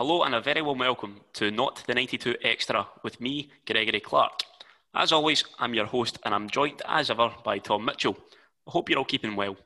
[0.00, 4.32] Hello and a very warm welcome to Not the 92 Extra with me, Gregory Clark.
[4.94, 8.16] As always, I'm your host and I'm joined as ever by Tom Mitchell.
[8.66, 9.58] I hope you're all keeping well.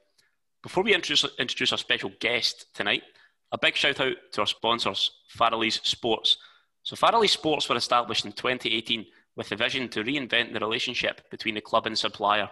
[0.61, 3.05] Before we introduce, introduce our special guest tonight,
[3.53, 6.39] a big shout out to our sponsors, Farrelly's Sports.
[6.83, 11.55] So, Farrelly's Sports were established in 2018 with the vision to reinvent the relationship between
[11.55, 12.51] the club and supplier.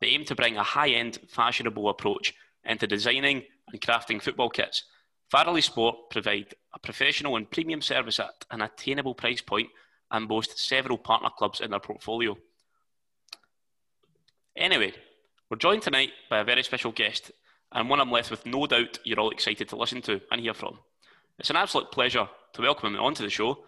[0.00, 4.84] They aim to bring a high end, fashionable approach into designing and crafting football kits.
[5.32, 9.68] Farrelly Sport provide a professional and premium service at an attainable price point
[10.10, 12.36] and boast several partner clubs in their portfolio.
[14.56, 14.92] Anyway,
[15.50, 17.32] we're joined tonight by a very special guest
[17.72, 20.54] and one I'm left with no doubt you're all excited to listen to and hear
[20.54, 20.78] from.
[21.38, 23.64] It's an absolute pleasure to welcome him onto the show.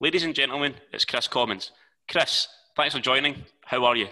[0.00, 1.70] Ladies and gentlemen, it's Kris Commons.
[2.08, 3.44] Kris, thanks for joining.
[3.64, 4.08] How are you?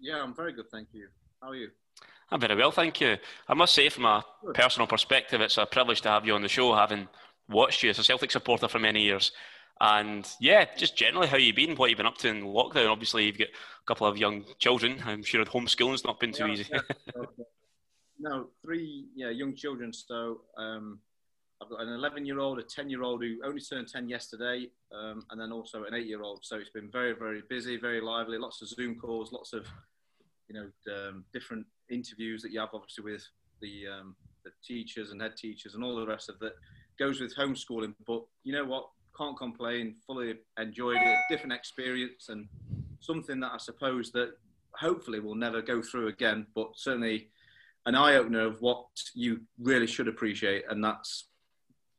[0.00, 1.08] Yeah, I'm very good, thank you.
[1.40, 1.68] How are you?
[2.30, 3.16] I'm very well, thank you.
[3.48, 6.48] I must say, from a personal perspective, it's a privilege to have you on the
[6.48, 7.08] show, having
[7.48, 9.32] watched you as a Celtic supporter for many years.
[9.80, 12.90] And yeah, just generally how you've been, what you've been up to in lockdown.
[12.90, 15.02] Obviously, you've got a couple of young children.
[15.04, 16.66] I'm sure homeschooling's not been too yeah, easy.
[16.70, 16.80] Yeah.
[18.20, 19.92] no, three yeah young children.
[19.92, 21.00] So um,
[21.62, 24.68] I've got an 11 year old, a 10 year old who only turned 10 yesterday,
[24.92, 26.40] um, and then also an eight year old.
[26.42, 28.36] So it's been very very busy, very lively.
[28.36, 29.66] Lots of Zoom calls, lots of
[30.48, 33.26] you know um, different interviews that you have obviously with
[33.60, 36.52] the um, the teachers and head teachers and all the rest of that
[36.98, 37.94] goes with homeschooling.
[38.06, 38.86] But you know what?
[39.16, 39.94] can't complain.
[40.06, 41.18] Fully enjoyed it.
[41.28, 42.48] Different experience and
[43.00, 44.32] something that I suppose that
[44.72, 46.46] hopefully will never go through again.
[46.54, 47.28] But certainly
[47.86, 51.26] an eye opener of what you really should appreciate, and that's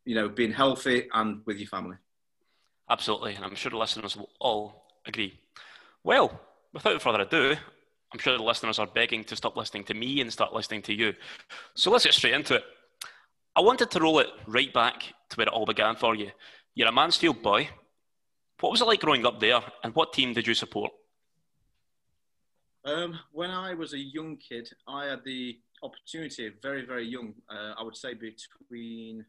[0.05, 1.97] you know being healthy and with your family.
[2.89, 5.39] Absolutely, and I'm sure the listeners will all agree.
[6.03, 6.39] Well,
[6.73, 7.55] without further ado,
[8.13, 10.93] I'm sure the listeners are begging to stop listening to me and start listening to
[10.93, 11.13] you.
[11.75, 12.63] So let's get straight into it.
[13.55, 16.31] I wanted to roll it right back to where it all began for you.
[16.75, 17.69] You're a Mansfield boy.
[18.59, 20.91] What was it like growing up there, and what team did you support?
[22.85, 27.73] Um, when I was a young kid, I had the opportunity, very, very young, uh,
[27.77, 29.25] I would say between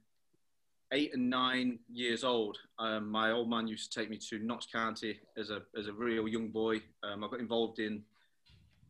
[0.93, 2.59] eight and nine years old.
[2.79, 5.93] Um, my old man used to take me to Notts County as a, as a
[5.93, 6.83] real young boy.
[7.03, 8.03] Um, I got involved in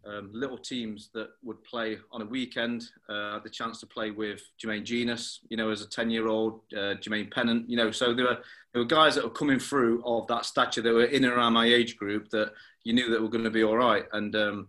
[0.05, 2.85] um, little teams that would play on a weekend.
[3.09, 6.29] Uh, had the chance to play with Jermaine Jenas, you know, as a 10 year
[6.29, 8.39] old, uh, Jermaine Pennant, you know, so there were,
[8.73, 11.53] there were guys that were coming through of that stature that were in and around
[11.53, 12.53] my age group that
[12.85, 14.05] you knew that were going to be all right.
[14.13, 14.69] And um,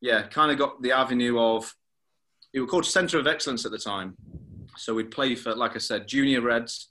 [0.00, 1.74] yeah, kind of got the avenue of,
[2.52, 4.16] it was called Centre of Excellence at the time.
[4.76, 6.88] So we'd play for, like I said, Junior Reds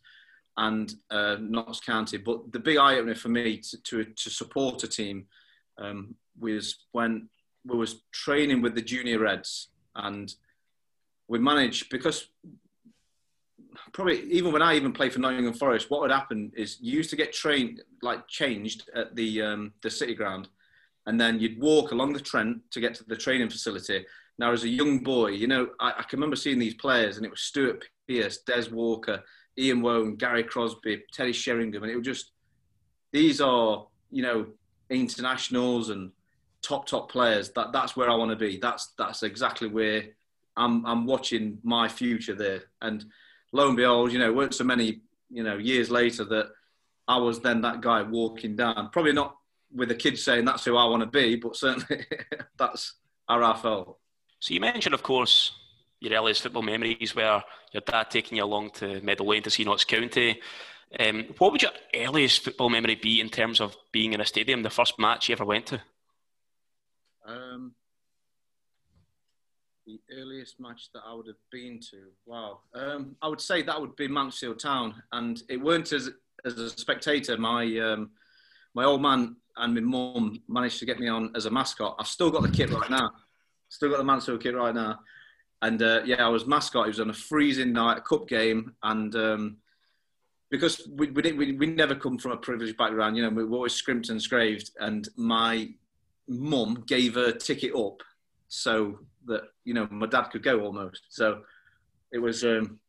[0.57, 2.17] and uh, Notts County.
[2.17, 5.25] But the big eye opener for me to, to, to support a team
[5.79, 7.29] um, was when
[7.65, 10.33] we was training with the junior reds and
[11.27, 12.29] we managed because
[13.93, 17.09] probably even when I even played for Nottingham Forest, what would happen is you used
[17.11, 20.49] to get trained like changed at the um, the city ground,
[21.05, 24.05] and then you'd walk along the Trent to get to the training facility.
[24.37, 27.25] Now, as a young boy, you know I, I can remember seeing these players, and
[27.25, 29.23] it was Stuart Pearce, Des Walker,
[29.57, 32.31] Ian Woan, Gary Crosby, Teddy Sheringham, and it was just
[33.11, 34.47] these are you know
[34.89, 36.11] internationals and
[36.61, 37.51] top top players.
[37.51, 38.57] That that's where I want to be.
[38.57, 40.03] That's that's exactly where
[40.55, 42.63] I'm I'm watching my future there.
[42.81, 43.05] And
[43.51, 46.51] lo and behold, you know, weren't so many you know years later that
[47.07, 48.89] I was then that guy walking down.
[48.91, 49.35] Probably not
[49.73, 52.05] with a kid saying that's who I want to be, but certainly
[52.57, 52.95] that's
[53.27, 53.55] how I.
[54.41, 55.53] So you mentioned, of course,
[55.99, 59.63] your earliest football memories where your dad taking you along to Meadow Lane to see
[59.63, 60.39] Notts County.
[60.99, 64.63] Um, what would your earliest football memory be in terms of being in a stadium,
[64.63, 65.81] the first match you ever went to?
[67.29, 67.73] Um,
[69.85, 72.59] the earliest match that I would have been to, wow.
[72.75, 76.09] Um, I would say that would be Mansfield Town, and it weren't as
[76.45, 77.37] as a spectator.
[77.37, 78.11] My um,
[78.73, 81.95] my old man and my mum managed to get me on as a mascot.
[81.99, 83.11] I've still got the kit right now.
[83.69, 84.99] Still got the Mansfield kit right now.
[85.61, 86.85] And uh, yeah, I was mascot.
[86.85, 89.57] It was on a freezing night, a cup game, and um,
[90.49, 93.57] because we we, we we never come from a privileged background, you know, we were
[93.57, 94.71] always scrimped and scraved.
[94.79, 95.69] And my
[96.29, 98.01] mum gave a ticket up
[98.47, 101.03] so that you know my dad could go almost.
[101.09, 101.41] So
[102.11, 102.79] it was um,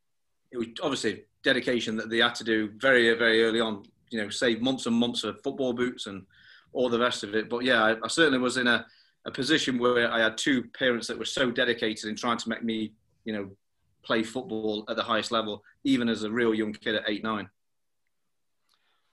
[0.53, 3.85] it was obviously dedication that they had to do very very early on.
[4.11, 6.27] You know, save months and months of football boots and
[6.73, 7.49] all the rest of it.
[7.49, 8.85] But yeah, I, I certainly was in a,
[9.25, 12.65] a position where I had two parents that were so dedicated in trying to make
[12.65, 12.93] me,
[13.25, 13.51] you know,
[14.03, 17.49] play football at the highest level, even as a real young kid at eight nine.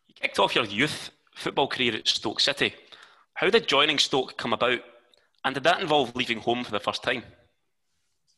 [0.07, 2.73] You kicked off your youth football career at Stoke City.
[3.37, 4.79] How did joining Stoke come about,
[5.45, 7.21] and did that involve leaving home for the first time?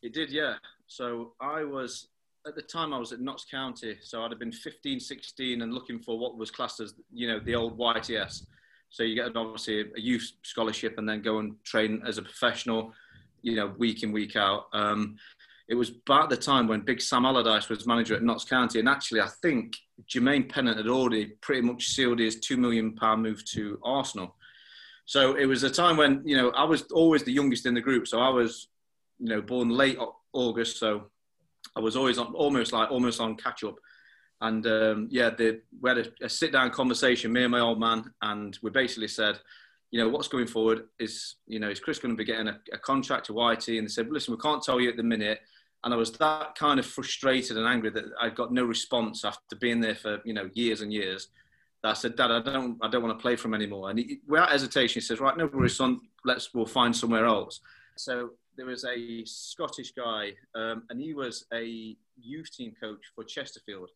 [0.04, 0.56] It did, yeah.
[0.88, 2.10] So I was
[2.46, 5.74] at the time I was at Notts County, so I'd have been 15, 16 and
[5.74, 8.46] looking for what was classed as, you know, the old YTS.
[8.90, 12.92] So you get obviously a youth scholarship and then go and train as a professional,
[13.42, 14.66] you know, week in, week out.
[14.74, 15.16] Um,
[15.70, 18.80] it was about the time when Big Sam Allardyce was manager at Notts County.
[18.80, 19.78] And actually, I think
[20.10, 24.36] Jermaine Pennant had already pretty much sealed his £2 million move to Arsenal.
[25.10, 27.82] So it was a time when, you know, I was always the youngest in the
[27.82, 28.08] group.
[28.08, 28.68] So I was,
[29.18, 29.98] you know, born late
[30.34, 30.78] August.
[30.78, 31.10] So
[31.76, 33.74] I was always on, almost like almost on catch up.
[34.40, 37.80] And um, yeah, the, we had a, a, sit down conversation, me and my old
[37.80, 39.40] man, and we basically said,
[39.90, 42.60] you know, what's going forward is, you know, is Kris going to be getting a,
[42.72, 43.68] a contract to YT?
[43.68, 45.40] And they said, listen, we can't tell you at the minute.
[45.84, 49.56] And I was that kind of frustrated and angry that I got no response after
[49.56, 51.30] being there for, you know, years and years.
[51.84, 53.90] That I said, Dad, I don't, I don't want to play for him anymore.
[53.90, 57.62] And he, without hesitation, he says, right, no worries, son, let's, we'll find somewhere else.
[57.96, 63.24] So there was a Scottish guy, um, and he was a youth team coach for
[63.24, 63.90] Chesterfield.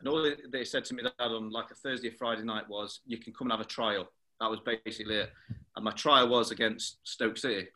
[0.00, 3.00] And all they said to me that on like a Thursday or Friday night was,
[3.06, 4.08] you can come and have a trial.
[4.40, 5.30] That was basically it.
[5.76, 7.68] And my trial was against Stoke City.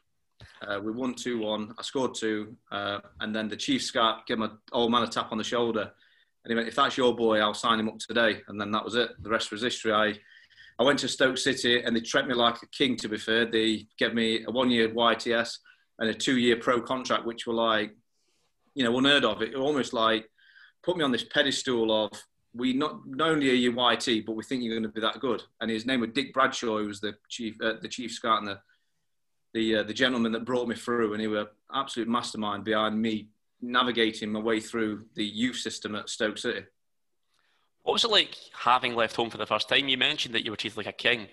[0.66, 1.74] Uh, we won 2 1.
[1.78, 2.56] I scored two.
[2.72, 5.92] Uh, and then the chief scout gave my old man a tap on the shoulder.
[6.54, 8.42] Went, If that's your boy, I'll sign him up today.
[8.48, 9.10] And then that was it.
[9.22, 9.92] The rest was history.
[9.92, 10.14] I,
[10.78, 13.46] I went to Stoke City and they treated me like a king, to be fair.
[13.46, 15.58] They gave me a one year YTS
[15.98, 17.96] and a two-year pro contract, which were like,
[18.74, 19.42] you know, unheard of.
[19.42, 20.28] It almost like
[20.82, 22.12] put me on this pedestal of
[22.54, 25.20] we not, not only are you YT, but we think you're going to be that
[25.20, 25.42] good.
[25.60, 28.48] And his name was Dick Bradshaw, who was the chief, uh, the chief scout and
[28.48, 28.58] the
[29.56, 33.00] the, uh, the gentleman that brought me through, and he was an absolute mastermind behind
[33.00, 33.28] me
[33.70, 36.64] navigating my way through the youth system at Stoke City.
[37.82, 39.88] What was it like having left home for the first time?
[39.88, 41.28] You mentioned that you were treated like a king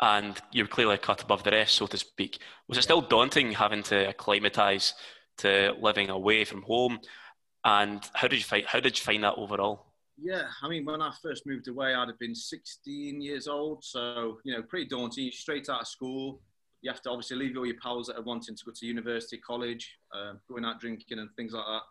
[0.00, 2.38] and you're clearly cut above the rest, so to speak.
[2.68, 4.94] Was it still daunting having to acclimatise
[5.38, 7.00] to living away from home?
[7.64, 9.86] And how did you find how did you find that overall?
[10.16, 14.38] Yeah, I mean, when I first moved away, I'd have been 16 years old, so
[14.44, 15.30] you know, pretty daunting.
[15.32, 16.40] Straight out of school,
[16.82, 19.36] you have to obviously leave all your pals that are wanting to go to university,
[19.38, 21.82] college, uh, going out drinking and things like that.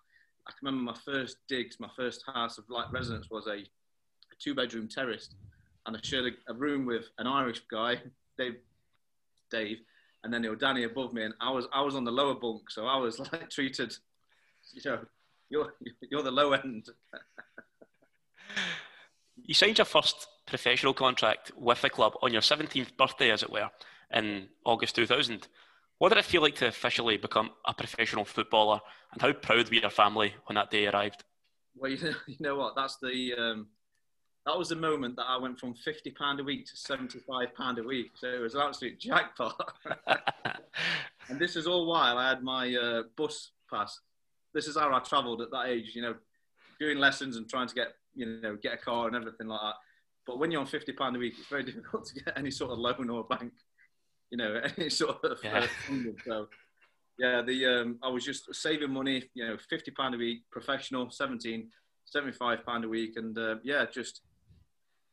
[0.48, 4.36] I can remember my first digs, my first house of like residence was a, a
[4.40, 5.30] two-bedroom terrace
[5.86, 8.02] and I shared a, a room with an Irish guy,
[8.38, 8.58] Dave,
[9.52, 9.80] Dave,
[10.24, 12.36] and then there was Danny above me, and I was I was on the lower
[12.36, 13.94] bunk, so I was like treated,
[14.74, 15.00] you know,
[15.50, 15.74] you're
[16.10, 16.90] you're the low end.
[19.44, 23.52] you signed your first professional contract with the club on your 17th birthday, as it
[23.52, 23.70] were,
[24.14, 25.48] in August 2000.
[25.98, 28.80] What did it feel like to officially become a professional footballer,
[29.12, 31.24] and how proud were your family when that day arrived?
[31.76, 32.76] Well, you know, you know what?
[32.76, 33.68] That's the um,
[34.46, 37.54] that was the moment that I went from fifty pound a week to seventy five
[37.54, 38.12] pound a week.
[38.16, 39.74] So it was an absolute jackpot.
[41.30, 44.00] and this is all while I had my uh, bus pass.
[44.54, 45.96] This is how I travelled at that age.
[45.96, 46.16] You know,
[46.80, 49.76] doing lessons and trying to get you know get a car and everything like that.
[50.26, 52.72] But when you're on fifty pound a week, it's very difficult to get any sort
[52.72, 53.52] of loan or bank.
[54.32, 55.66] You know, any sort of yeah.
[55.90, 55.94] uh.
[56.26, 56.48] So
[57.18, 59.30] yeah, the um, I was just saving money.
[59.34, 61.68] You know, fifty pound a week, professional, 17,
[62.06, 64.22] 75 pound a week, and uh, yeah, just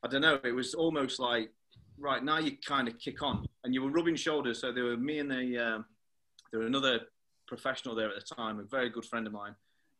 [0.04, 0.38] I don't know.
[0.44, 1.50] It was almost like
[1.98, 4.60] right now you kind of kick on, and you were rubbing shoulders.
[4.60, 5.84] So there were me and the um,
[6.50, 7.00] there were another
[7.46, 9.54] professional there at the time, a very good friend of mine,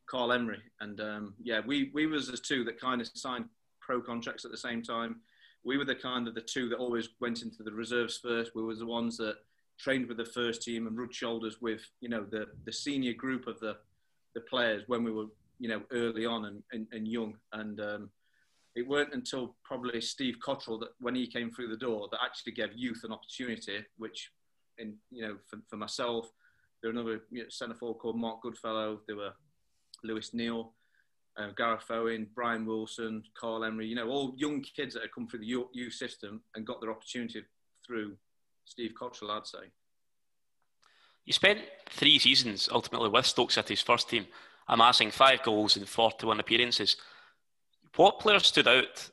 [0.05, 3.45] Carl Emery, and um, yeah, we we was the two that kind of signed
[3.81, 5.21] pro contracts at the same time.
[5.67, 8.55] We were the kind of the two that always went into the reserves first.
[8.55, 9.35] We were the ones that
[9.77, 13.47] trained with the first team and rubbed shoulders with you know the the senior group
[13.47, 13.75] of the
[14.33, 15.25] the players when we were
[15.59, 18.09] you know early on and, and, and young and um,
[18.77, 22.53] it weren't until probably Steve Cotterill that when he came through the door that actually
[22.53, 24.31] gave youth an opportunity, which,
[24.77, 26.31] in you know, for, for myself,
[26.81, 29.01] there were another you know, centre forward called Mark Goodfellow.
[29.07, 29.33] There were
[30.03, 30.73] Lewis Neal,
[31.37, 33.87] uh, Gareth Owen, Brian Wilson, Carl Emery.
[33.87, 36.91] You know, all young kids that had come through the youth system and got their
[36.91, 37.43] opportunity
[37.85, 38.17] through
[38.65, 39.71] Steve Cotterill, I'd say.
[41.25, 44.27] You spent three seasons ultimately with Stoke City's first team,
[44.67, 46.95] amassing five goals in 41 appearances.
[47.95, 49.09] What players stood out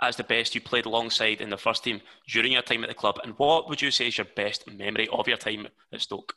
[0.00, 2.94] as the best you played alongside in the first team during your time at the
[2.94, 6.34] club, and what would you say is your best memory of your time at Stoke?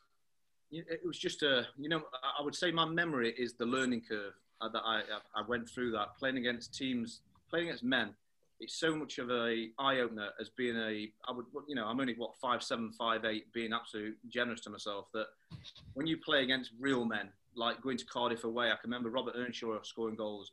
[0.71, 2.01] It was just a, you know,
[2.39, 4.33] I would say my memory is the learning curve
[4.69, 5.01] that I,
[5.35, 5.91] I went through.
[5.91, 8.13] That playing against teams, playing against men,
[8.59, 11.11] it's so much of a eye opener as being a.
[11.27, 14.69] I would, you know, I'm only what five seven, five eight, being absolutely generous to
[14.69, 15.07] myself.
[15.13, 15.27] That
[15.93, 19.35] when you play against real men, like going to Cardiff away, I can remember Robert
[19.35, 20.51] Earnshaw scoring goals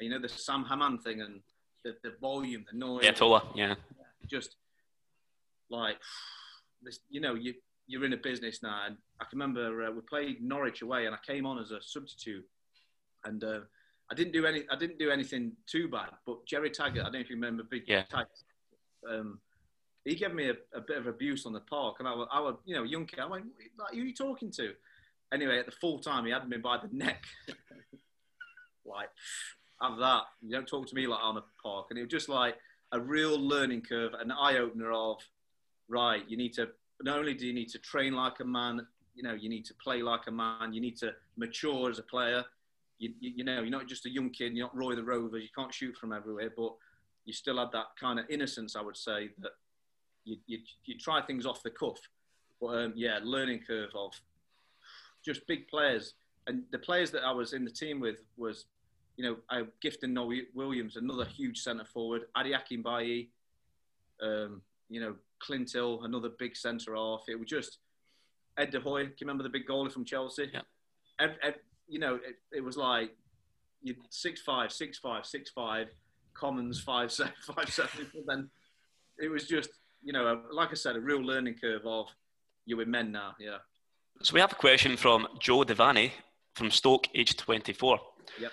[0.00, 1.40] you know the Sam Hammam thing and
[1.84, 3.04] the, the volume, the noise.
[3.04, 3.74] Yeah, Tola, yeah.
[4.28, 4.56] Just
[5.70, 5.96] like
[6.82, 7.54] this, you know, you
[7.86, 8.82] you're in a business now.
[8.86, 11.80] And I can remember uh, we played Norwich away, and I came on as a
[11.82, 12.44] substitute,
[13.24, 13.60] and uh,
[14.10, 14.64] I didn't do any.
[14.70, 16.10] I didn't do anything too bad.
[16.26, 18.02] But Gerry Taggart, I don't know if you remember Big Yeah.
[18.02, 18.30] Taggart.
[19.08, 19.40] Um,
[20.04, 22.40] he gave me a, a bit of abuse on the park, and I was, I
[22.40, 23.20] was, you know, young kid.
[23.20, 23.46] I went,
[23.78, 24.72] like, who are you talking to?
[25.32, 27.24] Anyway, at the full time, he had me by the neck.
[28.86, 29.10] like,
[29.82, 30.22] have that.
[30.42, 31.88] You don't talk to me like on a park.
[31.90, 32.56] And it was just like
[32.92, 35.18] a real learning curve, an eye opener of,
[35.88, 36.68] right, you need to,
[37.02, 39.74] not only do you need to train like a man, you know, you need to
[39.74, 42.44] play like a man, you need to mature as a player.
[42.98, 45.42] You, you, you know, you're not just a young kid, you're not Roy the Rovers,
[45.42, 46.74] you can't shoot from everywhere, but
[47.24, 49.52] you still had that kind of innocence, I would say, that
[50.24, 51.98] you, you, you try things off the cuff.
[52.60, 54.12] But um, yeah, learning curve of
[55.24, 56.14] just big players.
[56.46, 58.64] And the players that I was in the team with was,
[59.16, 63.28] you know, I Gifton Noel Williams, another huge centre forward, Ade Akinbiyi,
[64.22, 67.24] um, you know, Clint Hill, another big centre half.
[67.28, 67.78] It was just
[68.56, 69.04] Ed De Goey.
[69.04, 70.50] Do you remember the big goalie from Chelsea?
[70.52, 70.62] Yeah.
[71.20, 71.54] Ed, Ed,
[71.88, 73.10] you know, it, it was like
[73.82, 75.88] you six five, six five, six five,
[76.34, 78.06] Commons five seven, five seven.
[78.14, 78.50] And then
[79.18, 79.70] it was just,
[80.02, 82.06] you know, like I said, a real learning curve of
[82.66, 83.34] you're with men now.
[83.40, 83.58] Yeah.
[84.22, 86.12] So we have a question from Joe Devaney
[86.54, 88.00] from Stoke, age 24.
[88.40, 88.52] Yep.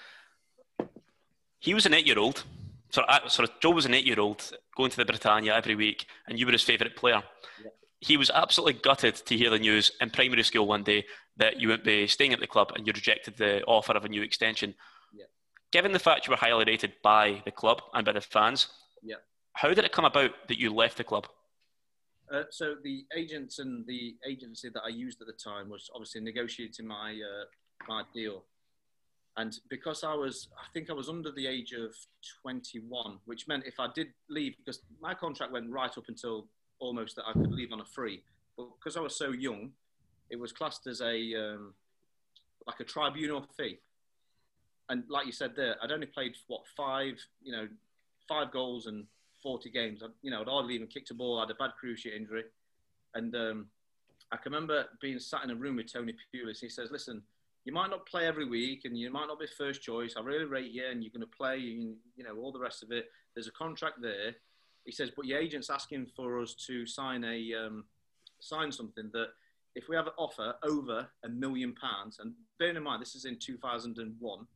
[1.59, 2.43] He was an eight-year-old.
[2.91, 6.51] So, sorry, Joe was an eight-year-old going to the Britannia every week, and you were
[6.51, 7.23] his favourite player.
[7.63, 7.73] Yep.
[8.05, 11.05] He was absolutely gutted to hear the news in primary school one day
[11.37, 14.09] that you wouldn't be staying at the club and you rejected the offer of a
[14.09, 14.75] new extension.
[15.11, 15.27] Yep.
[15.71, 18.67] Given the fact you were highly rated by the club and by the fans,
[19.01, 19.23] Yep.
[19.53, 21.27] how did it come about that you left the club?
[22.31, 26.21] Uh, so the agents and the agency that I used at the time was obviously
[26.21, 27.45] negotiating my uh,
[27.87, 28.43] my deal,
[29.37, 31.93] and because I was, I think I was under the age of
[32.41, 36.47] 21, which meant if I did leave, because my contract went right up until
[36.79, 38.23] almost that I could leave on a free,
[38.57, 39.71] but because I was so young,
[40.29, 41.73] it was classed as a um,
[42.67, 43.79] like a tribunal fee,
[44.89, 47.67] and like you said there, I'd only played what five, you know,
[48.27, 49.05] five goals and
[49.41, 50.01] 40 games.
[50.03, 51.37] I, you know, I'd hardly even kicked a ball.
[51.37, 52.43] I had a bad cruciate injury.
[53.13, 53.67] And um,
[54.31, 56.59] I can remember being sat in a room with Tony Pulis.
[56.59, 57.21] He says, listen,
[57.63, 60.15] you might not play every week and you might not be first choice.
[60.17, 62.83] I really rate you and you're going to play and, you know, all the rest
[62.83, 63.05] of it.
[63.33, 64.35] There's a contract there.
[64.85, 67.85] He says, but your agent's asking for us to sign a, um,
[68.39, 69.29] sign something that
[69.75, 73.25] if we have an offer over a million pounds, and bearing in mind, this is
[73.25, 74.47] in 2001,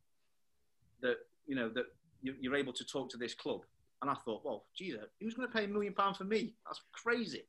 [1.02, 1.86] that, you know, that
[2.22, 3.64] you- you're able to talk to this club.
[4.02, 6.54] And I thought, well, geez, who's going to pay a million pounds for me?
[6.64, 7.46] That's crazy.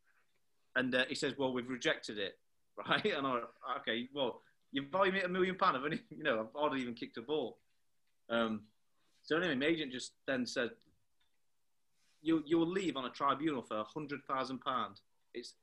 [0.75, 2.39] And uh, he says, well, we've rejected it,
[2.89, 3.05] right?
[3.05, 3.41] And I,
[3.79, 5.77] okay, well, you value me at a million pounds.
[5.77, 7.59] I've only, you know, I've hardly even kicked a ball.
[8.29, 8.67] Um,
[9.23, 10.71] so anyway, my agent just then said,
[12.21, 14.99] you you'll leave on a tribunal for a hundred thousand pound.
[15.33, 15.53] It's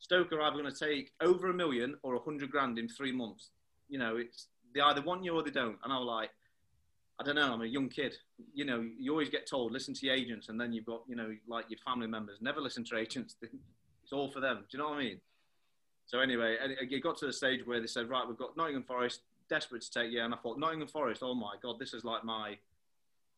[0.00, 3.12] Stoke are either going to take over a million or a hundred grand in three
[3.12, 3.50] months.
[3.88, 5.78] You know, it's they either want you or they don't.
[5.82, 6.30] And I was like,
[7.20, 7.52] I don't know.
[7.52, 8.14] I'm a young kid.
[8.54, 11.16] You know, you always get told listen to your agents, and then you've got you
[11.16, 12.38] know like your family members.
[12.40, 13.36] Never listen to agents.
[14.04, 14.64] It's all for them.
[14.70, 15.20] Do you know what I mean?
[16.06, 19.20] So anyway, it got to the stage where they said, right, we've got Nottingham Forest
[19.50, 21.22] desperate to take you, and I thought Nottingham Forest.
[21.22, 22.56] Oh my God, this is like my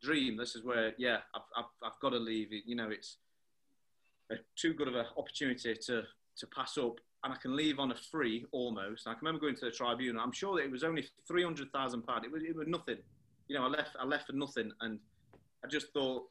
[0.02, 0.36] dream.
[0.36, 2.52] This is where yeah, I've I've, I've got to leave.
[2.52, 2.64] It.
[2.66, 3.16] You know, it's
[4.56, 6.02] too good of an opportunity to
[6.36, 6.98] to pass up.
[7.22, 9.06] And I can leave on a free almost.
[9.06, 10.22] I can remember going to the tribunal.
[10.22, 12.24] I'm sure that it was only three hundred thousand pound.
[12.24, 12.96] It was it was nothing
[13.50, 15.00] you know, I left, I left for nothing, and
[15.64, 16.22] I just thought,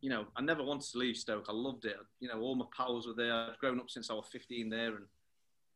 [0.00, 1.46] you know, I never wanted to leave Stoke.
[1.48, 1.94] I loved it.
[2.18, 3.32] You know, all my pals were there.
[3.32, 5.04] I'd grown up since I was 15 there, and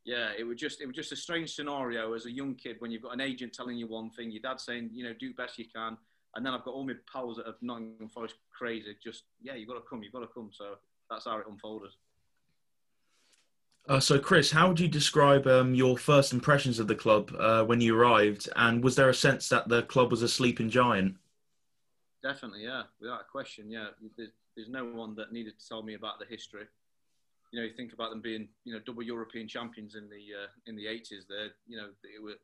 [0.05, 2.91] yeah, it was just, it was just a strange scenario as a young kid when
[2.91, 5.57] you've got an agent telling you one thing, your dad saying, you know, do best
[5.57, 5.97] you can,
[6.35, 8.97] and then I've got all my pals that have Nottingham Forest crazy.
[9.03, 10.51] Just yeah, you've got to come, you've got to come.
[10.53, 10.77] So
[11.09, 11.91] that's how it unfolded.
[13.89, 17.65] Uh, so, Kris, how would you describe um, your first impressions of the club uh,
[17.65, 18.49] when you arrived?
[18.55, 21.17] And was there a sense that the club was a sleeping giant?
[22.23, 23.71] Definitely, yeah, without a question.
[23.71, 26.65] Yeah, there's, there's no one that needed to tell me about the history.
[27.51, 30.49] You know, you think about them being, you know, double European champions in the uh,
[30.67, 31.27] in the 80s.
[31.29, 32.35] There, you know, it were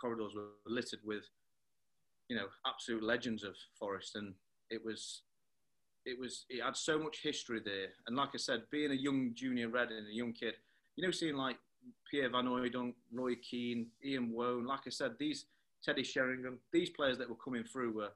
[0.00, 1.24] corridors were littered with,
[2.28, 4.34] you know, absolute legends of Forest, and
[4.70, 5.22] it was,
[6.04, 7.88] it was, it had so much history there.
[8.06, 10.54] And like I said, being a young junior red and a young kid,
[10.96, 11.56] you know, seeing like
[12.10, 15.46] Pierre Van Hooijdonk, Roy Keane, Ian Woan, like I said, these
[15.84, 18.10] Teddy Sheringham, these players that were coming through were,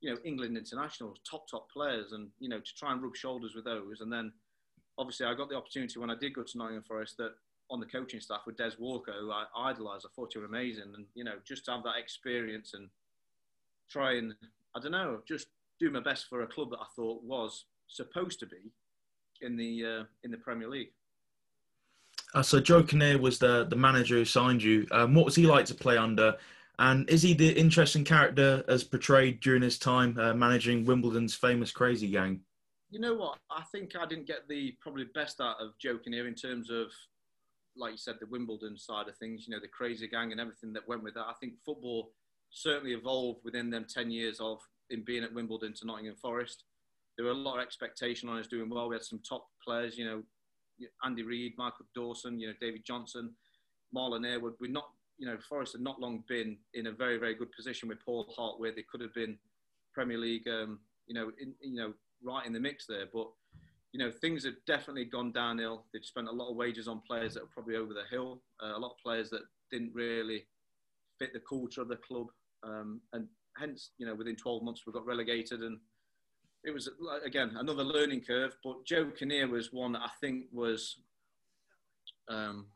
[0.00, 2.12] you know, England internationals, top, top players.
[2.12, 4.00] And, you know, to try and rub shoulders with those.
[4.00, 4.32] And then
[4.98, 7.32] obviously I got the opportunity when I did go to Nottingham Forest that
[7.70, 10.06] on the coaching staff with Des Walker, who I idolised.
[10.06, 10.92] I thought you were amazing.
[10.94, 12.88] And, you know, just to have that experience and
[13.92, 14.34] try and,
[14.74, 18.40] I don't know, just do my best for a club that I thought was supposed
[18.40, 18.72] to be
[19.40, 20.92] in the, uh, in the Premier League.
[22.34, 24.86] Uh, so Joe Kinnear was the the manager who signed you.
[24.90, 26.34] Um, what was he like to play under?
[26.78, 31.70] And is he the interesting character as portrayed during his time uh, managing Wimbledon's famous
[31.70, 32.40] crazy gang?
[32.90, 33.38] You know what?
[33.50, 36.86] I think I didn't get the probably best out of Joe Kinnear in terms of,
[37.76, 39.46] like you said, the Wimbledon side of things.
[39.46, 41.26] You know, the crazy gang and everything that went with that.
[41.28, 42.12] I think football
[42.52, 44.58] certainly evolved within them ten years of
[44.90, 46.64] in being at Wimbledon to Nottingham Forest.
[47.16, 48.88] There were a lot of expectation on us doing well.
[48.88, 49.98] We had some top players.
[49.98, 50.22] You know,
[51.04, 53.34] Andy Reid, Michael Dawson, you know, David Johnson,
[53.94, 54.54] Marlon Harewood.
[54.60, 57.88] We're not you know, Forest had not long been in a very, very good position
[57.88, 59.38] with Paul Hart, where they could have been
[59.94, 61.92] Premier League, um, you know, in, you know,
[62.24, 63.06] right in the mix there.
[63.12, 63.28] But
[63.92, 65.84] you know, things have definitely gone downhill.
[65.92, 68.42] They've spent a lot of wages on players that are probably over the hill.
[68.60, 70.46] Uh, a lot of players that didn't really
[71.18, 72.26] fit the culture of the club,
[72.64, 73.26] um, and
[73.58, 75.78] hence, you know, within 12 months we got relegated, and
[76.64, 76.88] it was
[77.24, 78.56] again another learning curve.
[78.62, 80.98] But Joe Kinnear was one that I think was
[82.28, 82.66] um,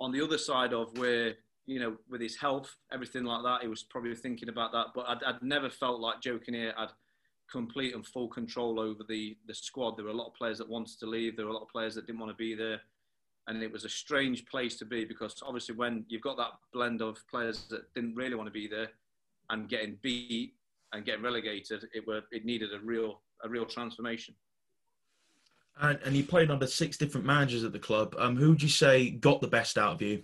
[0.00, 1.34] on the other side of where
[1.66, 4.88] you know, with his health, everything like that, he was probably thinking about that.
[4.94, 6.90] But I'd, I'd never felt like Joe Kinnear had
[7.50, 9.96] complete and full control over the, the squad.
[9.96, 11.36] There were a lot of players that wanted to leave.
[11.36, 12.80] There were a lot of players that didn't want to be there.
[13.46, 17.02] And it was a strange place to be because obviously when you've got that blend
[17.02, 18.88] of players that didn't really want to be there
[19.50, 20.54] and getting beat
[20.92, 24.34] and getting relegated, it were it needed a real a real transformation.
[25.80, 28.14] And, and you played under six different managers at the club.
[28.16, 30.22] Um, who would you say got the best out of you?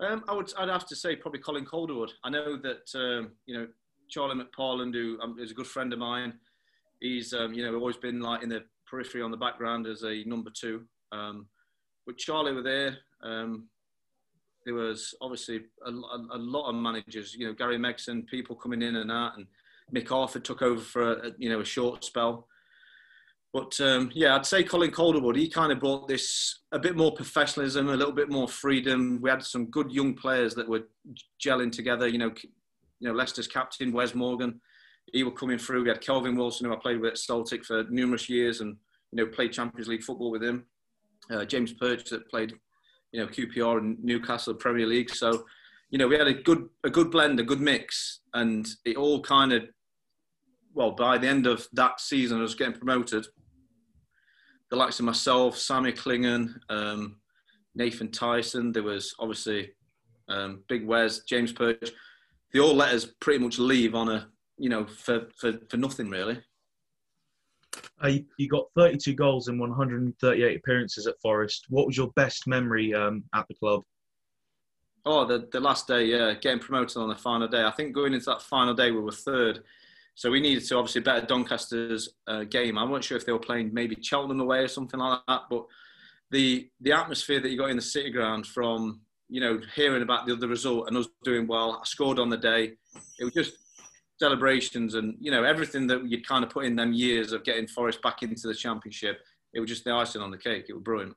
[0.00, 2.12] Um, I would, I'd have to say probably Colin Calderwood.
[2.22, 3.66] I know that um, you know
[4.08, 6.34] Charlie McParland, who um, is a good friend of mine.
[7.00, 10.22] He's um, you know always been like in the periphery on the background as a
[10.24, 10.84] number two.
[11.10, 11.46] Um,
[12.08, 12.96] but Charlie were there.
[13.22, 13.68] Um,
[14.64, 17.34] there was obviously a, a, a, lot of managers.
[17.34, 19.46] You know Gary Megson, people coming in and out, and
[19.94, 22.48] Mick Harford took over for a, you know a short spell.
[23.52, 27.12] But um, yeah, I'd say Colin Calderwood, he kind of brought this a bit more
[27.12, 29.20] professionalism, a little bit more freedom.
[29.20, 30.88] We had some good young players that were
[31.44, 32.08] gelling together.
[32.08, 32.32] You know,
[33.00, 34.62] you know Leicester's captain Wes Morgan,
[35.12, 35.82] he was coming through.
[35.82, 38.76] We had Kelvin Wilson, who I played with at Celtic for numerous years, and
[39.12, 40.64] you know played Champions League football with him.
[41.30, 42.54] Uh, James Perch that played,
[43.12, 45.10] you know, QPR and Newcastle Premier League.
[45.10, 45.44] So,
[45.90, 49.20] you know, we had a good a good blend, a good mix, and it all
[49.20, 49.64] kind of
[50.74, 53.26] well, by the end of that season, I was getting promoted
[54.70, 57.16] the likes of myself, Sammy Clingan, um,
[57.74, 58.72] Nathan Tyson.
[58.72, 59.70] There was obviously
[60.28, 61.90] um, Big Wes, James Perch.
[62.52, 66.10] They all let us pretty much leave on a, you know, for, for, for nothing
[66.10, 66.38] really.
[68.02, 71.66] Uh, you, got 32 goals in 138 appearances at Forest.
[71.68, 73.82] What was your best memory um, at the club?
[75.04, 77.64] Oh, the, the last day, yeah, getting promoted on the final day.
[77.64, 79.62] I think going into that final day, we were third.
[80.14, 82.76] So we needed to obviously better Doncaster's uh, game.
[82.76, 85.64] I wasn't sure if they were playing maybe Cheltenham away or something like that, but
[86.30, 90.26] the the atmosphere that you got in the City Ground from you know hearing about
[90.26, 92.72] the other result and us doing well, I scored on the day.
[93.18, 93.52] It was just
[94.20, 97.66] celebrations and you know everything that you'd kind of put in them years of getting
[97.66, 99.20] Forest back into the Championship.
[99.54, 100.66] It was just the icing on the cake.
[100.68, 101.16] It was brilliant.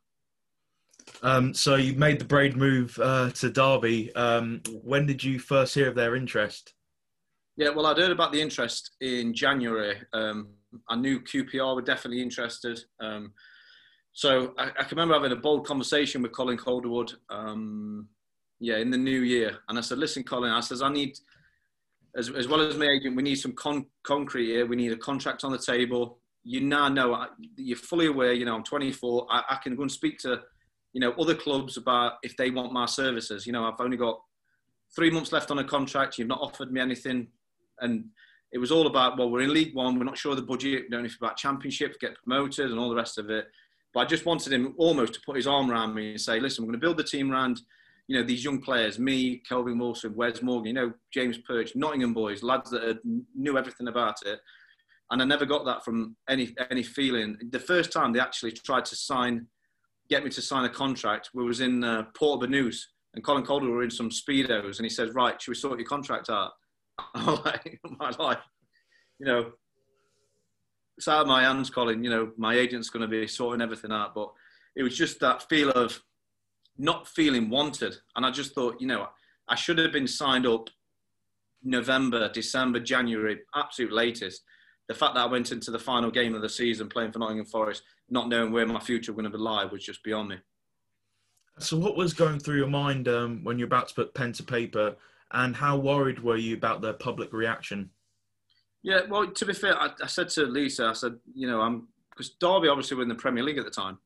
[1.23, 4.13] Um, so you made the braid move uh, to Derby.
[4.15, 6.73] Um, when did you first hear of their interest?
[7.57, 9.97] Yeah, well, I'd heard about the interest in January.
[10.13, 10.49] Um,
[10.87, 12.79] I knew QPR were definitely interested.
[12.99, 13.33] Um,
[14.13, 18.07] so I, I, can remember having a bold conversation with Colin Calderwood, um,
[18.59, 19.59] yeah, in the new year.
[19.67, 21.17] And I said, listen, Colin, I says, I need,
[22.15, 24.65] as, as well as my agent, we need some con- concrete here.
[24.65, 26.19] We need a contract on the table.
[26.43, 29.27] You now know, you're fully aware, you know, I'm 24.
[29.29, 30.41] I, I can go and speak to,
[30.93, 33.45] you know, other clubs about if they want my services.
[33.45, 34.19] You know, I've only got
[34.95, 36.17] three months left on a contract.
[36.17, 37.27] You've not offered me anything
[37.79, 38.05] and
[38.51, 40.89] it was all about well, we're in League One, we're not sure the budget, we
[40.89, 43.45] don't know if about Championship, get promoted, and all the rest of it.
[43.93, 46.63] But I just wanted him almost to put his arm around me and say, listen,
[46.63, 47.61] we're going to build the team around
[48.11, 52.13] you know these young players, me, Kelvin Wilson, Wes Morgan, you know James Perch, Nottingham
[52.13, 52.99] boys, lads that
[53.33, 54.41] knew everything about it.
[55.11, 57.37] And I never got that from any any feeling.
[57.51, 59.47] The first time they actually tried to sign,
[60.09, 63.69] get me to sign a contract, we was in uh, Port News, and Colin Calder
[63.69, 66.51] were in some speedos, and he said, "Right, should we sort your contract out?"
[67.15, 68.43] I'm like my life.
[69.19, 69.51] You know,
[70.97, 72.03] it's out of my hands, Colin.
[72.03, 74.13] You know, my agent's going to be sorting everything out.
[74.13, 74.33] But
[74.75, 76.01] it was just that feel of
[76.81, 77.95] not feeling wanted.
[78.15, 79.07] And I just thought, you know,
[79.47, 80.69] I should have been signed up
[81.63, 84.41] November, December, January, absolute latest.
[84.87, 87.45] The fact that I went into the final game of the season playing for Nottingham
[87.45, 90.37] Forest, not knowing where my future was going to lie, was just beyond me.
[91.59, 94.43] So, what was going through your mind um, when you're about to put pen to
[94.43, 94.95] paper
[95.33, 97.91] and how worried were you about the public reaction?
[98.81, 101.87] Yeah, well, to be fair, I, I said to Lisa, I said, you know, I'm
[102.09, 103.99] because Derby obviously were in the Premier League at the time,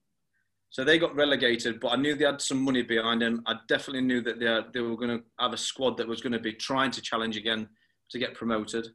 [0.75, 3.41] So they got relegated, but I knew they had some money behind them.
[3.45, 6.33] I definitely knew that they, they were going to have a squad that was going
[6.33, 7.69] to be trying to challenge again
[8.09, 8.89] to get promoted.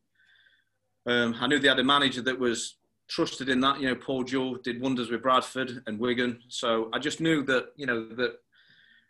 [1.06, 2.74] Um, I knew they had a manager that was
[3.08, 3.80] trusted in that.
[3.80, 6.40] You know, Paul Jewell did wonders with Bradford and Wigan.
[6.48, 8.32] So I just knew that, you know, that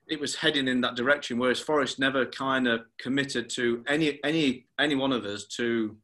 [0.06, 1.40] it was heading in that direction.
[1.40, 5.96] Whereas Forest never kind of committed to any any any one of us to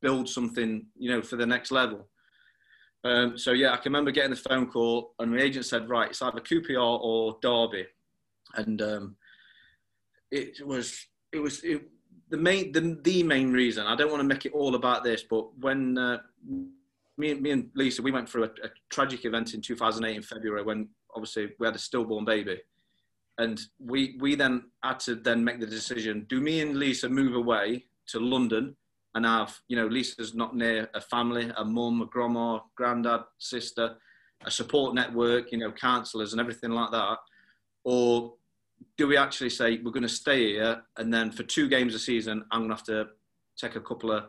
[0.00, 2.08] build something, you know, for the next level.
[3.04, 6.10] Um, so yeah, I can remember getting the phone call, and the agent said, "Right,
[6.10, 7.86] it's either QPR or Derby,"
[8.54, 9.16] and um,
[10.30, 11.82] it was it was it,
[12.28, 13.86] the main the, the main reason.
[13.86, 16.18] I don't want to make it all about this, but when uh,
[17.16, 20.62] me, me and Lisa, we went through a, a tragic event in 2008 in February
[20.62, 22.60] when obviously we had a stillborn baby
[23.38, 27.34] and we we then had to then make the decision: do me and Lisa move
[27.34, 28.76] away to London
[29.18, 33.96] and have you know Lisa's not near a family, a mum, a grandma, granddad, sister,
[34.46, 37.18] a support network, you know, counsellors and everything like that,
[37.82, 38.34] or
[38.96, 41.98] do we actually say we're going to stay here and then for two games a
[41.98, 43.06] season I'm going to have to
[43.58, 44.26] take a couple of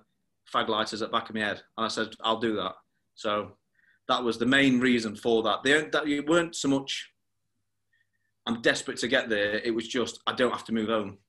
[0.52, 1.62] fag lighters at the back of my head?
[1.78, 2.73] And I said I'll do that.
[3.13, 3.52] So
[4.08, 5.62] that was the main reason for that.
[5.63, 7.12] They, that weren't so much
[8.47, 9.60] I'm desperate to get there.
[9.60, 11.19] It was just I don't have to move home.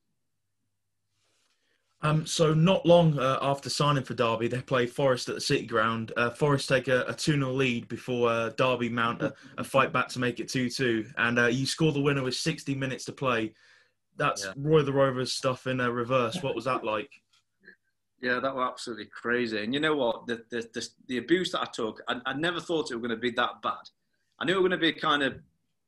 [2.03, 5.67] Um, so not long uh, after signing for Derby, they play Forest at the City
[5.67, 6.13] Ground.
[6.17, 10.09] Uh, Forest take a, a 2-0 lead before uh, Derby mount a, a, fight back
[10.09, 11.13] to make it 2-2.
[11.19, 13.53] And uh, you score the winner with 60 minutes to play.
[14.17, 14.53] That's yeah.
[14.57, 16.43] Roy the Rovers stuff in a reverse.
[16.43, 17.11] What was that like?
[18.23, 19.63] Yeah, that was absolutely crazy.
[19.63, 20.27] And you know what?
[20.27, 23.11] The, the, the, the abuse that I took, I, I never thought it was going
[23.11, 23.75] to be that bad.
[24.39, 25.39] I knew it was going to be kind of,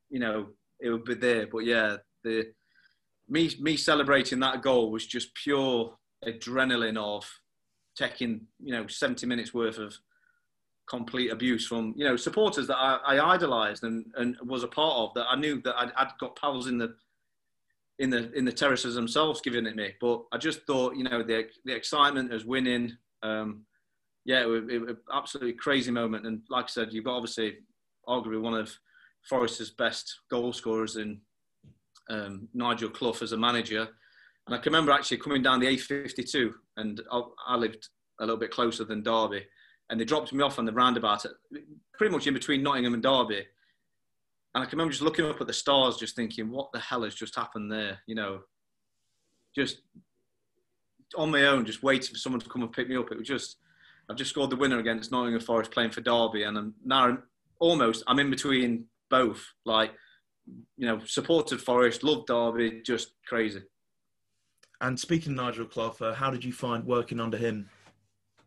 [0.09, 0.47] you know,
[0.79, 1.47] it would be there.
[1.47, 2.51] But yeah, the
[3.29, 5.95] me me celebrating that goal was just pure
[6.27, 7.29] adrenaline of
[7.95, 9.95] taking you know 70 minutes worth of
[10.87, 14.95] complete abuse from you know supporters that I, I idolised and, and was a part
[14.97, 16.95] of that I knew that I'd, I'd, got pals in the
[17.99, 21.23] in the in the terraces themselves giving it me but I just thought you know
[21.23, 23.61] the the excitement as winning um,
[24.25, 27.59] yeah it was, it was absolutely crazy moment and like I said you've got obviously
[28.07, 28.75] arguably one of
[29.29, 31.21] Forest's best goal scorers in
[32.09, 33.87] um, Nigel Clough as a manager.
[34.45, 37.01] And I can remember actually coming down the A52, and
[37.47, 37.87] I, lived
[38.19, 39.45] a little bit closer than Derby,
[39.89, 41.25] and they dropped me off on the roundabout,
[41.97, 43.45] pretty much in between Nottingham and Derby.
[44.55, 47.03] And I can remember just looking up at the stars, just thinking, what the hell
[47.03, 47.99] has just happened there?
[48.05, 48.41] You know,
[49.55, 49.81] just
[51.15, 53.11] on my own, just waiting for someone to come and pick me up.
[53.11, 53.57] It was just,
[54.09, 57.17] I've just scored the winner against Nottingham Forest playing for Derby, and I'm now
[57.59, 59.43] almost, I'm in between both.
[59.65, 59.91] Like,
[60.77, 63.61] you know, supported Forest, loved Derby, just crazy.
[64.83, 67.69] And speaking Nigel Clough, uh, how did you find working under him?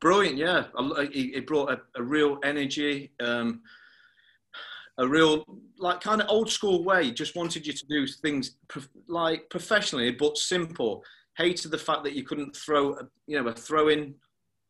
[0.01, 0.65] Brilliant, yeah.
[1.11, 3.63] He, brought a, a real energy, um,
[4.99, 5.45] a real
[5.79, 7.11] like kind of old school way.
[7.11, 8.57] Just wanted you to do things
[9.09, 11.03] like professionally but simple.
[11.39, 14.15] Hated the fact that you couldn't throw, a, you know, a throw in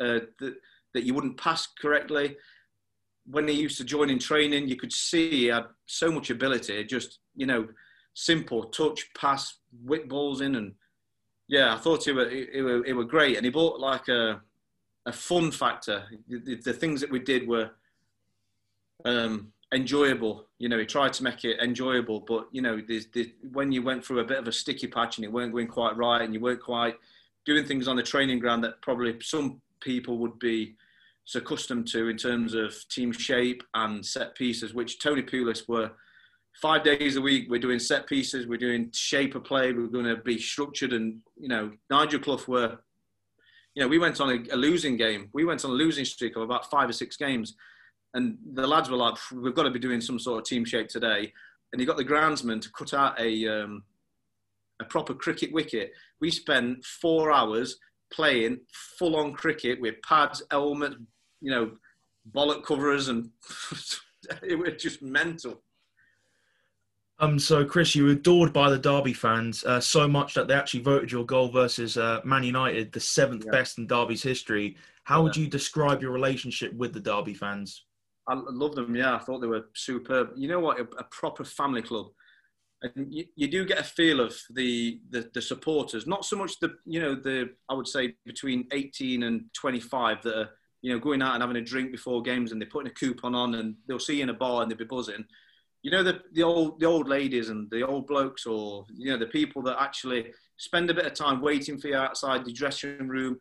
[0.00, 0.55] uh, that
[0.94, 2.37] that you wouldn't pass correctly
[3.29, 6.85] when he used to join in training, you could see he had so much ability.
[6.85, 7.66] Just you know,
[8.14, 10.74] simple touch, pass, whip balls in, and
[11.48, 13.37] yeah, I thought he were it were, it were great.
[13.37, 14.40] And he brought like a
[15.06, 16.04] a fun factor.
[16.28, 17.70] The, the things that we did were
[19.04, 20.46] um, enjoyable.
[20.59, 23.82] You know, he tried to make it enjoyable, but you know, there's, there's, when you
[23.82, 26.35] went through a bit of a sticky patch and it weren't going quite right, and
[26.35, 26.96] you weren't quite
[27.44, 30.74] doing things on the training ground that probably some people would be
[31.24, 35.92] so accustomed to in terms of team shape and set pieces, which Tony Pulis were
[36.60, 37.46] five days a week.
[37.50, 40.92] We're doing set pieces, we're doing shape of play, we're going to be structured.
[40.92, 42.78] And, you know, Nigel Clough were,
[43.74, 45.28] you know, we went on a, a losing game.
[45.32, 47.54] We went on a losing streak of about five or six games.
[48.14, 50.88] And the lads were like, we've got to be doing some sort of team shape
[50.88, 51.32] today.
[51.72, 53.82] And he got the groundsman to cut out a, um,
[54.80, 55.92] a proper cricket wicket.
[56.20, 57.76] We spent four hours
[58.12, 58.60] playing
[58.98, 60.96] full on cricket with pads, helmets,
[61.42, 61.72] you know,
[62.32, 63.30] bollock covers and
[64.42, 65.62] it was just mental.
[67.18, 70.55] Um, so Kris, you were adored by the Derby fans uh, so much that they
[70.55, 73.52] actually voted your goal versus uh, Man United the seventh yeah.
[73.52, 74.76] best in Derby's history.
[75.05, 75.22] How yeah.
[75.22, 77.85] would you describe your relationship with the Derby fans?
[78.29, 78.94] I love them.
[78.94, 80.31] Yeah, I thought they were superb.
[80.37, 80.79] You know what?
[80.79, 82.07] A, a proper family club,
[82.83, 86.07] and you, you, do get a feel of the, the the supporters.
[86.07, 90.22] Not so much the you know the I would say between eighteen and twenty five
[90.24, 90.50] that are
[90.83, 93.35] you know, going out and having a drink before games and they're putting a coupon
[93.35, 95.24] on and they'll see you in a bar and they'll be buzzing.
[95.82, 99.18] You know, the, the old the old ladies and the old blokes or, you know,
[99.18, 103.06] the people that actually spend a bit of time waiting for you outside the dressing
[103.06, 103.38] room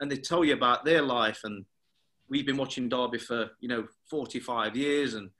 [0.00, 1.40] and they tell you about their life.
[1.44, 1.64] And
[2.28, 5.30] we've been watching Derby for, you know, 45 years and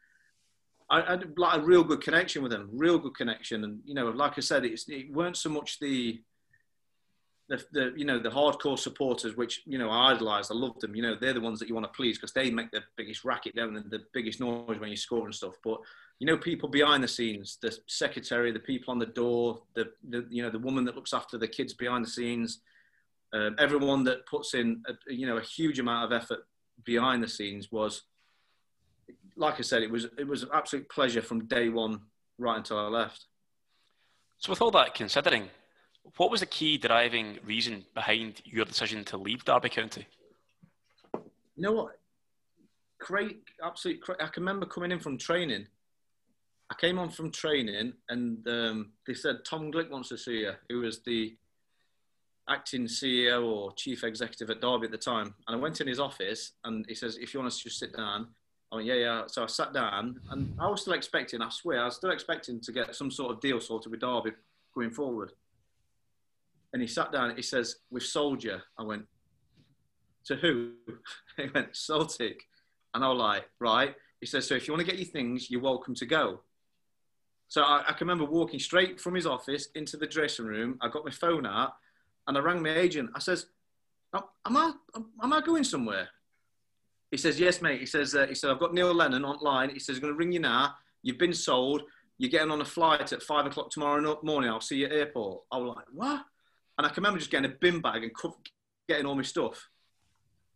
[0.92, 3.94] I, I had like a real good connection with them, real good connection, and you
[3.94, 6.20] know, like I said, it's, it weren't so much the
[7.48, 10.50] the, the you know the hardcore supporters, which you know I idolised.
[10.50, 10.94] I loved them.
[10.94, 13.24] You know they're the ones that you want to please because they make the biggest
[13.24, 15.54] racket down and the biggest noise when you score and stuff.
[15.62, 15.80] But
[16.18, 20.26] you know people behind the scenes, the secretary, the people on the door, the, the
[20.30, 22.60] you know the woman that looks after the kids behind the scenes,
[23.32, 26.46] uh, everyone that puts in a, you know a huge amount of effort
[26.84, 28.02] behind the scenes was,
[29.36, 32.00] like I said, it was it was an absolute pleasure from day one
[32.38, 33.26] right until I left.
[34.38, 35.48] So with all that considering,
[36.16, 40.06] what was the key driving reason behind your decision to leave Derby County?
[41.14, 41.22] You
[41.56, 41.98] know what?
[42.98, 44.02] Great, absolutely.
[44.02, 44.18] Great.
[44.20, 45.66] I can remember coming in from training.
[46.70, 50.52] I came on from training, and um, they said Tom Glick wants to see you,
[50.68, 51.36] who was the
[52.48, 55.34] acting CEO or chief executive at Derby at the time.
[55.46, 57.94] And I went in his office, and he says, "If you want to just sit
[57.96, 58.28] down."
[58.70, 61.42] I went, "Yeah, yeah." So I sat down, and I was still expecting.
[61.42, 64.32] I swear, I was still expecting to get some sort of deal sorted with Derby
[64.74, 65.32] going forward
[66.72, 67.36] and he sat down.
[67.36, 69.06] He says, "We've sold you." I went,
[70.26, 70.72] "To who?"
[71.36, 72.42] he went, "Celtic."
[72.94, 75.50] And I was like, "Right." He says, "So if you want to get your things,
[75.50, 76.40] you're welcome to go."
[77.48, 80.78] So I, I can remember walking straight from his office into the dressing room.
[80.80, 81.74] I got my phone out,
[82.26, 83.10] and I rang my agent.
[83.14, 83.46] I says,
[84.14, 84.72] "Am I
[85.22, 86.08] am I going somewhere?"
[87.10, 89.78] He says, "Yes, mate." He says, uh, "He said I've got Neil Lennon online." He
[89.78, 90.74] says, "Going to ring you now.
[91.02, 91.82] You've been sold.
[92.16, 94.48] You're getting on a flight at five o'clock tomorrow morning.
[94.48, 96.24] I'll see you at airport." I was like, "What?"
[96.82, 98.10] And I can remember just getting a bin bag and
[98.88, 99.68] getting all my stuff.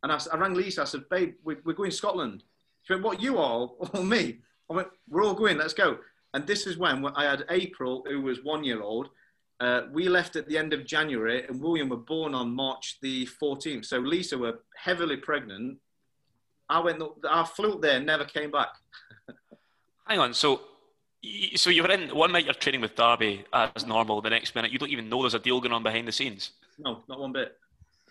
[0.02, 0.82] And I, I rang Lisa.
[0.82, 2.42] I said, "Babe, we're, we're going to Scotland."
[2.82, 3.22] She went, "What?
[3.22, 5.56] You all or me?" I went, "We're all going.
[5.56, 5.98] Let's go."
[6.34, 9.10] And this is when, I had April, who was one year old.
[9.60, 13.26] Uh, we left at the end of January, and William were born on March the
[13.40, 13.84] 14th.
[13.84, 15.78] So Lisa were heavily pregnant.
[16.68, 17.00] I went.
[17.30, 18.70] I flew up there, never came back.
[20.08, 20.34] Hang on.
[20.34, 20.60] So
[21.54, 24.20] so you were in one minute you're training with Derby as normal.
[24.20, 26.52] The next minute you don't even know there's a deal going on behind the scenes.
[26.78, 27.56] No, not one bit.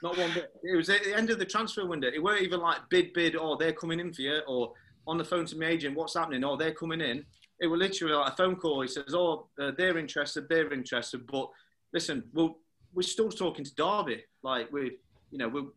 [0.02, 0.52] Not one bit.
[0.64, 2.10] It was at the end of the transfer window.
[2.14, 4.74] It weren't even like bid, bid, or oh, they're coming in for you, or
[5.08, 6.44] on the phone to my agent, what's happening?
[6.44, 7.26] Or oh, they're coming in.
[7.60, 8.82] It was literally like a phone call.
[8.82, 11.50] He says, oh, uh, they're interested, they're interested, but
[11.94, 12.58] listen, we'll,
[12.94, 14.24] we're still talking to Derby.
[14.44, 14.98] Like we,
[15.32, 15.68] you know, we're,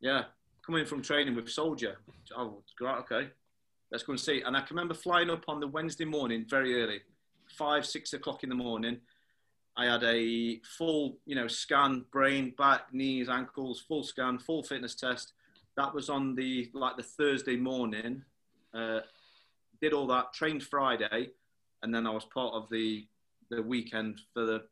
[0.00, 0.24] yeah,
[0.64, 1.98] coming from training with Soldier.
[2.36, 3.28] Oh, great, okay.
[3.92, 4.40] Let's go and see.
[4.40, 7.02] And I can remember flying up on the Wednesday morning very early,
[7.46, 8.98] five, six o'clock in the morning.
[9.76, 14.94] I had a full, you know, scan, brain, back, knees, ankles, full scan, full fitness
[14.94, 15.34] test.
[15.76, 18.24] That was on the like the Thursday morning.
[18.72, 19.00] Uh,
[19.82, 21.30] did all that, trained Friday,
[21.82, 23.06] and then I was part of the
[23.50, 24.62] the weekend for the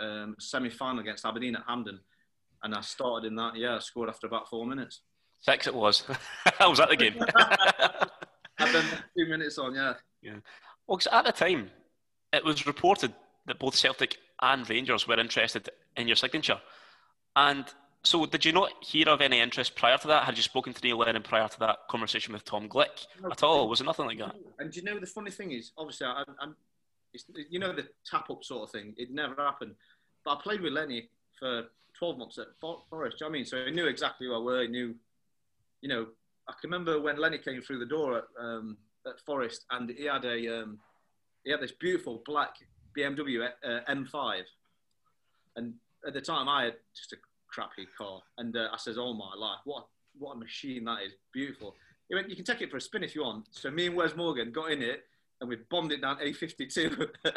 [0.00, 2.00] um, semi final against Aberdeen at Hampden,
[2.62, 3.56] and I started in that.
[3.56, 5.00] Yeah, I scored after about four minutes.
[5.48, 6.02] Six it was.
[6.60, 7.14] I was at the game.
[8.58, 8.84] I've been
[9.16, 9.94] two minutes on, yeah.
[10.20, 10.36] Yeah.
[10.86, 11.70] Well, at the time,
[12.32, 13.12] it was reported
[13.46, 16.60] that both Celtic and Rangers were interested in your signature.
[17.36, 17.64] And
[18.02, 20.24] so, did you not hear of any interest prior to that?
[20.24, 23.42] Had you spoken to Neil Lennon prior to that conversation with Tom Glick no, at
[23.42, 23.68] all?
[23.68, 24.34] Was it nothing like that?
[24.58, 26.56] And do you know the funny thing is, obviously, I, am
[27.48, 28.94] you know the tap up sort of thing.
[28.96, 29.74] It never happened.
[30.24, 31.64] But I played with Lenny for
[31.98, 33.18] 12 months at Forest.
[33.18, 33.44] Do you know I mean?
[33.44, 34.62] So I knew exactly who I were.
[34.62, 34.94] I knew
[35.86, 36.06] you know,
[36.48, 40.06] I can remember when Lenny came through the door at, um, at Forest, and he
[40.06, 40.80] had a um,
[41.44, 42.56] he had this beautiful black
[42.98, 44.42] BMW uh, M5,
[45.54, 49.14] and at the time I had just a crappy car, and uh, I says, "Oh
[49.14, 49.86] my life, what
[50.18, 51.12] what a machine that is!
[51.32, 51.76] Beautiful."
[52.08, 53.94] He went, "You can take it for a spin if you want." So me and
[53.94, 55.04] Wes Morgan got in it,
[55.40, 57.10] and we bombed it down A52.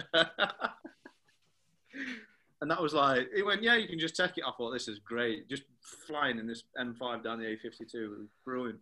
[2.61, 4.43] and that was like, it went, yeah, you can just take it.
[4.45, 5.63] I thought this is great, just
[6.07, 8.79] flying in this M5 down the A52, it was brilliant.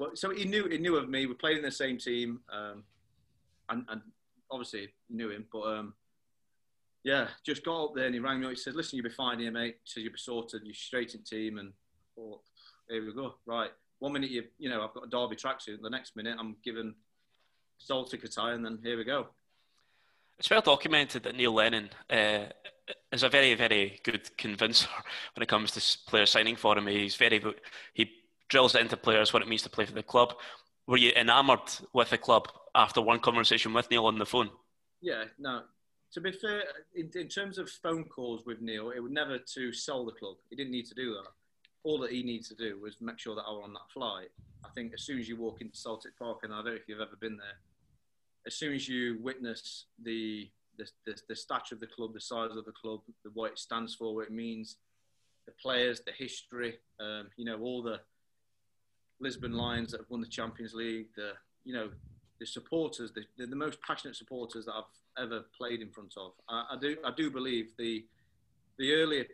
[0.00, 1.26] But so he knew he knew of me.
[1.26, 2.84] We played in the same team, um,
[3.68, 4.00] and, and
[4.50, 5.44] obviously knew him.
[5.52, 5.94] But um,
[7.04, 8.46] yeah, just got up there and he rang me.
[8.46, 8.52] Up.
[8.52, 10.62] He said, "Listen, you'll be fine here, mate." He said, "You'll be sorted.
[10.64, 11.74] You're straight in team." And
[12.14, 12.40] thought,
[12.88, 13.34] here we go.
[13.44, 15.82] Right, one minute you you know I've got a Derby tracksuit.
[15.82, 16.94] The next minute I'm given
[17.76, 19.28] Celtic attire, and then here we go.
[20.40, 22.46] It's well documented that Neil Lennon uh,
[23.12, 24.88] is a very, very good convincer
[25.34, 26.86] when it comes to players signing for him.
[26.86, 27.42] He's very
[27.92, 28.10] he
[28.48, 30.32] drills into players what it means to play for the club.
[30.86, 34.48] Were you enamoured with the club after one conversation with Neil on the phone?
[35.02, 35.64] Yeah, no.
[36.14, 36.62] To be fair,
[36.94, 40.36] in, in terms of phone calls with Neil, it was never to sell the club.
[40.48, 41.28] He didn't need to do that.
[41.82, 44.28] All that he needed to do was make sure that I was on that flight.
[44.64, 46.88] I think as soon as you walk into Celtic Park, and I don't know if
[46.88, 47.58] you've ever been there,
[48.46, 52.56] as soon as you witness the the, the, the stature of the club, the size
[52.56, 54.76] of the club, the, what it stands for, what it means,
[55.44, 58.00] the players, the history, um, you know, all the
[59.20, 61.32] Lisbon Lions that have won the Champions League, the,
[61.64, 61.90] you know,
[62.38, 66.32] the supporters, the, the, the most passionate supporters that I've ever played in front of.
[66.48, 68.06] I, I do I do believe the
[68.78, 69.24] the earlier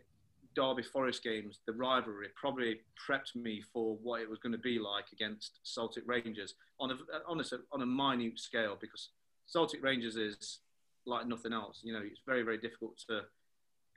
[0.57, 4.79] Derby Forest games, the rivalry probably prepped me for what it was going to be
[4.79, 6.95] like against Celtic Rangers on a
[7.27, 9.09] on a, on a minute scale because
[9.45, 10.59] Celtic Rangers is
[11.05, 11.81] like nothing else.
[11.83, 13.21] You know, it's very very difficult to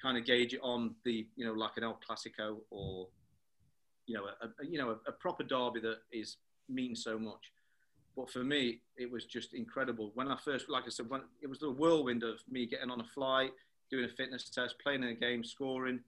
[0.02, 3.08] kind of gauge it on the you know like an El Clasico or
[4.06, 6.36] you know a, you know a, a proper derby that is
[6.68, 7.52] means so much.
[8.14, 10.10] But for me, it was just incredible.
[10.12, 13.00] When I first, like I said, when it was the whirlwind of me getting on
[13.00, 13.52] a flight,
[13.90, 16.00] doing a fitness test, playing in a game, scoring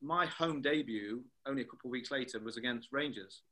[0.00, 3.42] my home debut only a couple of weeks later was against Rangers,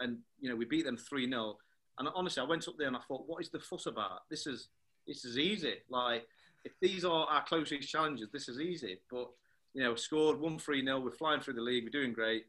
[0.00, 1.56] and you know we beat them three 0
[1.98, 4.22] And honestly, I went up there and I thought, what is the fuss about?
[4.30, 4.68] This is
[5.06, 5.74] this is easy.
[5.88, 6.26] Like
[6.64, 8.98] if these are our closest challenges, this is easy.
[9.10, 9.30] But
[9.74, 11.84] you know, scored one three 0 We're flying through the league.
[11.84, 12.46] We're doing great,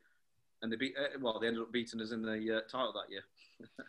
[0.61, 0.95] and they beat.
[0.97, 3.23] Uh, well, they ended up beating us in the uh, title that year.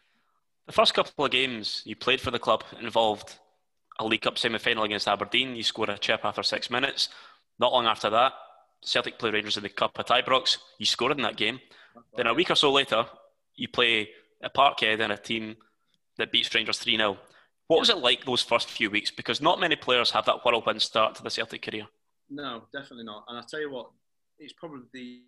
[0.67, 3.39] the first couple of games you played for the club involved
[3.99, 5.55] a League Cup semi-final against Aberdeen.
[5.55, 7.11] You scored a chip after six minutes.
[7.59, 8.33] Not long after that,
[8.83, 10.59] Celtic play Rangers in the Cup at Ibrox.
[10.79, 11.61] You scored in that game.
[12.17, 13.05] Then a week or so later,
[13.55, 14.09] you play
[14.43, 15.57] at Parkhead in a team
[16.17, 17.19] that beats Rangers 3 0.
[17.67, 19.11] What was it like those first few weeks?
[19.11, 21.87] Because not many players have that whirlwind start to the Celtic career.
[22.29, 23.25] No, definitely not.
[23.29, 23.91] And I tell you what,
[24.39, 25.21] it's probably the,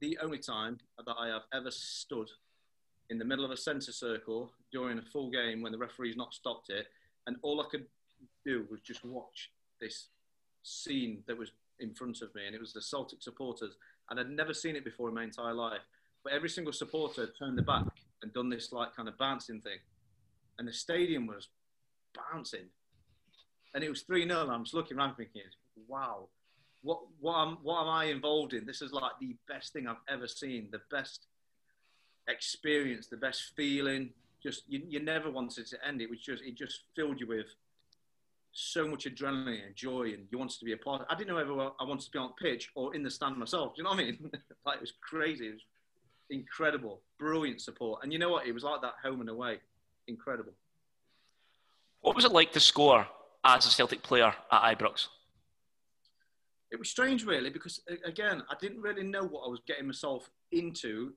[0.00, 2.28] the only time that I have ever stood
[3.10, 6.34] in the middle of a centre circle during a full game when the referee's not
[6.34, 6.86] stopped it.
[7.26, 7.86] And all I could
[8.44, 10.08] do was just watch this
[10.62, 13.74] scene that was in front of me, and it was the Celtic supporters.
[14.10, 15.82] And I'd never seen it before in my entire life.
[16.24, 17.86] But every single supporter turned their back
[18.22, 19.78] and done this like kind of bouncing thing,
[20.58, 21.48] and the stadium was
[22.14, 22.66] bouncing.
[23.74, 25.42] And it was three 0 I'm just looking around thinking,
[25.88, 26.28] wow,
[26.82, 28.66] what what am what am I involved in?
[28.66, 31.26] This is like the best thing I've ever seen, the best
[32.28, 34.10] experience, the best feeling.
[34.42, 36.00] Just you, you never wanted to end.
[36.00, 37.46] It was just it just filled you with
[38.52, 41.06] so much adrenaline and joy, and you wanted to be a part.
[41.08, 43.74] I didn't know ever I wanted to be on pitch or in the stand myself.
[43.74, 44.30] Do you know what I mean?
[44.66, 45.46] like it was crazy.
[45.48, 45.64] It was
[46.30, 48.46] incredible, brilliant support, and you know what?
[48.46, 49.58] It was like that home and away.
[50.08, 50.52] Incredible.
[52.02, 53.06] What was it like to score
[53.44, 55.06] as a Celtic player at Ibrox?
[56.70, 60.28] It was strange, really, because again, I didn't really know what I was getting myself
[60.50, 61.12] into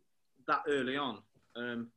[0.47, 1.19] that early on.
[1.55, 1.87] Um,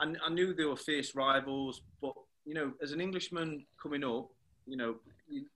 [0.00, 2.12] and I knew they were fierce rivals, but
[2.44, 4.30] you know, as an Englishman coming up,
[4.68, 4.96] you know,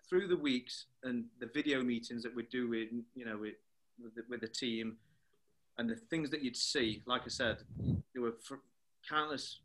[0.08, 3.54] through the weeks and the video meetings that we'd do with, you know, with,
[4.02, 4.96] with, the, with the team
[5.78, 7.58] and the things that you'd see, like I said,
[8.12, 8.34] there were
[9.08, 9.60] countless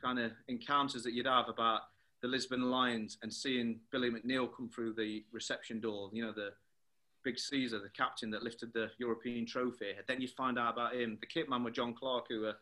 [0.00, 1.82] kind of encounters that you'd have about
[2.20, 6.50] the Lisbon Lions and seeing Billy McNeill come through the reception door, you know, the
[7.22, 9.90] big Caesar, the captain that lifted the European trophy.
[9.90, 12.54] And Then you'd find out about him, the kit man with John Clark, who were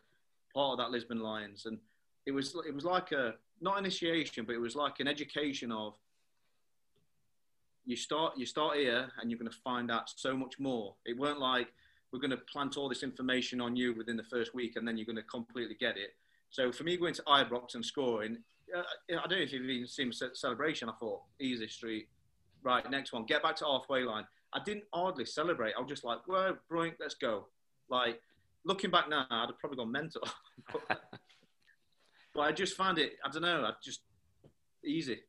[0.53, 1.65] part of that Lisbon Lions.
[1.65, 1.79] And
[2.25, 5.95] it was, it was like a, not initiation, but it was like an education of
[7.85, 10.95] you start you start here and you're going to find out so much more.
[11.05, 11.67] It weren't like
[12.11, 14.97] we're going to plant all this information on you within the first week and then
[14.97, 16.15] you're going to completely get it.
[16.49, 18.37] So for me going to Ibrox and scoring,
[18.75, 20.89] uh, I don't know if you've even seen celebration.
[20.89, 22.07] I thought easy street,
[22.61, 24.25] right next one, get back to halfway line.
[24.53, 25.73] I didn't hardly celebrate.
[25.75, 27.47] I was just like, well, brilliant, let's go.
[27.89, 28.21] Like
[28.63, 30.21] looking back now, I'd have probably gone mental.
[32.33, 34.01] But I just find it, I don't know, I just
[34.83, 35.19] easy.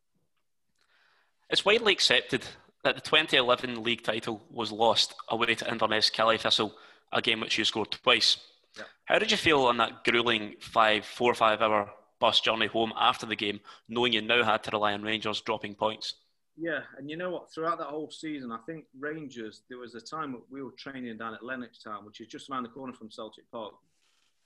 [1.51, 2.45] It's widely accepted
[2.83, 6.75] that the 2011 league title was lost away to Inverness Caley Thistle,
[7.12, 8.38] a game which you scored twice.
[8.77, 8.85] Yeah.
[9.05, 11.90] How did you feel on that grueling five, four or five hour
[12.21, 15.75] bus journey home after the game, knowing you now had to rely on Rangers dropping
[15.75, 16.15] points?
[16.57, 17.52] Yeah, and you know what?
[17.52, 21.35] Throughout that whole season, I think Rangers, there was a time we were training down
[21.35, 23.75] at Lennoxtown, which is just around the corner from Celtic Park.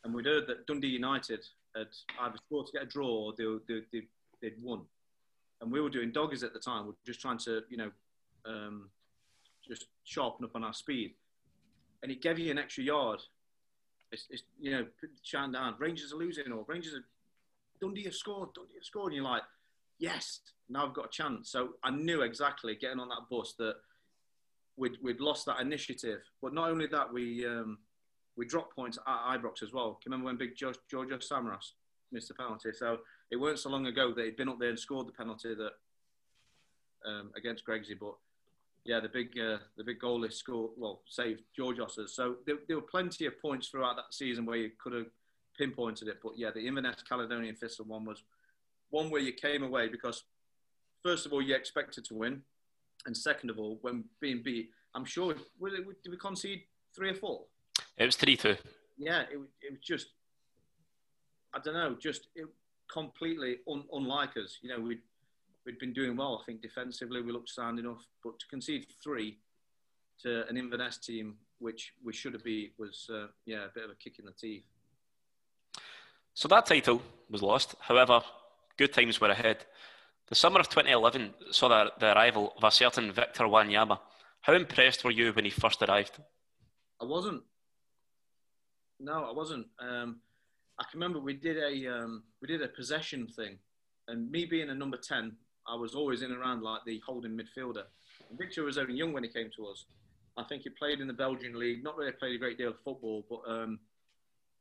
[0.05, 1.45] And we'd heard that Dundee United
[1.77, 1.89] had
[2.21, 4.07] either scored to get a draw or they, they, they,
[4.41, 4.83] they'd won.
[5.61, 6.85] And we were doing doggies at the time.
[6.85, 7.91] We were just trying to, you know,
[8.47, 8.91] um,
[9.67, 11.15] just sharpen up on our speed.
[12.03, 13.21] And it gave you an extra yard.
[14.13, 14.87] It's, it's you know,
[15.23, 17.05] shouting down, Rangers are losing or Rangers are,
[17.81, 19.13] Dundee have scored, Dundee have scored.
[19.13, 19.43] And you're like,
[19.99, 21.51] yes, now I've got a chance.
[21.51, 23.75] So I knew exactly getting on that bus that
[24.77, 26.21] we'd, we'd lost that initiative.
[26.41, 27.79] But not only that, we, um,
[28.39, 29.99] we dropped points at Ibrox as well.
[30.01, 31.73] Can you remember when Big George, Georgios Samaras
[32.13, 32.71] missed the penalty?
[32.73, 32.99] So
[33.31, 35.73] it weren't so long ago that he'd been up there and scored the penalty that
[37.05, 37.99] um, against Gregsy.
[38.01, 38.15] But
[38.85, 42.15] yeah, the big uh, the big goal scored, well, saved Georgios's.
[42.15, 45.07] So there, there, were plenty of points throughout that season where you could have
[45.59, 46.19] pinpointed it.
[46.23, 48.23] But yeah, the Inverness Caledonian Thistle one was
[48.91, 50.23] one where you came away because
[51.03, 52.43] first of all you expected to win,
[53.05, 56.63] and second of all, when being beat, I'm sure did we concede
[56.95, 57.43] three or four?
[57.97, 58.57] It was 3 2.
[58.97, 60.09] Yeah, it, it was just
[61.55, 62.47] I don't know, just it,
[62.93, 64.59] completely un, unlike us.
[64.63, 65.01] You know, we'd
[65.65, 66.41] we'd been doing well.
[66.41, 69.39] I think defensively we looked sound enough, but to concede three
[70.23, 73.91] to an Inverness team, which we should have beat, was uh, yeah a bit of
[73.91, 74.65] a kick in the teeth.
[76.35, 77.75] So that title was lost.
[77.81, 78.23] However,
[78.77, 79.65] good times were ahead.
[80.29, 83.99] The summer of 2011 saw the, the arrival of a certain Victor Wanyama.
[84.43, 86.21] How impressed were you when he first arrived?
[87.01, 87.43] I wasn't.
[89.01, 89.67] No, I wasn't.
[89.79, 90.21] Um,
[90.79, 93.59] I can remember we did a um, we did a possession thing,
[94.09, 95.37] and me being a number ten,
[95.67, 97.85] I was always in and around like the holding midfielder.
[98.29, 99.85] And Victor was only young when he came to us.
[100.37, 101.83] I think he played in the Belgian league.
[101.83, 103.81] Not really played a great deal of football, but um,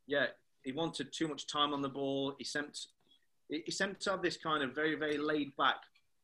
[0.08, 0.28] yeah,
[0.64, 2.36] he wanted too much time on the ball.
[2.38, 2.78] He seemed
[3.50, 5.78] he seemed to have this kind of very very laid back,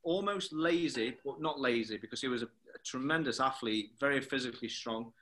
[0.04, 5.14] almost lazy, but not lazy because he was a, a tremendous athlete, very physically strong.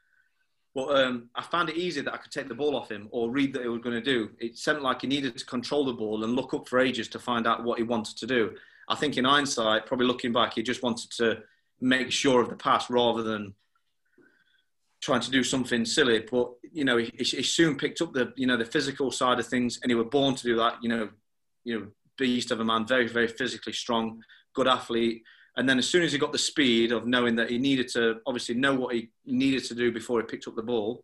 [0.74, 3.30] But um, I found it easy that I could take the ball off him or
[3.30, 4.30] read that he was going to do.
[4.40, 7.20] It seemed like he needed to control the ball and look up for ages to
[7.20, 8.56] find out what he wanted to do.
[8.88, 11.44] I think in hindsight, probably looking back, he just wanted to
[11.82, 13.54] make sure of the pass rather than
[15.02, 16.26] trying to do something silly.
[16.32, 19.48] But you know, he, he, soon picked up the you know the physical side of
[19.48, 20.76] things, and he was born to do that.
[20.82, 21.10] You know,
[21.64, 25.24] you know, beast of a man, very very physically strong, good athlete.
[25.58, 28.22] And then as soon as he got the speed of knowing that he needed to
[28.26, 31.04] obviously know what he needed to do before he picked up the ball,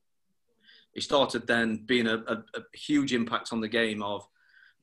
[0.94, 4.28] he started then being a, a, a huge impact on the game of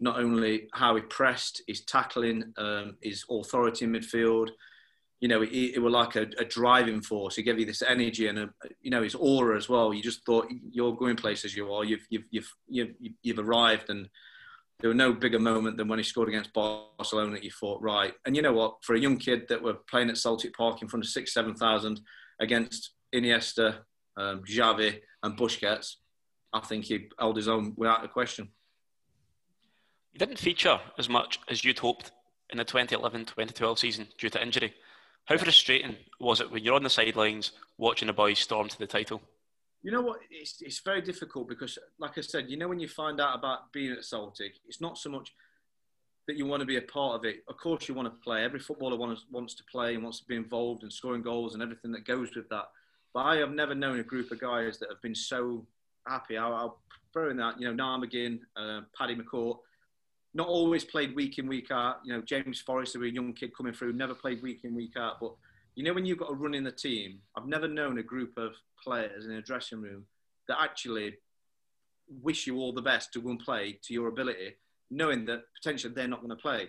[0.00, 4.50] not only how he pressed, his tackling, um, his authority in midfield,
[5.20, 7.36] you know, it, it was like a, a, driving force.
[7.36, 8.50] He gave you this energy and,
[8.82, 9.94] you know, his aura as well.
[9.94, 11.84] You just thought you're going places you are.
[11.84, 14.08] You've, you've, you've, you've, you've arrived and
[14.84, 18.12] there was no bigger moment than when he scored against Barcelona that you thought, right.
[18.26, 18.74] And you know what?
[18.82, 21.98] For a young kid that were playing at Celtic Park in front of six, 7,000
[22.38, 23.78] against Iniesta,
[24.18, 25.94] um, Xavi and Busquets,
[26.52, 28.50] I think he held his own without a question.
[30.12, 32.12] He didn't feature as much as you'd hoped
[32.50, 34.74] in the 2011-2012 season due to injury.
[35.24, 38.86] How frustrating was it when you're on the sidelines watching the boys storm to the
[38.86, 39.22] title?
[39.84, 40.20] You know what?
[40.30, 43.70] It's, it's very difficult because, like I said, you know, when you find out about
[43.70, 45.34] being at Celtic, it's not so much
[46.26, 47.44] that you want to be a part of it.
[47.48, 48.42] Of course, you want to play.
[48.42, 51.62] Every footballer wants, wants to play and wants to be involved in scoring goals and
[51.62, 52.64] everything that goes with that.
[53.12, 55.66] But I have never known a group of guys that have been so
[56.08, 56.38] happy.
[56.38, 56.80] I'll, I'll
[57.12, 59.58] throw in that, you know, McGinn, uh, Paddy McCourt,
[60.32, 61.98] not always played week in week out.
[62.06, 65.20] You know, James Forrest, a young kid coming through, never played week in week out.
[65.20, 65.34] But
[65.74, 68.36] you know, when you've got a run in the team, I've never known a group
[68.36, 68.52] of
[68.82, 70.04] players in a dressing room
[70.48, 71.14] that actually
[72.22, 74.54] wish you all the best to go and play to your ability,
[74.90, 76.68] knowing that potentially they're not going to play.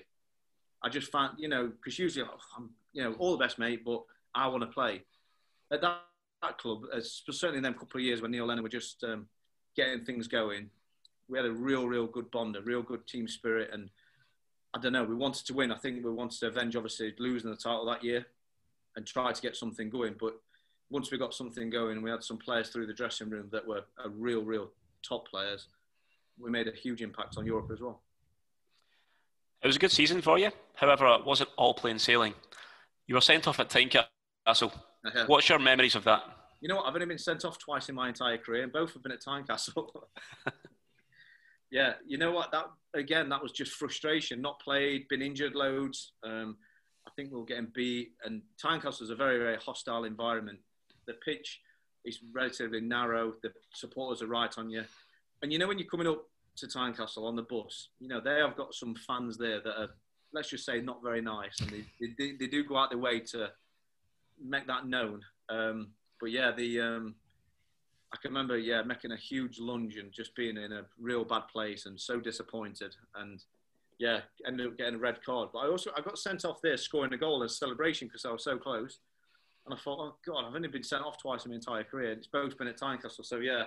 [0.83, 3.83] I just find you know, because usually oh, I'm, you know, all the best, mate,
[3.85, 4.03] but
[4.33, 5.03] I want to play.
[5.71, 6.01] At that,
[6.41, 9.27] that club, certainly in them couple of years when Neil Lennon were just um,
[9.75, 10.69] getting things going,
[11.27, 13.89] we had a real, real good bond, a real good team spirit, and
[14.75, 15.03] I don't know.
[15.03, 15.71] We wanted to win.
[15.71, 18.27] I think we wanted to avenge, obviously, losing the title that year,
[18.95, 20.15] and try to get something going.
[20.19, 20.33] But
[20.89, 23.81] once we got something going, we had some players through the dressing room that were
[24.03, 24.71] a real, real
[25.07, 25.67] top players.
[26.39, 28.01] We made a huge impact on Europe as well.
[29.63, 30.51] It was a good season for you.
[30.75, 32.33] However, it wasn't all plain sailing.
[33.07, 34.71] You were sent off at Tynecastle.
[35.27, 36.23] What's your memories of that?
[36.61, 36.87] You know what?
[36.87, 39.21] I've only been sent off twice in my entire career, and both have been at
[39.21, 39.87] Tynecastle.
[41.71, 42.51] yeah, you know what?
[42.51, 44.41] That again, that was just frustration.
[44.41, 46.13] Not played, been injured loads.
[46.23, 46.57] Um,
[47.15, 50.59] think we were getting beat, and Tynecastle is a very, very hostile environment.
[51.07, 51.61] The pitch
[52.03, 53.33] is relatively narrow.
[53.41, 54.83] The supporters are right on you,
[55.41, 56.23] and you know when you're coming up
[56.57, 59.89] to Tynecastle on the bus, you know they have got some fans there that are,
[60.33, 63.19] let's just say, not very nice, and they, they, they do go out their way
[63.19, 63.49] to
[64.43, 65.21] make that known.
[65.49, 65.89] Um,
[66.19, 67.15] but yeah, the um,
[68.15, 71.49] I can remember, yeah, making a huge lunge and just being in a real bad
[71.51, 72.95] place and so disappointed.
[73.15, 73.43] And
[73.99, 75.49] yeah, ended up getting a red card.
[75.53, 78.31] But I also I got sent off there scoring a goal as celebration because I
[78.31, 78.99] was so close.
[79.65, 82.11] And I thought, oh God, I've only been sent off twice in my entire career.
[82.11, 83.25] It's both been at Tynecastle.
[83.25, 83.63] So yeah,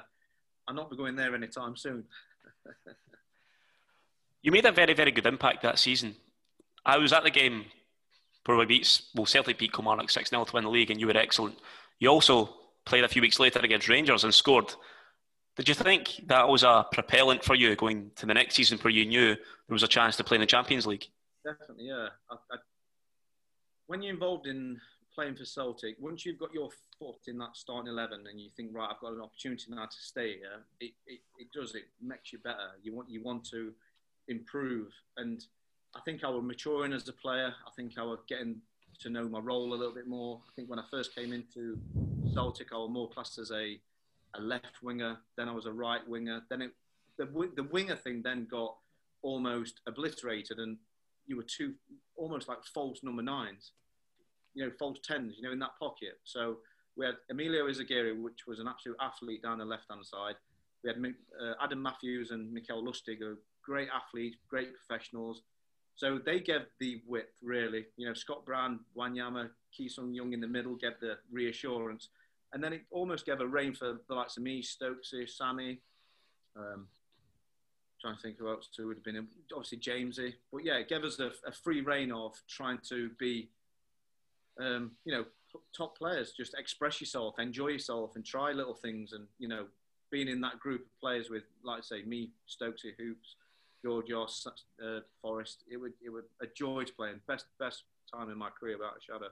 [0.69, 2.05] I'm not be going there anytime soon.
[4.43, 6.15] you made a very, very good impact that season.
[6.85, 7.65] I was at the game
[8.45, 11.07] where we beat, well, Celtic beat Kilmarnock 6 0 to win the league, and you
[11.07, 11.59] were excellent.
[11.99, 12.49] You also
[12.87, 14.75] played a few weeks later against Rangers and scored.
[15.59, 18.93] Did you think that was a propellant for you going to the next season where
[18.93, 21.09] you knew there was a chance to play in the Champions League?
[21.45, 22.11] Definitely, yeah.
[22.31, 22.57] I, I,
[23.89, 24.81] when you're involved in
[25.13, 28.71] playing for Celtic, once you've got your foot in that starting 11 and you think,
[28.73, 32.33] right, I've got an opportunity now to stay here, it, it, it does, it makes
[32.33, 32.71] you better.
[32.85, 33.73] You want, you want to
[34.29, 34.93] improve.
[35.17, 35.45] And
[35.97, 37.53] I think I was maturing as a player.
[37.67, 38.61] I think I was getting
[39.01, 40.41] to know my role a little bit more.
[40.47, 41.81] I think when I first came into
[42.33, 43.81] Celtic, I was more classed as a,
[44.35, 45.19] a left winger.
[45.37, 46.43] Then I was a right winger.
[46.51, 46.73] Then it,
[47.17, 47.27] the
[47.57, 48.77] the winger thing then got
[49.23, 50.77] almost obliterated, and
[51.27, 51.75] you were two
[52.17, 53.73] almost like false number nines,
[54.55, 56.19] you know, false tens, you know, in that pocket.
[56.25, 56.59] So
[56.97, 60.35] we had Emilio Izaguirre, which was an absolute athlete down the left hand side.
[60.83, 63.21] We had uh, Adam Matthews and Mikael Lustig,
[63.63, 65.43] great athletes, great professionals.
[65.95, 67.87] So they gave the width, really.
[67.97, 72.09] You know, Scott Brown, Wanyama, Ki Sung Young in the middle gave the reassurance.
[72.53, 75.81] And then it almost gave a rein for the likes of me, Stokesy, Sammy.
[76.57, 76.87] Um,
[78.01, 79.27] trying to think who else too would have been.
[79.55, 80.35] Obviously, Jamesy.
[80.53, 83.51] But yeah, it gave us a, a free rein of trying to be,
[84.61, 85.25] um, you know,
[85.77, 86.33] top players.
[86.33, 89.13] Just express yourself, enjoy yourself, and try little things.
[89.13, 89.67] And, you know,
[90.11, 93.37] being in that group of players with, like I say, me, Stokesy, Hoops,
[93.85, 94.47] Georgios,
[94.85, 95.65] uh, Forrest.
[95.71, 98.79] It would it would a joy to play and best best time in my career
[98.79, 99.29] without a shadow.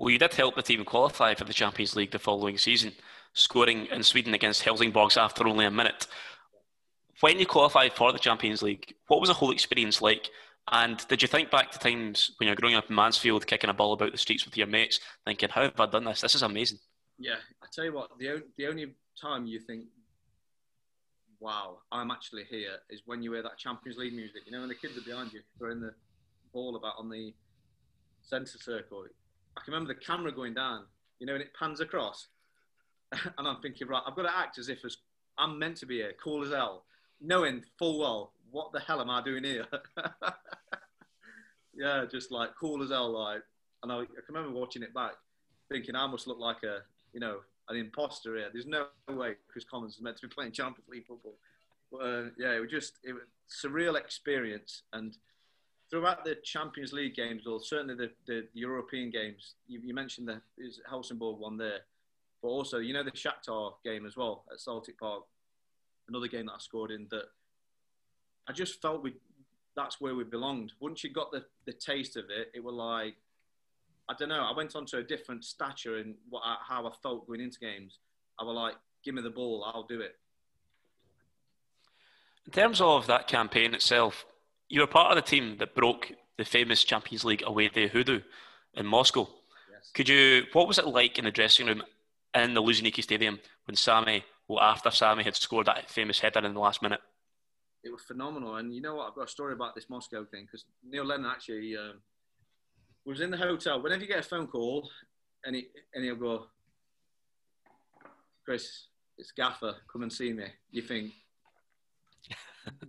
[0.00, 2.92] Well, you did help the team qualify for the Champions League the following season,
[3.34, 6.06] scoring in Sweden against Helsingborgs after only a minute.
[7.20, 10.30] When you qualified for the Champions League, what was the whole experience like?
[10.72, 13.74] And did you think back to times when you're growing up in Mansfield, kicking a
[13.74, 16.22] ball about the streets with your mates, thinking, "How have I done this?
[16.22, 16.78] This is amazing."
[17.18, 19.84] Yeah, I tell you what, the the only time you think
[21.40, 24.46] wow, I'm actually here is when you hear that Champions League music.
[24.46, 25.94] You know, when the kids are behind you throwing the
[26.54, 27.34] ball about on the
[28.22, 29.04] centre circle.
[29.60, 30.84] I can remember the camera going down,
[31.18, 32.28] you know, and it pans across.
[33.12, 34.96] and I'm thinking, right, I've got to act as if as
[35.38, 36.84] I'm meant to be here, cool as hell,
[37.20, 39.66] knowing full well, what the hell am I doing here?
[41.74, 43.42] yeah, just like cool as hell, like.
[43.82, 45.12] And I, I can remember watching it back,
[45.70, 46.78] thinking I must look like a,
[47.12, 48.48] you know, an imposter here.
[48.52, 51.34] There's no way Kris Commons is meant to be playing Champions League football.
[51.92, 54.82] But, uh, yeah, it was just it was surreal experience.
[54.92, 55.16] And
[55.90, 60.40] throughout the Champions League games, or certainly the, the European games, you, you mentioned the
[60.88, 61.80] Helsingborg one there,
[62.42, 65.24] but also you know the Shakhtar game as well at Celtic Park,
[66.08, 67.08] another game that I scored in.
[67.10, 67.24] That
[68.48, 69.14] I just felt we
[69.76, 70.72] that's where we belonged.
[70.80, 73.16] Once you got the, the taste of it, it was like
[74.08, 74.42] I don't know.
[74.42, 77.58] I went on to a different stature in what I, how I felt going into
[77.58, 77.98] games.
[78.38, 78.74] I was like,
[79.04, 80.16] "Give me the ball, I'll do it."
[82.46, 84.24] In terms of that campaign itself,
[84.70, 88.20] you were part of the team that broke the famous Champions League away day hoodoo
[88.74, 89.28] in Moscow.
[89.70, 89.90] Yes.
[89.92, 90.44] Could you?
[90.52, 91.82] What was it like in the dressing room
[92.34, 96.54] in the Luzhniki Stadium when Sammy, well, after Sammy had scored that famous header in
[96.54, 97.00] the last minute?
[97.82, 99.08] It was phenomenal, and you know what?
[99.08, 102.00] I've got a story about this Moscow thing because Neil Lennon actually um,
[103.04, 103.82] was in the hotel.
[103.82, 104.88] Whenever you get a phone call,
[105.44, 106.46] and, he, and he'll go,
[108.44, 108.86] Kris,
[109.18, 110.44] it's Gaffer, come and see me.
[110.70, 111.12] You think,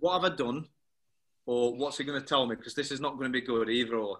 [0.00, 0.66] what have I done?
[1.46, 2.56] Or what's he going to tell me?
[2.56, 3.96] Because this is not going to be good either.
[3.96, 4.18] Or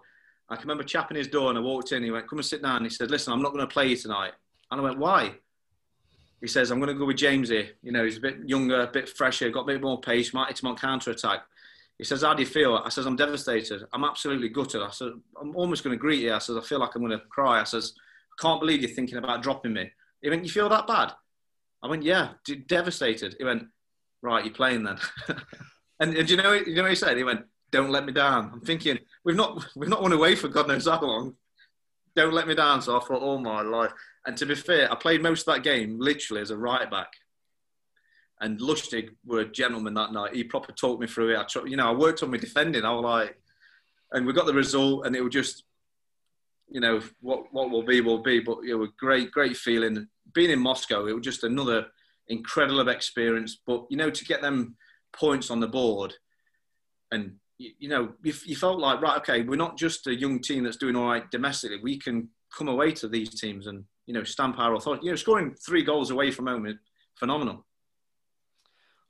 [0.49, 2.03] I can remember chapping his door and I walked in.
[2.03, 2.85] He went, come and sit down.
[2.85, 4.33] He said, listen, I'm not going to play you tonight.
[4.71, 5.35] And I went, why?
[6.41, 7.69] He says, I'm going to go with Jamesy.
[7.83, 10.49] You know, he's a bit younger, a bit fresher, got a bit more pace, might
[10.49, 11.43] hit him on counter attack.
[11.99, 12.83] He says, How do you feel?
[12.85, 13.85] I says, I'm devastated.
[13.93, 14.83] I'm absolutely gutted.
[14.83, 16.33] I said, I'm almost going to greet you.
[16.33, 17.61] I says, I feel like I'm going to cry.
[17.61, 17.95] I says,
[18.37, 19.93] I can't believe you're thinking about dropping me.
[20.21, 21.13] He went, You feel that bad?
[21.81, 22.31] I went, Yeah,
[22.67, 23.37] devastated.
[23.39, 23.69] He went,
[24.21, 24.99] Right, you're playing then.
[26.03, 27.17] and, and you know, you know what he said?
[27.17, 28.51] He went, Don't let me down.
[28.53, 31.37] I'm thinking, we've not we've not won away for God knows how long.
[32.17, 32.83] Don't let me down.
[32.83, 33.93] So I thought, all my life.
[34.27, 37.13] And to be fair, I played most of that game literally as a right back.
[38.41, 40.35] And Lustig were a gentleman that night.
[40.35, 41.39] He proper talked me through it.
[41.39, 42.85] I, you know, I worked on my defending.
[42.85, 43.41] I was like,
[44.11, 45.65] and we got the result, and it was just,
[46.69, 48.41] you know, what what will be will be.
[48.41, 50.09] But it was great, great feeling.
[50.35, 51.87] Being in Moscow, it was just another
[52.29, 53.59] incredible experience.
[53.65, 54.77] But you know, to get them
[55.13, 56.15] points on the board,
[57.11, 60.65] and you, know, you, you felt like right, okay, we're not just a young team
[60.65, 61.79] that's doing all right domestically.
[61.83, 65.07] We can come away to these teams and you know stamp our authority.
[65.07, 66.77] You know, scoring three goals away from home is
[67.15, 67.65] phenomenal.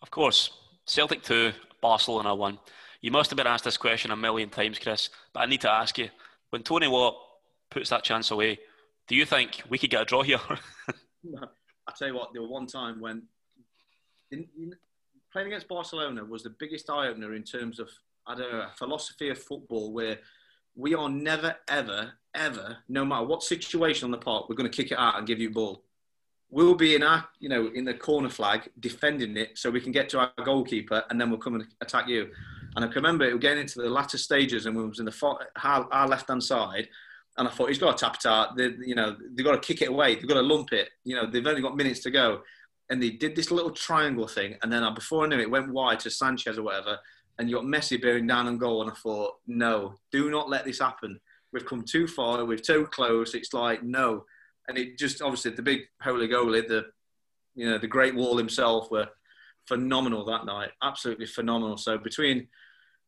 [0.02, 0.50] Of course,
[0.84, 2.58] Celtic 2, Barcelona 1.
[3.00, 5.70] You must have been asked this question a million times, Kris, but I need to
[5.70, 6.08] ask you
[6.50, 7.14] when Tony Watt
[7.70, 8.58] puts that chance away,
[9.08, 10.38] do you think we could get a draw here?
[10.88, 13.22] I tell you what, there was one time when
[15.32, 17.88] playing against Barcelona was the biggest eye opener in terms of
[18.26, 20.18] I don't know philosophy of football where
[20.74, 24.74] we are never, ever, ever, no matter what situation on the park, we're going to
[24.74, 25.84] kick it out and give you ball
[26.52, 29.90] we'll be in our, you know, in the corner flag defending it so we can
[29.90, 32.28] get to our goalkeeper and then we'll come and attack you.
[32.76, 35.06] And I can remember it, was getting into the latter stages and we was in
[35.06, 36.88] the our, our left hand side.
[37.38, 38.56] And I thought he's got to tap it out.
[38.56, 40.14] They, you know, they've got to kick it away.
[40.14, 40.90] They've got to lump it.
[41.04, 42.42] You know, they've only got minutes to go.
[42.90, 44.56] And they did this little triangle thing.
[44.62, 46.98] And then before I knew it, went wide to Sanchez or whatever.
[47.38, 48.82] And you got Messi bearing down on goal.
[48.82, 51.18] And I thought, no, do not let this happen.
[51.52, 52.44] We've come too far.
[52.44, 53.34] We're too close.
[53.34, 54.24] It's like, no
[54.68, 56.86] and it just obviously the big holy goalie, the
[57.54, 59.08] you know the Great Wall himself, were
[59.66, 60.70] phenomenal that night.
[60.82, 61.76] Absolutely phenomenal.
[61.76, 62.48] So between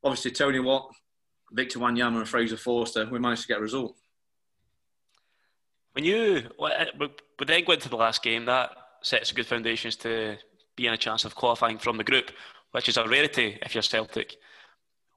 [0.03, 0.91] obviously Tony Watt,
[1.53, 3.97] Victor Wanyama, and Fraser Forster, we managed to get a result.
[5.93, 8.71] When you we'd eh, then go into the last game, that
[9.05, 10.37] sets good foundations to
[10.77, 12.31] be in a chance of qualifying from the group,
[12.73, 14.37] which is a rarity if you're Celtic.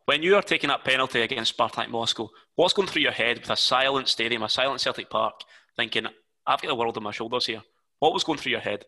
[0.06, 3.50] When you are taking that penalty against Spartak Moscow, what's going through your head with
[3.50, 5.42] a silent stadium, a silent Celtic Park,
[5.76, 6.06] thinking,
[6.46, 7.62] I've got the world on my shoulders here?
[8.00, 8.86] What was going through your head?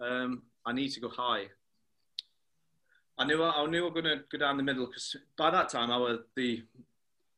[0.00, 1.44] Um, I need to go high.
[3.18, 5.68] I knew I, knew I was going to go down the middle because by that
[5.68, 6.62] time I was the,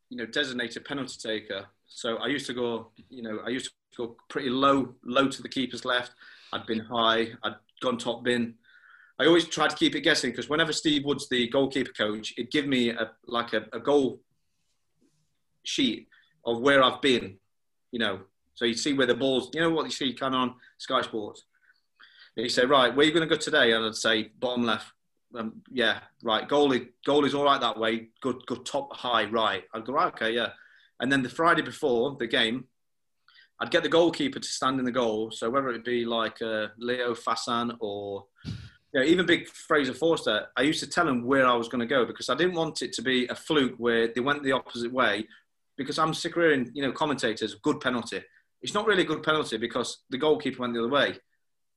[0.09, 1.67] you know, designated penalty taker.
[1.87, 5.43] So I used to go, you know, I used to go pretty low, low to
[5.43, 6.13] the keeper's left.
[6.55, 7.33] I'd been high.
[7.43, 8.55] I'd gone top bin.
[9.19, 12.51] I always tried to keep it guessing because whenever Steve Woods the goalkeeper coach, it'd
[12.51, 14.21] give me a, like a, a goal
[15.65, 16.09] sheet
[16.47, 17.39] of where I've been,
[17.91, 18.21] you know.
[18.55, 21.03] So you see where the balls, you know what you see kind of on Sky
[21.03, 21.45] Sports.
[22.37, 23.73] And you say, right, where are you going to go today?
[23.73, 24.93] And I'd say bottom left.
[25.37, 26.49] Um, yeah, right.
[26.49, 28.09] Goalie, goalie's all right that way.
[28.21, 29.65] Good, good top high, right.
[29.75, 30.51] I'd go, right, okay, yeah.
[31.01, 32.67] And then the Friday before the game,
[33.61, 35.31] I'd get the goalkeeper to stand in the goal.
[35.31, 40.47] So whether it be like uh, Leo Fasan or you know, even big Fraser Forster,
[40.57, 42.83] I used to tell him where I was going to go because I didn't want
[42.83, 45.27] it to be a fluke where they went the opposite way.
[45.77, 48.23] Because I'm sick of hearing, you know, commentators, good penalty.
[48.63, 51.17] It's not really a good penalty because the goalkeeper went the other way.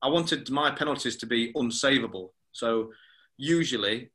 [0.00, 2.30] I wanted my penalties to be unsavable.
[2.52, 2.92] So
[3.36, 4.10] usually,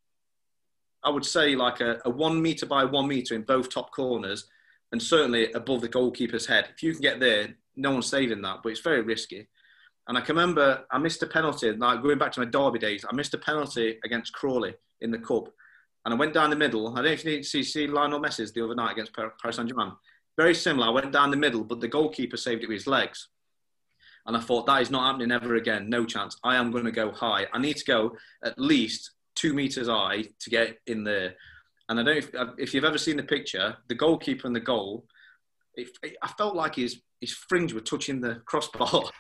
[1.03, 4.47] I would say like a, a one meter by one meter in both top corners,
[4.93, 6.67] and certainly above the goalkeeper's head.
[6.73, 9.47] If you can get there, no one's saving that, but it's very risky.
[10.07, 13.03] And I can remember I missed a penalty, like going back to my Derby days,
[13.09, 15.49] I missed a penalty against Crawley in the Cup.
[16.05, 16.89] And I went down the middle.
[16.89, 19.69] I don't know if you see, see Lionel Messi's the other night against Paris Saint
[19.69, 19.93] Germain.
[20.37, 20.87] Very similar.
[20.87, 23.29] I went down the middle, but the goalkeeper saved it with his legs.
[24.27, 25.89] And I thought, that is not happening ever again.
[25.89, 26.37] No chance.
[26.43, 27.47] I am going to go high.
[27.51, 31.35] I need to go at least two meters high to get in there.
[31.93, 34.55] And I don't know if, uh, if you've ever seen the picture, the goalkeeper and
[34.55, 35.05] the goal,
[35.75, 39.03] it, it, I felt like his, his fringe were touching the crossbar.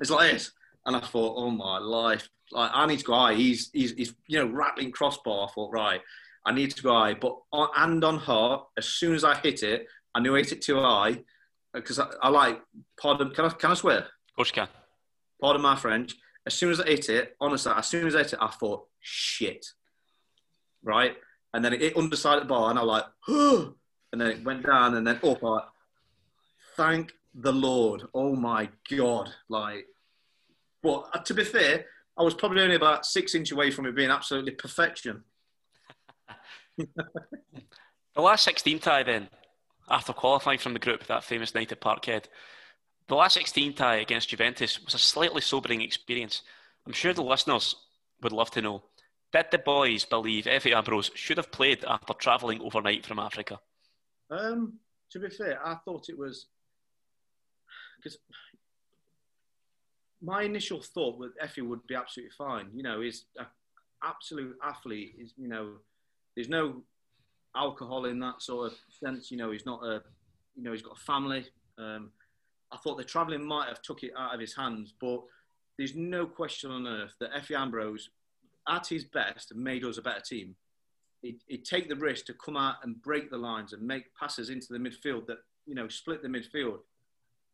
[0.00, 0.52] It's like this.
[0.86, 3.34] And I thought, oh my life, like I need to go high.
[3.34, 5.48] He's, he's, he's you know, rattling crossbar.
[5.48, 6.00] I thought, right,
[6.46, 7.14] I need to go high.
[7.14, 10.52] But on, and on heart, as soon as I hit it, I knew I hit
[10.52, 11.14] it too high
[11.74, 12.60] uh, because I, I, like,
[13.00, 13.98] pardon, can I, can I swear?
[13.98, 14.68] Of course you can.
[15.40, 16.14] Pardon my French.
[16.46, 18.86] As soon as I hit it, honestly, as soon as I hit it, I thought,
[19.00, 19.66] shit.
[20.84, 21.16] Right?
[21.58, 23.74] And then it hit underside the bar, and I like, and
[24.12, 25.42] then it went down, and then up.
[25.42, 25.64] I like,
[26.76, 28.04] thank the Lord.
[28.14, 29.30] Oh my God.
[29.48, 29.86] Like,
[30.84, 31.86] but uh, to be fair,
[32.16, 35.24] I was probably only about six inches away from it being absolutely perfection.
[36.78, 36.86] the
[38.14, 39.28] last 16 tie, then,
[39.90, 42.26] after qualifying from the group, that famous night at Parkhead,
[43.08, 46.42] the last 16 tie against Juventus was a slightly sobering experience.
[46.86, 47.74] I'm sure the listeners
[48.22, 48.84] would love to know
[49.32, 53.60] did the boys believe Efe Ambrose should have played after travelling overnight from Africa?
[54.30, 54.74] Um,
[55.10, 56.46] to be fair, I thought it was
[57.98, 58.18] because
[60.22, 62.68] my initial thought was Efe would be absolutely fine.
[62.74, 63.46] You know, he's an
[64.02, 65.14] absolute athlete.
[65.18, 65.74] Is you know,
[66.34, 66.82] there's no
[67.56, 69.30] alcohol in that sort of sense.
[69.30, 70.02] You know, he's not a,
[70.56, 71.46] you know, he's got a family.
[71.78, 72.10] Um,
[72.72, 75.22] I thought the travelling might have took it out of his hands, but
[75.78, 78.10] there's no question on earth that Efe Ambrose,
[78.68, 80.54] at his best, and made us a better team.
[81.22, 84.50] He'd, he'd take the risk to come out and break the lines and make passes
[84.50, 86.78] into the midfield that you know split the midfield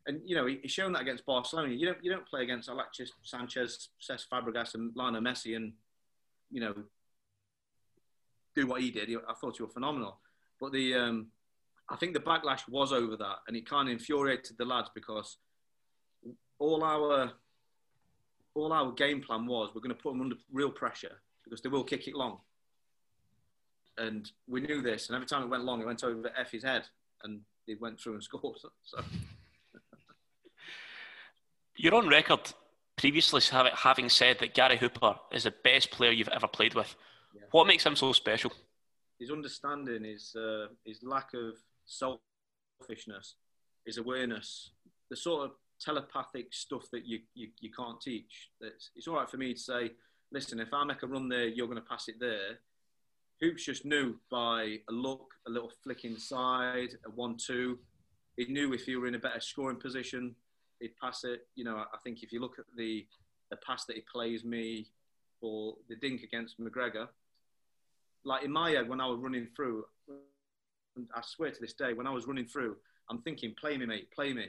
[0.07, 1.73] and you know he's shown that against Barcelona.
[1.73, 5.73] You don't you don't play against Alexis Sanchez, Cesc Fabregas, and Lionel Messi, and
[6.51, 6.75] you know
[8.55, 9.11] do what he did.
[9.29, 10.19] I thought you were phenomenal,
[10.61, 11.29] but the um,
[11.89, 15.39] I think the backlash was over that, and it kind of infuriated the lads because
[16.59, 17.33] all our
[18.55, 21.69] all our game plan was we're going to put them under real pressure because they
[21.69, 22.39] will kick it long,
[23.99, 25.09] and we knew this.
[25.09, 26.85] And every time it went long, it went over Efe's head,
[27.23, 28.59] and they went through and scored.
[28.83, 28.99] So.
[31.77, 32.53] You're on record
[32.97, 33.43] previously
[33.75, 36.95] having said that Gary Hooper is the best player you've ever played with.
[37.35, 37.43] Yeah.
[37.51, 38.53] What makes him so special?
[39.19, 41.55] His understanding, his, uh, his lack of
[41.87, 43.35] selfishness,
[43.85, 44.71] his awareness,
[45.11, 48.51] the sort of telepathic stuff that you, you, you can't teach.
[48.61, 49.93] It's, it's all right for me to say,
[50.33, 52.59] listen, if I make a run there, you're going to pass it there.
[53.41, 57.79] Hoops just knew by a look, a little flick inside, a one-two.
[58.37, 60.35] He knew if you were in a better scoring position,
[60.81, 61.47] he'd pass it.
[61.55, 63.07] You know, I think if you look at the
[63.51, 64.87] the pass that he plays me
[65.41, 67.09] for the dink against McGregor,
[68.25, 72.07] like in my head when I was running through, I swear to this day, when
[72.07, 72.77] I was running through,
[73.11, 74.47] I'm thinking, play me, mate, play me.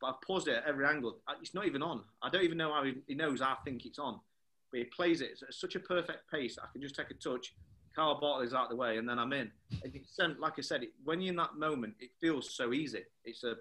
[0.00, 1.18] But I've paused it at every angle.
[1.40, 2.02] It's not even on.
[2.22, 4.20] I don't even know how he knows I think it's on.
[4.70, 6.58] but he plays it at such a perfect pace.
[6.62, 7.54] I can just take a touch,
[7.94, 9.50] Kyle Bartley's out of the way, and then I'm in.
[9.82, 13.04] And it's, like I said, it, when you're in that moment, it feels so easy.
[13.24, 13.54] It's a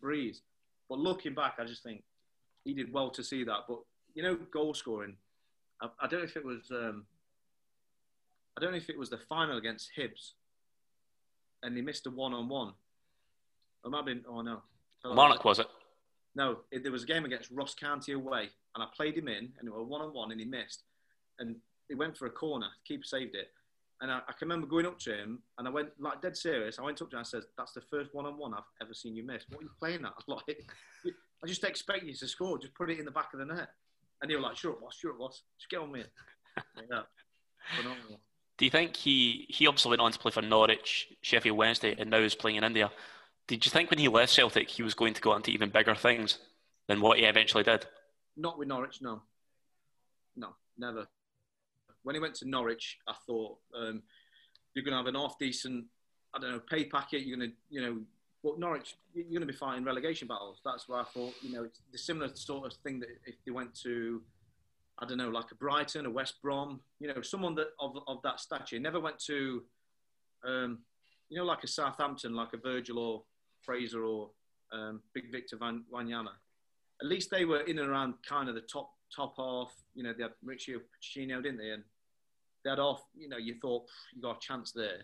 [0.00, 0.42] breeze.
[0.88, 2.02] But looking back, I just think
[2.64, 3.60] he did well to see that.
[3.68, 3.80] But
[4.14, 5.16] you know, goal scoring.
[5.82, 6.70] I, I don't know if it was.
[6.70, 7.04] Um,
[8.56, 10.32] I don't know if it was the final against Hibs,
[11.62, 12.72] and he missed a one-on-one.
[14.04, 14.24] Been.
[14.28, 14.62] Oh no.
[15.04, 15.66] Marnock was it?
[16.34, 19.52] No, it, there was a game against Ross County away, and I played him in,
[19.58, 20.82] and it was one-on-one, and he missed,
[21.38, 21.56] and
[21.88, 22.66] he went for a corner.
[22.86, 23.48] Keeper saved it,
[24.00, 26.78] and I, I, can remember going up to him, and I went like dead serious.
[26.78, 29.14] I went up to him and I said, "That's the first one-on-one I've ever seen
[29.14, 29.44] you miss.
[29.48, 30.64] What are you playing at?" Like,
[31.42, 32.58] I just expect you to score.
[32.58, 33.68] Just put it in the back of the net.
[34.22, 35.42] And he was like, "Sure it was, sure it was.
[35.58, 36.12] Just get on with it."
[36.90, 37.02] yeah,
[37.76, 38.20] phenomenal.
[38.56, 42.10] Do you think he he obviously went on to play for Norwich, Sheffield Wednesday, and
[42.10, 42.90] now is playing in India?
[43.46, 45.70] Did you think when he left Celtic he was going to go on to even
[45.70, 46.38] bigger things
[46.88, 47.86] than what he eventually did?
[48.36, 49.22] Not with Norwich, no.
[50.36, 51.06] No, never.
[52.02, 54.02] When he went to Norwich, I thought um,
[54.74, 55.84] you're going to have an off decent,
[56.34, 57.22] I don't know, pay packet.
[57.22, 58.00] You're going to, you know,
[58.42, 60.60] but Norwich, you're going to be fighting relegation battles.
[60.64, 63.52] That's why I thought, you know, it's the similar sort of thing that if they
[63.52, 64.22] went to
[64.98, 68.22] I don't know, like a Brighton, a West Brom, you know, someone that of, of
[68.22, 68.78] that stature.
[68.78, 69.62] Never went to,
[70.46, 70.78] um,
[71.28, 73.22] you know, like a Southampton, like a Virgil or
[73.64, 74.30] Fraser or
[74.72, 76.32] um, Big Victor Van, Wanyama.
[77.00, 79.72] At least they were in and around kind of the top top half.
[79.94, 81.70] You know, they had Richie Pochettino, didn't they?
[81.70, 81.82] And
[82.62, 83.02] they had off.
[83.16, 83.84] You know, you thought
[84.14, 85.02] you got a chance there.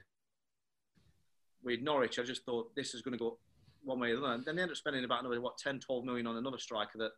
[1.63, 3.39] With Norwich, I just thought this is going to go
[3.83, 4.35] one way or the other.
[4.35, 6.99] And then they ended up spending about another what 10, 12 million on another striker
[6.99, 7.13] that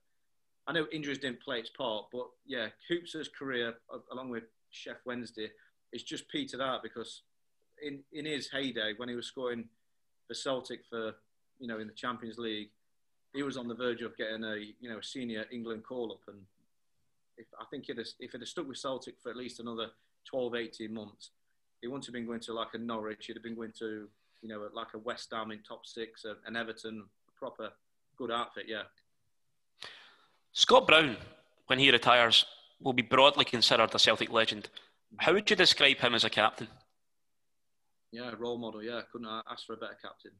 [0.66, 3.74] I know injuries didn't play its part, but yeah, Hoops' career,
[4.12, 5.50] along with Sheff Wednesday,
[5.92, 7.22] is just petered out because
[7.82, 9.68] in, in his heyday, when he was scoring
[10.28, 11.14] for Celtic for,
[11.62, 12.70] you know, in the Champions League,
[13.32, 16.18] he was on the verge of getting a, you know, a senior England call-up.
[16.26, 16.38] And
[17.38, 19.86] if, I think if it had stuck with Celtic for at least another
[20.26, 21.30] 12, 18 months,
[21.80, 24.08] he wouldn't have been going to like a Norwich, he'd have been going to,
[24.42, 27.70] you know, like a West Ham in top six, an Everton, a proper
[28.16, 28.82] good outfit, yeah.
[30.52, 31.16] Scott Brown,
[31.68, 32.44] when he retires,
[32.80, 34.68] will be broadly considered a Celtic legend.
[35.18, 36.66] How would you describe him as a captain?
[38.10, 38.82] Yeah, role model.
[38.82, 40.32] Yeah, couldn't ask for a better captain.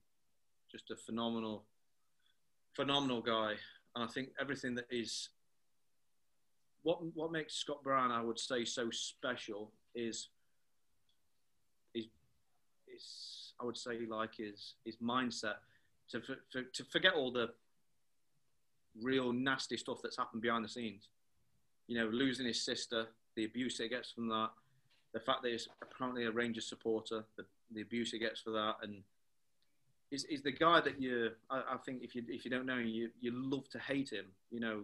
[0.73, 1.65] Just a phenomenal,
[2.75, 3.55] phenomenal guy.
[3.95, 5.29] And I think everything that is
[6.83, 10.29] what what makes Scott Brown, I would say, so special is
[11.95, 12.07] is
[12.89, 15.57] is I would say like his his mindset
[16.11, 17.51] to for, to forget all the
[19.01, 21.09] real nasty stuff that's happened behind the scenes.
[21.87, 23.07] You know, losing his sister,
[23.37, 24.51] the abuse he gets from that,
[25.13, 27.45] the fact that he's apparently a Rangers supporter, the,
[27.75, 29.03] the abuse he gets for that, and
[30.13, 32.79] he's, he's the guy that you, I, I, think, if you if you don't know,
[32.79, 34.27] him, you you love to hate him.
[34.51, 34.83] You know,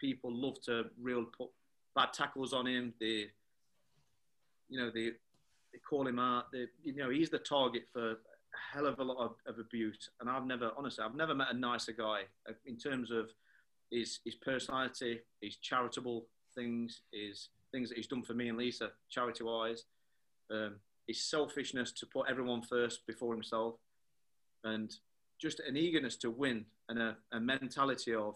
[0.00, 1.50] people love to real put
[1.94, 2.94] bad tackles on him.
[2.98, 3.26] They,
[4.70, 5.10] you know, they
[5.72, 6.50] they call him out.
[6.52, 8.16] They, you know, he's the target for a
[8.72, 11.56] hell of a lot of, of, abuse, and I've never, honestly, I've never met a
[11.56, 13.28] nicer guy uh, in terms of
[13.90, 18.90] his his personality, his charitable things, his things that he's done for me and Lisa,
[19.10, 19.84] charity wise,
[20.50, 20.76] um,
[21.06, 23.74] his selfishness to put everyone first before himself,
[24.64, 24.94] and
[25.40, 28.34] just an eagerness to win and a, a mentality of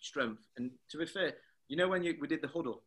[0.00, 0.42] strength.
[0.56, 1.34] And to be fair,
[1.68, 2.82] you know when you, we did the huddle,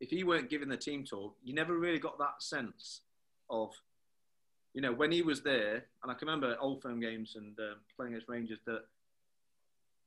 [0.00, 3.02] if he weren't giving the team talk, you never really got that sense
[3.50, 3.70] of
[4.74, 7.74] you know, when he was there, and I can remember old firm games and uh,
[7.96, 8.82] playing against Rangers that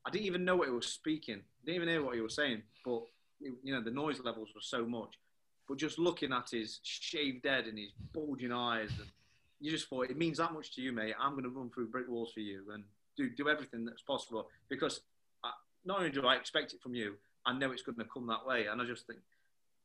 [0.06, 1.36] I didn't even know what he was speaking.
[1.36, 3.04] I didn't even hear what he was saying, but
[3.40, 5.20] you know, the noise levels were so much.
[5.68, 9.08] But just looking at his shaved head and his bulging eyes, and
[9.60, 11.16] you just thought it means that much to you, mate.
[11.20, 12.84] I'm going to run through brick walls for you and
[13.18, 15.02] do do everything that's possible because
[15.44, 15.52] I,
[15.86, 18.46] not only do I expect it from you, I know it's going to come that
[18.46, 19.20] way, and I just think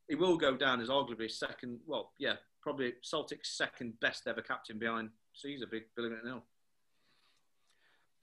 [0.09, 1.79] it will go down as arguably second.
[1.87, 6.43] Well, yeah, probably Celtic's second best ever captain behind Caesar, big Billy McNeill.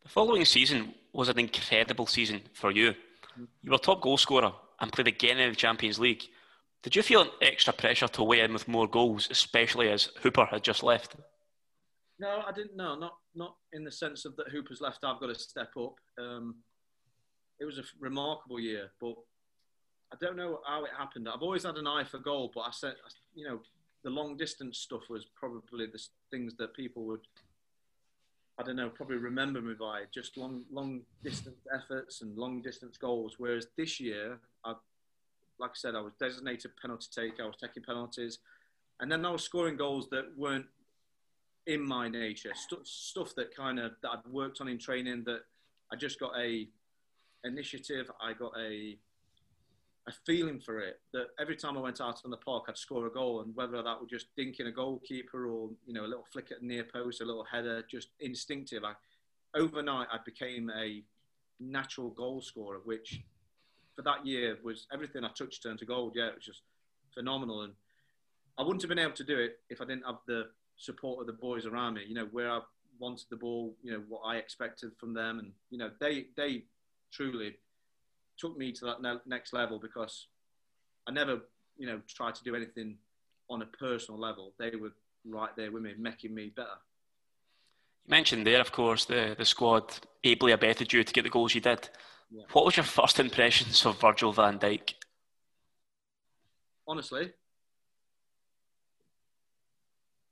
[0.03, 2.91] The following season was an incredible season for you.
[2.91, 3.43] Mm-hmm.
[3.63, 6.23] You were top goal scorer and played again in the Champions League.
[6.83, 10.45] Did you feel an extra pressure to weigh in with more goals, especially as Hooper
[10.45, 11.15] had just left?
[12.19, 12.75] No, I didn't.
[12.75, 15.03] No, not not in the sense of that Hooper's left.
[15.03, 15.95] I've got to step up.
[16.19, 16.55] Um,
[17.59, 19.15] it was a remarkable year, but
[20.11, 21.27] I don't know how it happened.
[21.27, 22.93] I've always had an eye for goal, but I said,
[23.35, 23.59] you know,
[24.03, 26.01] the long distance stuff was probably the
[26.31, 27.21] things that people would
[28.59, 32.97] I don't know, probably remember me by just long, long distance efforts and long distance
[32.97, 33.35] goals.
[33.37, 34.73] Whereas this year, I,
[35.59, 37.43] like I said, I was designated penalty taker.
[37.43, 38.39] I was taking penalties,
[38.99, 40.65] and then I was scoring goals that weren't
[41.67, 42.53] in my nature.
[42.55, 45.23] St- stuff that kind of that I'd worked on in training.
[45.25, 45.41] That
[45.91, 46.67] I just got a
[47.43, 48.09] initiative.
[48.19, 48.97] I got a
[50.07, 53.05] a feeling for it that every time I went out on the park, I'd score
[53.07, 56.25] a goal, and whether that was just dinking a goalkeeper or you know a little
[56.31, 58.83] flick at near post, a little header, just instinctive.
[58.83, 58.93] I,
[59.57, 61.03] overnight, I became a
[61.59, 63.21] natural goal scorer, which
[63.95, 66.13] for that year was everything I touched turned to gold.
[66.15, 66.61] Yeah, it was just
[67.13, 67.73] phenomenal, and
[68.57, 70.45] I wouldn't have been able to do it if I didn't have the
[70.77, 72.03] support of the boys around me.
[72.07, 72.61] You know, where I
[72.99, 76.63] wanted the ball, you know, what I expected from them, and you know, they they
[77.11, 77.55] truly
[78.37, 80.27] took me to that next level because
[81.07, 81.39] I never,
[81.77, 82.97] you know, tried to do anything
[83.49, 84.53] on a personal level.
[84.59, 84.91] They were
[85.25, 86.69] right there with me, making me better.
[88.05, 91.55] You mentioned there, of course, the, the squad ably abetted you to get the goals
[91.55, 91.89] you did.
[92.29, 92.43] Yeah.
[92.51, 94.93] What was your first impressions of Virgil van Dijk?
[96.87, 97.31] Honestly,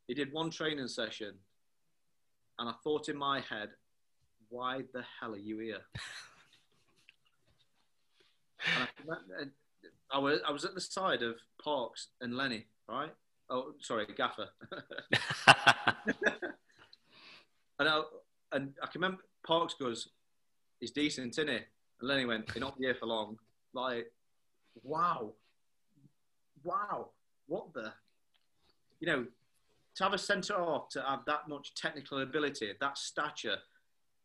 [0.07, 1.33] he did one training session,
[2.59, 3.69] and I thought in my head,
[4.49, 5.81] why the hell are you here?
[8.67, 9.45] I, uh,
[10.11, 13.11] I, was I was at the side of Parks and Lenny, right?
[13.49, 14.47] Oh, sorry, Gaffer.
[17.79, 18.01] and I
[18.53, 20.09] and I can remember Parks goes,
[20.79, 21.63] "He's decent, isn't he?" And
[22.01, 23.37] Lenny went, "He's not here for long."
[23.73, 24.11] Like,
[24.83, 25.33] wow,
[26.63, 27.09] wow,
[27.47, 27.91] what the,
[28.99, 29.25] you know,
[29.95, 33.57] to have a centre half to have that much technical ability, that stature,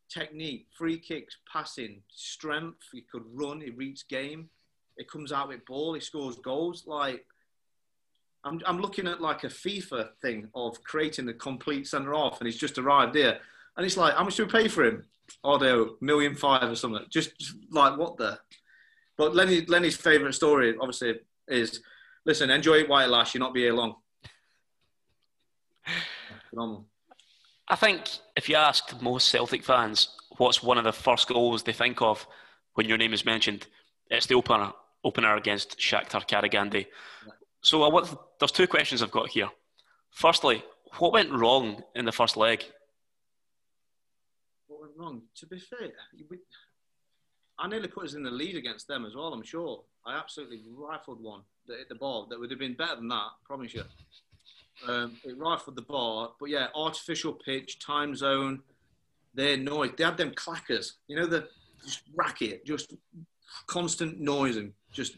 [0.09, 2.83] technique, free kicks, passing, strength.
[2.91, 3.61] He could run.
[3.61, 4.49] He reads game.
[4.97, 5.93] He comes out with ball.
[5.93, 6.83] He scores goals.
[6.85, 7.25] Like
[8.43, 12.47] I'm, I'm looking at like a FIFA thing of creating the complete centre half, and
[12.47, 13.39] he's just arrived here.
[13.77, 15.05] And it's like, how much do we pay for him?
[15.43, 17.05] Oh, no, million five or something.
[17.09, 18.39] Just, just like what the?
[19.17, 21.81] But Lenny, Lenny's favourite story, obviously, is
[22.25, 23.33] listen, enjoy it while it lasts.
[23.33, 23.95] You'll not be here long.
[26.51, 26.85] Phenomenal.
[27.67, 28.03] I think
[28.35, 32.27] if you asked most Celtic fans what's one of the first goals they think of
[32.73, 33.67] when your name is mentioned,
[34.09, 34.71] it's the opener
[35.03, 36.85] opener against Shakhtar Karagandy.
[37.25, 37.33] Yeah.
[37.61, 39.49] So want, there's two questions I've got here.
[40.11, 40.63] Firstly,
[40.99, 42.63] what went wrong in the first leg?
[44.67, 45.21] What went wrong?
[45.37, 45.89] To be fair,
[47.57, 49.33] I nearly put us in the lead against them as well.
[49.33, 49.83] I'm sure.
[50.05, 52.27] I absolutely rifled one that hit the ball.
[52.29, 53.15] That would have been better than that.
[53.15, 53.83] I promise you.
[54.87, 58.61] Um, it rifled the bar, but yeah, artificial pitch, time zone,
[59.33, 59.91] their noise.
[59.97, 61.47] They had them clackers, you know, the
[61.83, 62.93] just racket, just
[63.67, 65.17] constant noise, and just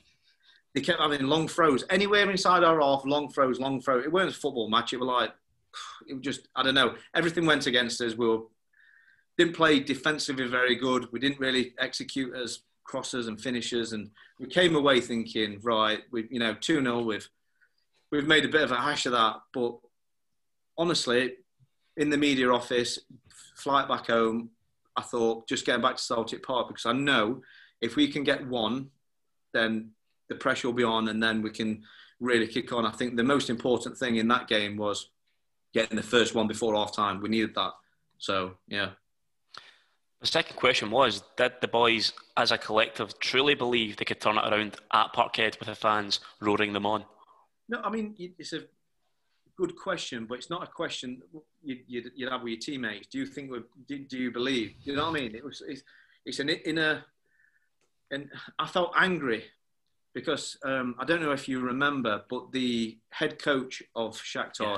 [0.74, 4.00] they kept having long throws anywhere inside our half, long throws, long throw.
[4.00, 4.94] It weren't a football match.
[4.94, 5.32] It was like
[6.08, 6.96] it was just I don't know.
[7.16, 8.16] Everything went against us.
[8.16, 8.40] We were
[9.38, 11.08] didn't play defensively very good.
[11.12, 16.28] We didn't really execute as crossers and finishers, and we came away thinking, right, we
[16.30, 17.28] you know two 0 with
[18.14, 19.38] we've made a bit of a hash of that.
[19.52, 19.76] But
[20.78, 21.34] honestly,
[21.98, 23.00] in the media office,
[23.56, 24.52] flight back home,
[24.96, 27.42] I thought just getting back to Celtic Park because I know
[27.82, 28.92] if we can get one,
[29.52, 29.90] then
[30.30, 31.84] the pressure will be on, and then we can
[32.20, 32.86] really kick on.
[32.86, 35.10] I think the most important thing in that game was
[35.74, 37.20] getting the first one before half time.
[37.20, 37.72] We needed that.
[38.20, 38.90] So yeah.
[40.22, 44.38] The second question was Did the boys, as a collective, truly believe they could turn
[44.38, 47.06] it around at Parkhead with the fans roaring them on?
[47.70, 48.62] No, I mean it's a
[49.58, 51.22] good question, but it's not a question
[51.64, 53.08] you'd, you'd, you'd have with your teammates.
[53.08, 53.52] Do you think?
[53.88, 54.74] Do, do you believe?
[54.84, 55.36] You know what I mean?
[55.36, 55.62] It was.
[55.68, 55.84] It's,
[56.26, 57.04] it's an inner,
[58.12, 59.44] and I felt angry
[60.14, 64.78] because um, I don't know if you remember, but the head coach of Shakhtar yeah.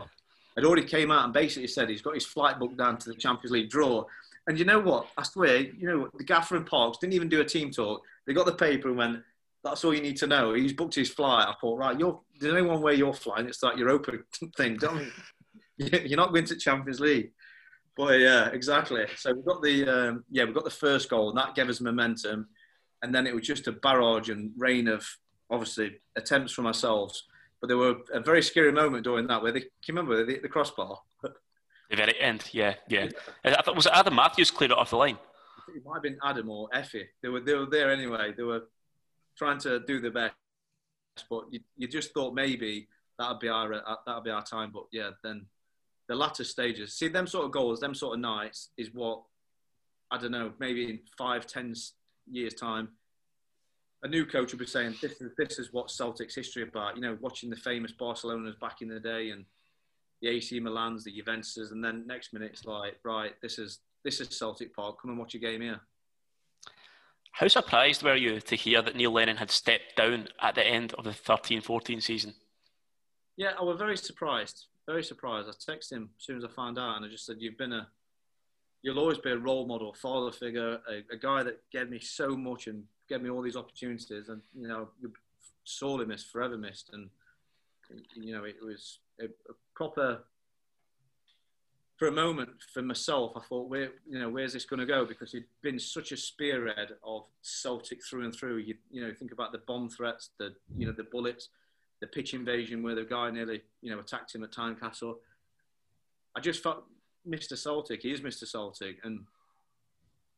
[0.56, 3.16] had already came out and basically said he's got his flight booked down to the
[3.16, 4.06] Champions League draw.
[4.48, 5.08] And you know what?
[5.18, 8.02] I swear, you know, the gaffer and Parks didn't even do a team talk.
[8.26, 9.24] They got the paper and went,
[9.66, 10.54] that's all you need to know.
[10.54, 11.48] He's booked his flight.
[11.48, 13.48] I thought, right, you're, does anyone where you're flying?
[13.48, 14.14] It's like Europa
[14.58, 14.78] thing.
[14.78, 15.12] Don't
[15.78, 17.32] you're not going to Champions League.
[17.98, 19.06] But yeah, exactly.
[19.18, 21.82] So we got the um, yeah we got the first goal, and that gave us
[21.82, 22.48] momentum.
[23.02, 25.06] And then it was just a barrage and rain of
[25.50, 27.26] obviously attempts from ourselves.
[27.62, 30.40] But there were a very scary moment during that where they can you remember the,
[30.40, 31.00] the crossbar.
[31.22, 33.10] The very end, yeah, yeah.
[33.44, 35.18] I thought was it Adam Matthews cleared it off the line.
[35.76, 37.04] It might have been Adam or Efe.
[37.22, 38.34] They were they were there anyway.
[38.36, 38.64] They were
[39.38, 40.36] trying to do the best,
[41.30, 44.72] but you, you just thought maybe that'd be our uh, that'd be our time.
[44.74, 45.46] But yeah, then
[46.08, 49.22] the latter stages, see them sort of goals, them sort of nights is what
[50.12, 50.54] I don't know.
[50.60, 51.74] Maybe in five, ten
[52.30, 52.90] years time,
[54.04, 56.96] a new coach will be saying this is this is what Celtic's history about.
[56.96, 59.46] You know, watching the famous Barcelona's back in the day and
[60.22, 64.22] the AC Milan's, the Juventus, and then next minute it's like, right, this is this
[64.22, 65.02] is Celtic Park.
[65.02, 65.80] Come and watch a game here.
[67.36, 70.94] How surprised were you to hear that Neil Lennon had stepped down at the end
[70.94, 72.34] of the 13 14 season?
[73.36, 74.68] Yeah, I was very surprised.
[74.86, 75.50] Very surprised.
[75.50, 77.74] I texted him as soon as I found out and I just said, You've been
[77.74, 77.88] a,
[78.84, 82.38] you'll always be a role model, father figure, a, a guy that gave me so
[82.38, 84.30] much and gave me all these opportunities.
[84.30, 85.12] And, you know, you're
[85.66, 87.10] sorely missed, forever missed, and
[88.16, 90.24] you know it was a, a proper.
[91.98, 95.06] For a moment, for myself, I thought, where you know, where's this going to go?
[95.06, 98.58] Because he'd been such a spearhead of Celtic through and through.
[98.58, 101.50] You, you know, think about the bomb threats, the you know, the bullets,
[102.02, 105.16] the pitch invasion where the guy nearly you know attacked him at Tynecastle.
[106.36, 106.84] I just felt
[107.28, 107.58] Mr.
[107.58, 108.02] Celtic.
[108.02, 108.46] He is Mr.
[108.46, 109.22] Celtic, and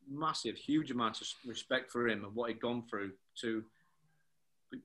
[0.07, 3.63] massive, huge amount of respect for him and what he'd gone through to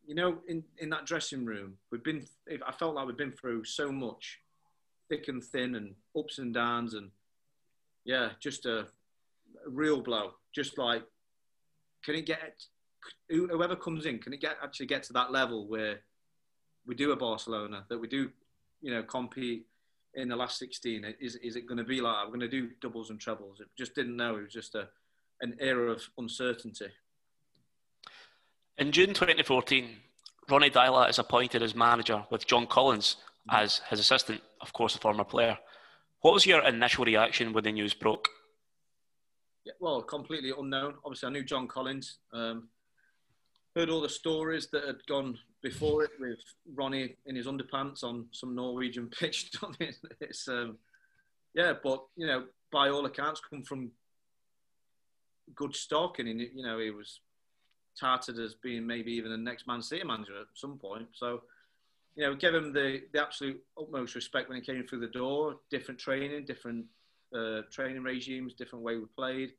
[0.06, 2.26] you know, in, in that dressing room, we've been,
[2.66, 4.40] I felt like we've been through so much,
[5.12, 7.10] thick and thin, and ups and downs, and
[8.04, 8.86] yeah, just a,
[9.66, 10.32] real blow.
[10.54, 11.02] Just like,
[12.02, 12.64] can it get,
[13.28, 16.00] whoever comes in, can it get actually get to that level where
[16.86, 18.30] we do a Barcelona, that we do,
[18.80, 19.66] you know, compete
[20.14, 21.14] in the last 16?
[21.20, 23.60] Is, is it going to be like, we're going to do doubles and trebles?
[23.60, 24.36] It just didn't know.
[24.36, 24.88] It was just a,
[25.42, 26.88] an era of uncertainty.
[28.78, 29.90] In June 2014,
[30.48, 33.16] Ronny Deila is appointed as manager with John Collins
[33.50, 35.58] as his assistant, of course, a former player.
[36.20, 38.28] What was your initial reaction when the news broke?
[39.64, 40.94] Yeah, well, completely unknown.
[41.04, 42.18] Obviously, I knew John Collins.
[42.32, 42.68] Um,
[43.74, 46.38] heard all the stories that had gone before it with
[46.74, 49.50] Ronny in his underpants on some Norwegian pitch.
[50.20, 50.78] it's um,
[51.54, 53.90] yeah, but you know, by all accounts, come from
[55.54, 57.20] good stock, and you know, he was
[57.98, 61.08] touted as being maybe even the next Man City manager at some point.
[61.12, 61.42] So,
[62.14, 65.56] you know, give him the, the absolute utmost respect when he came through the door.
[65.70, 66.84] Different training, different
[67.34, 69.52] uh, training regimes, different way we played.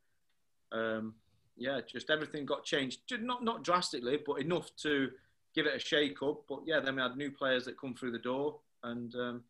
[0.71, 1.15] Um,
[1.55, 2.99] yeah, just everything got changed.
[3.11, 5.09] Not not drastically, but enough to
[5.55, 6.43] give it a shake up.
[6.47, 9.43] But yeah, then we had new players that come through the door, and um,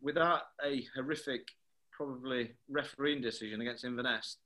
[0.00, 1.48] without a horrific,
[1.92, 4.36] probably refereeing decision against Inverness,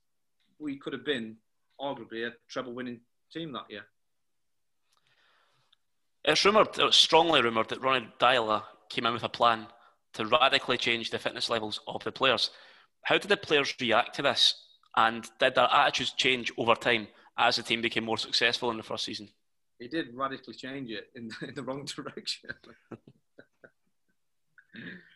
[0.59, 1.37] we could have been
[1.79, 2.99] arguably a treble winning
[3.31, 3.85] team that year.
[6.25, 9.67] It's rumoured, it's strongly rumoured that Ronny Deila came in with a plan
[10.13, 12.51] to radically change the fitness levels of the players.
[13.01, 14.55] How did the players react to this?
[14.95, 17.07] And did their attitudes change over time
[17.37, 19.29] as the team became more successful in the first season?
[19.79, 22.51] He did radically change it in, in the wrong direction.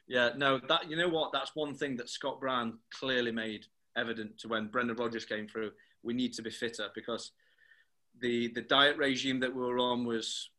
[0.08, 1.32] yeah, no, that you know what?
[1.32, 5.72] That's one thing that Scott Brown clearly made evident to when Brendan Rodgers came through.
[6.04, 7.32] We need to be fitter because
[8.20, 10.50] the the diet regime that we were on was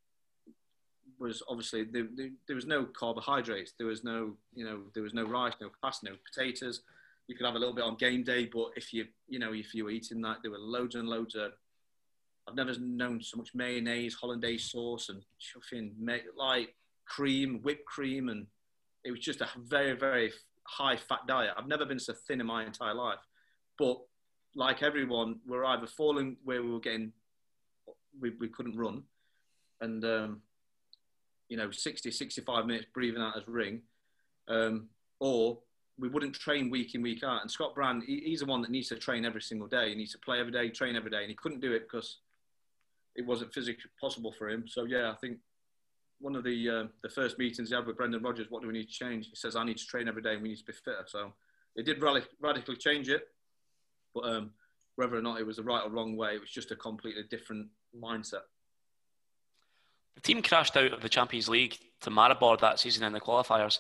[1.19, 3.73] was obviously there, there, there, was no carbohydrates.
[3.79, 6.83] There was no you know there was no rice no pasta no potatoes.
[7.27, 9.75] You could have a little bit on game day but if you you know if
[9.75, 11.53] you were eating that there were loads and loads of
[12.49, 15.93] I've never known so much mayonnaise hollandaise sauce and chuffing
[16.37, 18.47] like cream whipped cream and
[19.05, 20.33] it was just a very very
[20.65, 21.53] high fat diet.
[21.57, 23.21] I've never been so thin in my entire life
[23.79, 23.99] but
[24.55, 27.13] like everyone we're either falling where we were getting
[28.21, 29.03] we, we couldn't run.
[29.81, 30.43] And, um,
[31.49, 33.83] you know, 60, 65 minutes breathing out as ring.
[34.49, 34.89] Um,
[35.21, 35.59] or
[35.99, 37.43] we wouldn't train week in, week out.
[37.43, 39.91] And Scott Brown, he, he's the one that needs to train every single day.
[39.91, 41.21] He needs to play every day, train every day.
[41.21, 42.19] And he couldn't do it because
[43.17, 44.65] it wasn't physically possible for him.
[44.69, 45.39] So, yeah, I think
[46.21, 48.75] one of the uh, the first meetings he had with Brendan Rodgers, what do we
[48.75, 49.29] need to change?
[49.29, 51.05] He says, I need to train every day and we need to be fitter.
[51.07, 51.33] So
[51.77, 52.03] it did
[52.41, 53.29] radically change it.
[54.15, 54.51] But um,
[54.97, 57.23] whether or not it was the right or wrong way, it was just a completely
[57.31, 58.47] different mindset.
[60.15, 63.79] The team crashed out of the Champions League to Maribor that season in the qualifiers.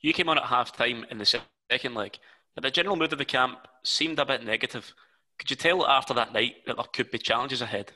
[0.00, 2.18] You came on at half time in the second leg,
[2.54, 4.94] but the general mood of the camp seemed a bit negative.
[5.38, 7.92] Could you tell after that night that there could be challenges ahead?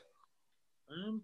[0.89, 1.21] Um,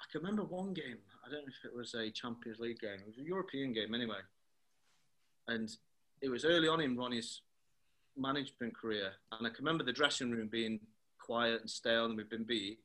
[0.00, 0.98] I can remember one game.
[1.24, 3.00] I don't know if it was a Champions League game.
[3.00, 4.20] It was a European game anyway.
[5.48, 5.70] And
[6.20, 7.40] it was early on in Ronny's
[8.16, 9.12] management career.
[9.32, 10.80] And I can remember the dressing room being
[11.18, 12.78] quiet and stale and we've been beat.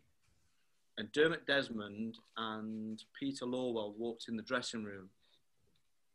[0.98, 5.10] And Dermot Desmond and Peter Lawwell walked in the dressing room.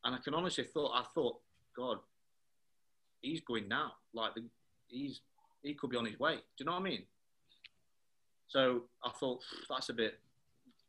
[0.05, 1.39] And I can honestly thought, I thought,
[1.77, 1.99] God,
[3.21, 3.93] he's going now.
[4.13, 4.33] Like,
[4.89, 5.21] he's,
[5.63, 6.35] he could be on his way.
[6.35, 7.03] Do you know what I mean?
[8.49, 10.19] So I thought, that's a bit,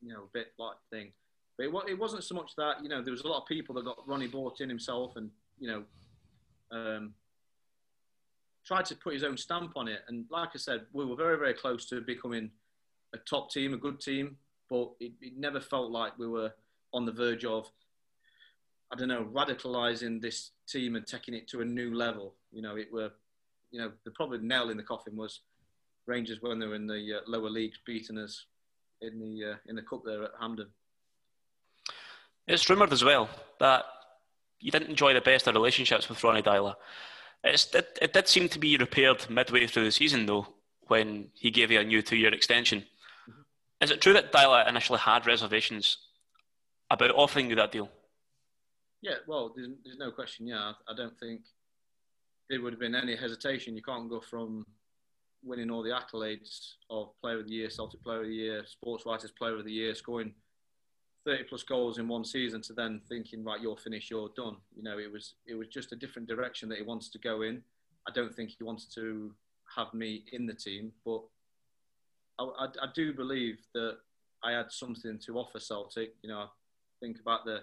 [0.02, 1.12] you know, a bit like thing.
[1.56, 3.76] But it, it wasn't so much that, you know, there was a lot of people
[3.76, 5.30] that got Ronny bought in himself and,
[5.60, 5.84] you know,
[6.72, 7.14] um,
[8.66, 10.02] tried to put his own stamp on it.
[10.08, 12.50] And like I said, we were very, very close to becoming
[13.14, 14.38] a top team, a good team,
[14.70, 16.52] but it, it never felt like we were
[16.94, 17.70] on the verge of,
[18.92, 22.36] I don't know, radicalizing this team and taking it to a new level.
[22.52, 23.12] You know, it were,
[23.72, 25.42] you know, the probably nail in the coffin was
[26.06, 28.46] Rangers when they were in the uh, lower leagues beating us
[29.02, 30.68] in the uh, in the cup there at Hampden.
[32.48, 33.86] It's rumoured as well that
[34.60, 36.44] you didn't enjoy the best of relationships with Ronny.
[37.44, 40.48] It's, it, it did seem to be repaired midway through the season, though,
[40.88, 42.86] when he gave you a new two year extension.
[43.84, 45.98] Is it true that Deila initially had reservations
[46.90, 47.90] about offering you that deal?
[49.02, 50.48] Yeah, well, there's, there's no question.
[50.48, 51.42] Yeah, I, I don't think
[52.50, 53.76] there would have been any hesitation.
[53.76, 54.66] You can't go from
[55.44, 59.06] winning all the accolades of Player of the Year, Celtic Player of the Year, Sports
[59.06, 60.34] Writers Player of the Year, scoring
[61.26, 64.56] 30 plus goals in one season to then thinking, right, you're finished, you're done.
[64.74, 67.42] You know, it was it was just a different direction that he wanted to go
[67.42, 67.62] in.
[68.08, 69.34] I don't think he wanted to
[69.76, 71.22] have me in the team, but
[72.40, 73.98] I, I, I do believe that
[74.44, 76.16] I had something to offer Celtic.
[76.22, 76.48] You know, I
[77.00, 77.62] think about the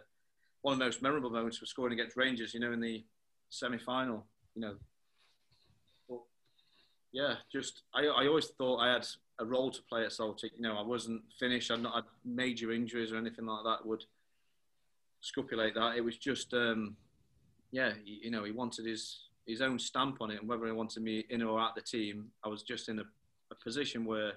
[0.63, 2.55] one of the most memorable moments was scoring against Rangers.
[2.55, 3.05] You know, in the
[3.49, 4.27] semi-final.
[4.55, 4.75] You know,
[6.09, 6.21] but
[7.13, 9.07] yeah, just I, I always thought I had
[9.39, 10.53] a role to play at Celtic.
[10.57, 11.71] You know, I wasn't finished.
[11.71, 14.05] I'd not had major injuries or anything like that would
[15.21, 15.97] scupulate that.
[15.97, 16.97] It was just, um,
[17.73, 20.73] yeah, you, you know, he wanted his his own stamp on it, and whether he
[20.73, 23.05] wanted me in or out the team, I was just in a,
[23.51, 24.35] a position where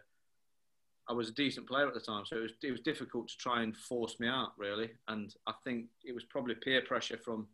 [1.09, 3.37] I was a decent player at the time, so it was it was difficult to
[3.37, 4.91] try and force me out really.
[5.07, 7.47] And I think it was probably peer pressure from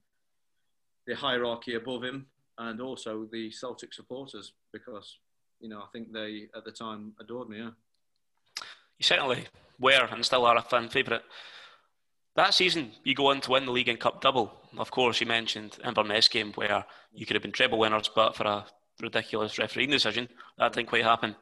[1.08, 2.28] the hierarchy above him,
[2.58, 5.18] and also the Celtic supporters because
[5.60, 7.58] you know I think they at the time adored me.
[7.58, 7.72] Yeah.
[9.00, 9.47] You certainly
[9.80, 11.24] were and still are a fan favourite.
[12.36, 14.54] That season, you go on to win the league and cup double.
[14.78, 18.45] Of course, you mentioned Inverness game where you could have been treble winners, but for
[18.45, 18.66] a
[19.02, 21.36] ridiculous refereeing decision, that didn't quite happen.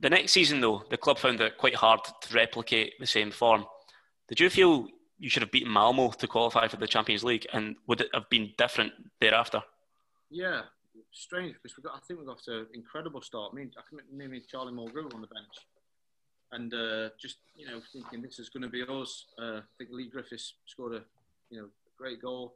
[0.00, 3.66] The next season, though, the club found it quite hard to replicate the same form.
[4.28, 4.88] Did you feel
[5.18, 8.28] you should have beaten Malmo to qualify for the Champions League, and would it have
[8.30, 9.60] been different thereafter?
[10.30, 10.62] Yeah,
[11.12, 11.96] strange because we got.
[11.96, 13.50] I think we got an incredible start.
[13.52, 15.54] I mean, I can maybe Charlie Mulgrew on the bench,
[16.52, 19.26] and uh, just you know thinking this is going to be us.
[19.38, 21.02] Uh, I think Leigh Griffiths scored a
[21.50, 22.54] you know great goal,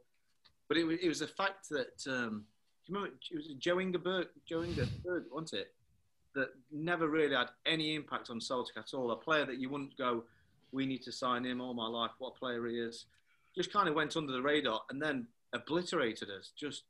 [0.67, 2.45] but it was it was the fact that um,
[2.85, 5.73] do you remember it was Jo Inge Berget, Joe Ingeberg, wasn't it?
[6.35, 9.11] That never really had any impact on Celtic at all.
[9.11, 10.23] A player that you wouldn't go,
[10.71, 12.11] we need to sign him all my life.
[12.19, 13.05] What a player he is.
[13.55, 16.51] Just kind of went under the radar and then obliterated us.
[16.55, 16.83] Just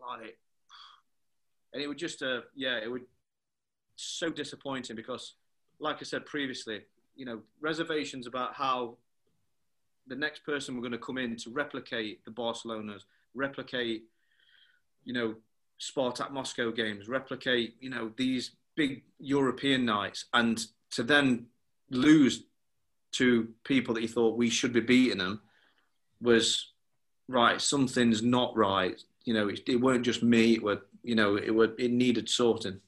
[0.00, 0.38] like,
[1.72, 3.02] and it would just, uh, yeah, it would
[3.96, 5.34] so disappointing because,
[5.80, 6.82] like I said previously,
[7.16, 8.96] you know, reservations about how
[10.06, 13.02] the next person we're going to come in to replicate the Barcelonas,
[13.34, 14.04] replicate,
[15.04, 15.34] you know,
[15.80, 21.46] Spartak Moscow games, replicate, you know, these big European nights, and to then
[21.90, 22.44] lose
[23.12, 25.40] to people that you thought we should be beating them
[26.20, 26.72] was
[27.28, 27.60] right.
[27.60, 30.54] Something's not right you know, it, it weren't just me.
[30.54, 32.80] It were, you know, it were, it needed sorting.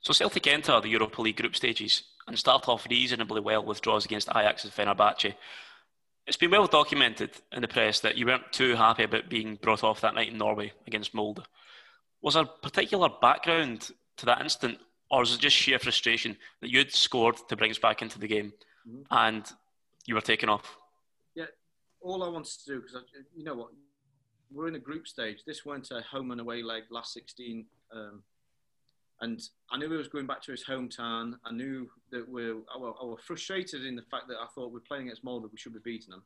[0.00, 4.04] So Celtic enter the Europa League group stages and start off reasonably well with draws
[4.04, 5.34] against Ajax and Fenerbahce.
[6.26, 9.84] It's been well documented in the press that you weren't too happy about being brought
[9.84, 11.44] off that night in Norway against Molde.
[12.20, 14.78] Was there a particular background to that incident,
[15.10, 18.26] or was it just sheer frustration that you'd scored to bring us back into the
[18.26, 18.52] game
[18.88, 19.02] mm-hmm.
[19.10, 19.44] and
[20.06, 20.76] you were taken off?
[21.36, 21.44] Yeah,
[22.00, 23.04] all I wanted to do, because
[23.36, 23.68] you know what,
[24.52, 25.44] we're in a group stage.
[25.46, 27.66] This went a home and away leg last 16.
[27.92, 28.22] Um,
[29.20, 29.40] and
[29.70, 31.34] I knew he was going back to his hometown.
[31.44, 35.04] I knew that we're, I was frustrated in the fact that I thought we're playing
[35.04, 36.22] against Molde, we should be beating them.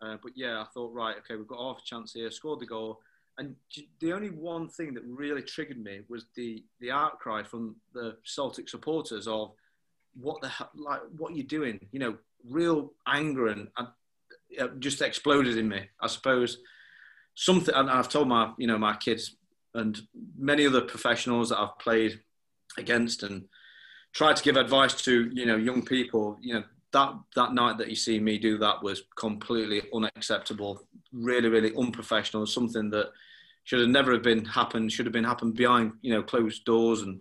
[0.00, 2.66] Uh, but yeah, I thought, right, okay, we've got half a chance here, scored the
[2.66, 3.00] goal.
[3.38, 3.54] And
[4.00, 8.68] the only one thing that really triggered me was the, the outcry from the Celtic
[8.68, 9.52] supporters of
[10.20, 11.78] what the like, what are you doing?
[11.92, 15.88] You know, real anger and uh, just exploded in me.
[16.00, 16.58] I suppose
[17.34, 19.36] something, and I've told my, you know, my kids
[19.74, 20.00] and
[20.36, 22.20] many other professionals that I've played
[22.76, 23.44] against and
[24.14, 27.88] tried to give advice to, you know, young people, you know, that, that night that
[27.88, 30.80] you see me do that was completely unacceptable,
[31.12, 33.10] really, really unprofessional, something that
[33.64, 37.02] should have never have been happened, should have been happened behind, you know, closed doors
[37.02, 37.20] and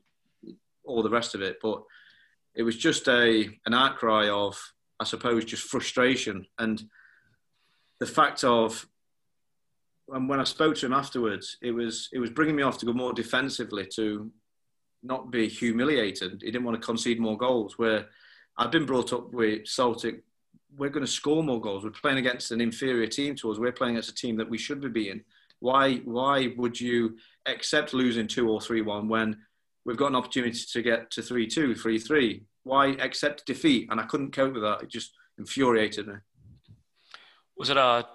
[0.85, 1.57] all the rest of it.
[1.61, 1.83] But
[2.55, 4.57] it was just a, an outcry of,
[4.99, 6.81] I suppose, just frustration and
[7.99, 8.87] the fact of
[10.09, 12.85] and when I spoke to him afterwards, it was it was bringing me off to
[12.85, 14.31] go more defensively to
[15.03, 16.41] not be humiliated.
[16.43, 17.77] He didn't want to concede more goals.
[17.77, 18.07] Where
[18.57, 20.23] I've been brought up with Celtic,
[20.75, 21.83] we're going to score more goals.
[21.83, 23.59] We're playing against an inferior team to us.
[23.59, 25.23] We're playing against a team that we should be beating.
[25.59, 29.37] Why why would you accept losing two or three one when
[29.85, 32.43] we've got an opportunity to get to three two, three three?
[32.63, 33.87] Why accept defeat?
[33.89, 34.83] And I couldn't cope with that.
[34.83, 36.15] It just infuriated me.
[37.57, 38.05] Was it a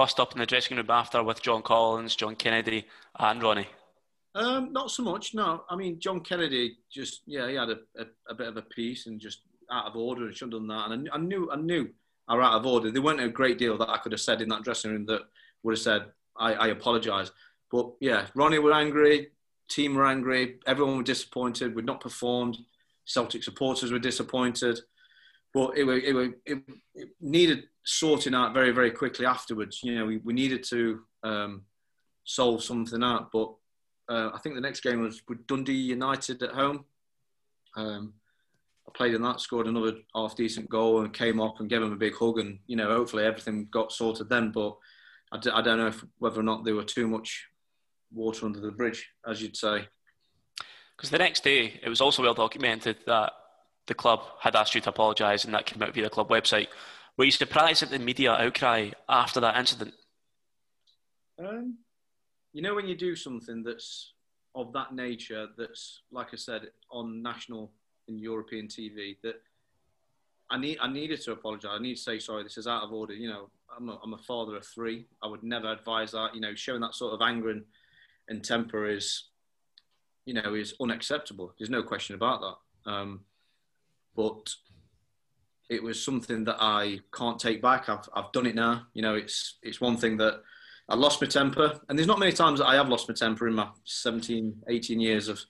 [0.00, 2.86] bust up in the dressing room after with John Collins, John Kennedy,
[3.18, 3.66] and Ronny?
[4.34, 5.34] Um, not so much.
[5.34, 8.62] No, I mean John Kennedy just yeah he had a, a, a, bit of a
[8.62, 10.90] piece and just out of order and shouldn't have done that.
[10.90, 11.90] And I, I knew I knew
[12.28, 12.90] I were out of order.
[12.90, 15.20] There weren't a great deal that I could have said in that dressing room that
[15.64, 17.30] would have said I, I apologise.
[17.70, 19.32] But yeah, Ronny were angry,
[19.68, 21.74] team were angry, everyone were disappointed.
[21.74, 22.56] We'd not performed.
[23.04, 24.80] Celtic supporters were disappointed,
[25.52, 26.62] but it, it, it,
[26.94, 29.80] it needed sorting out very, very quickly afterwards.
[29.82, 31.62] You know, we, we needed to um,
[32.24, 33.30] solve something out.
[33.32, 33.52] But
[34.08, 36.84] uh, I think the next game was with Dundee United at home.
[37.76, 38.14] Um,
[38.88, 41.92] I played in that, scored another half decent goal, and came up and gave them
[41.92, 42.38] a big hug.
[42.38, 44.50] And you know, hopefully everything got sorted then.
[44.50, 44.76] But
[45.32, 47.46] I d- I don't know if, whether or not there were too much
[48.12, 49.86] water under the bridge, as you'd say.
[50.96, 53.32] Because the next day, it was also well documented that
[53.86, 56.68] the club had asked you to apologise, and that came out via the club website.
[57.16, 59.94] Were you surprised at the media outcry after that incident?
[61.38, 61.78] Um,
[62.52, 64.12] you know, when you do something that's
[64.54, 67.72] of that nature, that's like I said on national
[68.08, 69.36] and European TV, that
[70.50, 71.70] I need I needed to apologise.
[71.72, 72.42] I need to say sorry.
[72.42, 73.14] This is out of order.
[73.14, 75.06] You know, I'm a, I'm a father of three.
[75.22, 76.34] I would never advise that.
[76.34, 77.64] You know, showing that sort of anger and,
[78.28, 79.28] and temper is,
[80.24, 81.54] you know, is unacceptable.
[81.58, 82.90] There's no question about that.
[82.90, 83.20] Um,
[84.14, 84.54] but
[85.68, 87.88] it was something that I can't take back.
[87.88, 88.86] I've I've done it now.
[88.92, 90.42] You know, it's it's one thing that
[90.88, 93.46] I lost my temper, and there's not many times that I have lost my temper
[93.46, 95.40] in my 17, 18 years of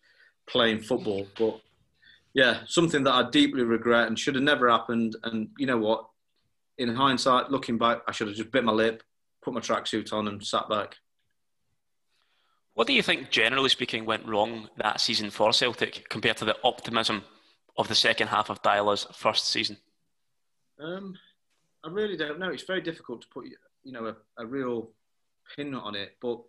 [0.47, 1.27] playing football.
[1.39, 1.61] But
[2.35, 5.17] yeah, something that I deeply regret and should have never happened.
[5.25, 6.07] And you know what?
[6.77, 9.03] In hindsight, looking back, I should have just bit my lip,
[9.43, 10.97] put my tracksuit on, and sat back.
[12.75, 16.57] What do you think, generally speaking, went wrong that season for Celtic compared to the
[16.63, 17.25] optimism
[17.81, 19.77] of the second half of Deila's first season?
[20.79, 21.15] Um,
[21.85, 22.51] I really don't know.
[22.51, 23.47] It's very difficult to put,
[23.83, 24.91] you know, a, a real
[25.57, 26.41] pin on it, but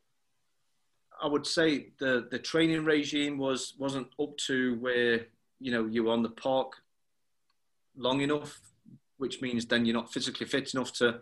[1.21, 5.27] I would say the the training regime was wasn't up to where
[5.59, 6.73] you know you were on the park
[7.95, 8.59] long enough,
[9.17, 11.21] which means then you're not physically fit enough to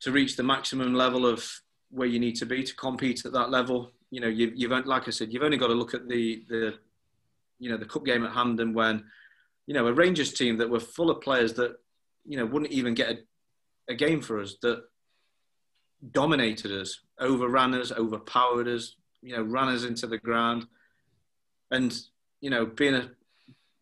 [0.00, 1.60] to reach the maximum level of
[1.90, 3.92] where you need to be to compete at that level.
[4.10, 6.74] You know, you've, you've like I said, you've only got to look at the the
[7.58, 9.04] you know the cup game at Hampden when
[9.66, 11.76] you know a Rangers team that were full of players that
[12.24, 14.82] you know wouldn't even get a, a game for us that
[16.12, 20.66] dominated us, overran us, overpowered us, you know, ran us into the ground.
[21.70, 21.98] And,
[22.40, 23.10] you know, being a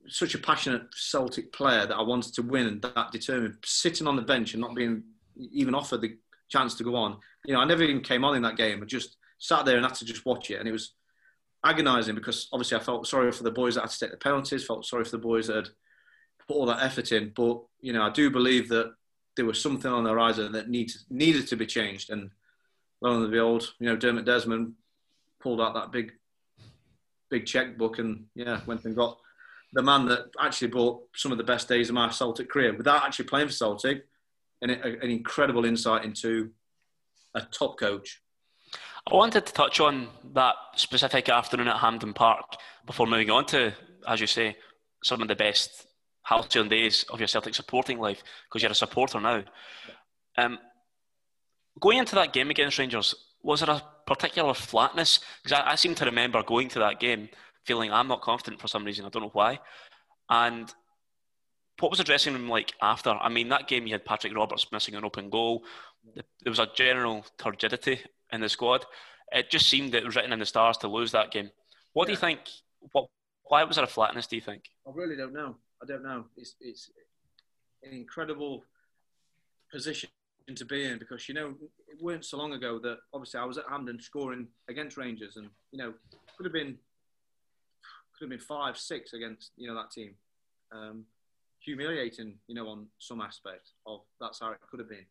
[0.07, 4.17] such a passionate Celtic player that I wanted to win and that determined, sitting on
[4.17, 5.03] the bench and not being
[5.37, 6.19] even offered the
[6.49, 7.19] chance to go on.
[7.47, 8.83] You know, I never even came on in that game.
[8.83, 10.61] I just sat there and had to just watch it.
[10.61, 10.93] And it was
[11.65, 14.65] agonising because obviously I felt sorry for the boys that had to take the penalties,
[14.65, 15.69] felt sorry for the boys that had
[16.47, 17.33] put all that effort in.
[17.35, 18.93] But, you know, I do believe that
[19.37, 22.11] there was something on the horizon that needed needed to be changed.
[22.11, 22.31] And
[23.01, 24.75] lo and behold, you know, Dermot Desmond
[25.41, 26.13] pulled out that big,
[27.31, 29.19] big checkbook and yeah, went and got
[29.73, 33.05] the man that actually brought some of the best days of my Celtic career without
[33.05, 34.07] actually playing for Celtic,
[34.63, 36.51] and an incredible insight into
[37.35, 38.23] a top coach.
[39.11, 42.57] I wanted to touch on that specific afternoon at Hampden Park
[42.87, 43.75] before moving on to,
[44.09, 44.57] as you say,
[45.03, 45.87] some of the best
[46.23, 49.45] halcyon days of your Celtic supporting life because you're a supporter now.
[50.39, 50.59] Um,
[51.81, 55.21] going into that game against Rangers, was there a particular flatness?
[55.43, 57.29] Because I, I, seem to remember going to that game
[57.67, 59.05] feeling I'm not confident for some reason.
[59.05, 59.61] I don't know why.
[60.31, 60.73] And
[61.79, 63.11] what was the dressing room like after?
[63.11, 65.65] I mean, that game you had Patrick Roberts missing an open goal.
[66.15, 68.01] There was a general turgidity
[68.35, 68.85] in the squad.
[69.33, 71.51] It just seemed that it was written in the stars to lose that game.
[71.93, 72.07] What yeah.
[72.07, 72.41] do you think?
[72.93, 73.07] What?
[73.45, 74.27] Why was there a flatness?
[74.27, 74.65] Do you think?
[74.87, 75.57] I really don't know.
[75.83, 76.25] I don't know.
[76.37, 76.91] It's it's
[77.83, 78.65] an incredible
[79.73, 80.09] position
[80.55, 81.55] to be in because you know
[81.89, 85.49] it weren't so long ago that obviously I was at Hampden scoring against Rangers and
[85.73, 85.95] you know
[86.37, 86.77] could have been
[88.13, 90.15] could have been five six against you know that team.
[90.73, 91.05] Um,
[91.65, 95.07] humiliating, you know, on some aspect of that's how it could have been.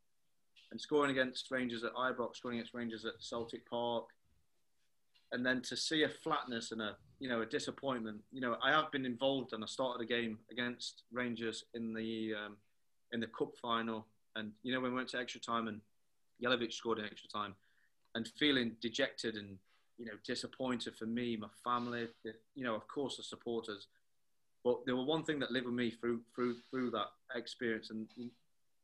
[0.73, 4.05] And scoring against Rangers at Ibrox, scoring against Rangers at Celtic Park,
[5.31, 8.21] and then to see a flatness and a you know a disappointment.
[8.31, 12.33] You know, I have been involved and I started a game against Rangers in the
[12.33, 12.57] um,
[13.11, 15.79] in the cup final, and you know when we went to extra time and
[16.43, 17.53] Jelavic scored in extra time,
[18.15, 19.59] and feeling dejected and
[19.99, 22.07] you know disappointed for me, my family,
[22.55, 23.89] you know, of course the supporters.
[24.63, 28.07] But there was one thing that lived with me through through through that experience, and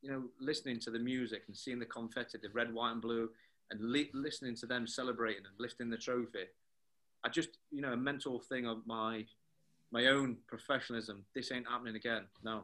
[0.01, 3.30] you know, listening to the music and seeing the confetti, the red, white, and blue,
[3.71, 6.45] and li- listening to them celebrating and lifting the trophy,
[7.23, 9.26] I just, you know, a mental thing of my
[9.91, 11.26] my own professionalism.
[11.34, 12.23] This ain't happening again.
[12.43, 12.61] No,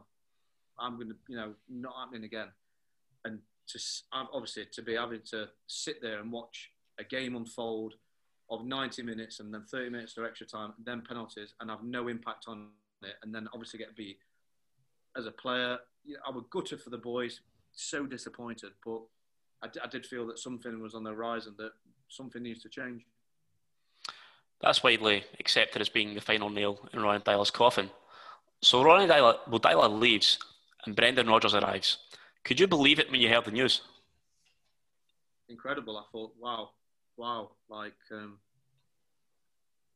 [0.78, 2.48] I'm to, you know, not happening again.
[3.24, 3.78] And to
[4.12, 7.94] obviously to be having to sit there and watch a game unfold
[8.48, 12.06] of 90 minutes and then 30 minutes of extra time, then penalties, and have no
[12.06, 12.68] impact on
[13.02, 14.18] it, and then obviously get beat.
[15.16, 17.40] As a player, you know, I was gutted for the boys,
[17.72, 19.00] so disappointed, but
[19.62, 21.72] I, d- I did feel that something was on the horizon, that
[22.08, 23.02] something needs to change.
[24.60, 27.90] That's widely accepted as being the final nail in Ryan Deila's coffin.
[28.62, 30.38] So Ronny Deila, leaves
[30.86, 31.98] and Brendan Rodgers arrives.
[32.44, 33.82] Could you believe it when you heard the news?
[35.48, 35.98] Incredible.
[35.98, 36.70] I thought, wow,
[37.16, 38.38] wow, like um,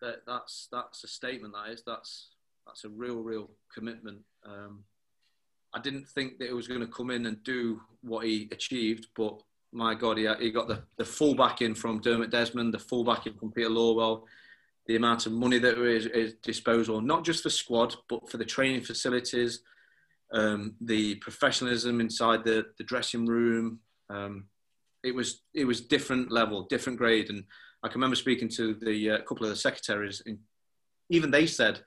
[0.01, 0.23] that.
[0.27, 1.55] That's that's a statement.
[1.55, 1.83] That is.
[1.87, 2.29] That's
[2.67, 4.21] that's a real, real commitment.
[4.45, 4.85] Um,
[5.75, 9.07] I didn't think that he was going to come in and do what he achieved,
[9.17, 9.41] but
[9.73, 13.35] my God, he, he got the, the full backing from Dermot Desmond, the full backing
[13.35, 14.23] from Peter Lawwell,
[14.87, 18.39] the amount of money that was at his disposal, not just for squad, but for
[18.39, 19.61] the training facilities,
[20.33, 23.79] um, the professionalism inside the, the dressing room.
[24.09, 24.47] Um,
[25.03, 27.45] it was it was different level, different grade, and
[27.83, 30.39] I can remember speaking to the uh, couple of the secretaries, and
[31.09, 31.81] even they said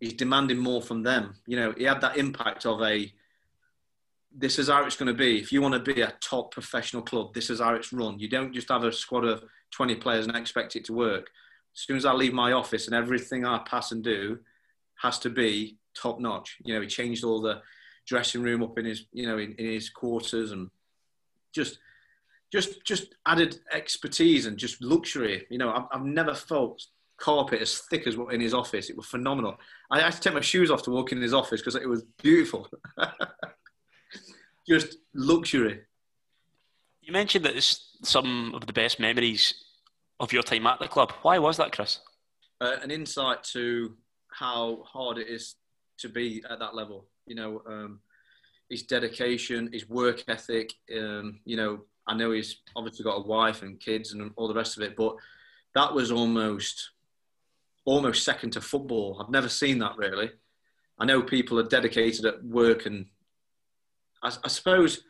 [0.00, 1.34] he's demanding more from them.
[1.46, 3.12] You know, he had that impact of a
[4.36, 5.38] this is how it's going to be.
[5.38, 8.18] If you want to be a top professional club, this is how it's run.
[8.18, 11.30] You don't just have a squad of 20 players and expect it to work.
[11.74, 14.40] As soon as I leave my office and everything I pass and do
[15.02, 16.56] has to be top notch.
[16.64, 17.62] You know, he changed all the
[18.06, 20.68] dressing room up in his, you know, in, in his quarters and
[21.52, 21.78] just,
[22.52, 25.46] just, just added expertise and just luxury.
[25.48, 26.84] You know, I've, I've never felt
[27.16, 28.90] carpet as thick as what in his office.
[28.90, 29.58] It was phenomenal.
[29.90, 32.04] I had to take my shoes off to walk in his office because it was
[32.22, 32.68] beautiful.
[34.68, 35.80] just luxury.
[37.02, 39.54] You mentioned that it's some of the best memories
[40.20, 41.12] of your time at the club.
[41.22, 42.00] Why was that, Kris?
[42.60, 43.94] Uh, an insight to
[44.30, 45.56] how hard it is
[45.98, 47.06] to be at that level.
[47.26, 48.00] You know, um,
[48.70, 50.72] his dedication, his work ethic.
[50.96, 54.54] Um, you know, I know he's obviously got a wife and kids and all the
[54.54, 55.16] rest of it, but
[55.74, 56.90] that was almost
[57.84, 59.20] almost second to football.
[59.20, 60.30] I've never seen that really.
[60.98, 63.06] I know people are dedicated at work and
[64.22, 65.02] I, I suppose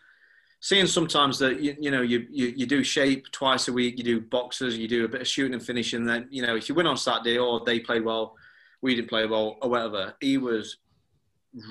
[0.61, 4.05] seeing sometimes that you, you know you, you, you do shape twice a week, you
[4.05, 6.05] do boxes, you do a bit of shooting and finishing.
[6.05, 8.35] Then you know if you win on Saturday or they play well,
[8.83, 10.15] we didn't play well or whatever.
[10.21, 10.79] He was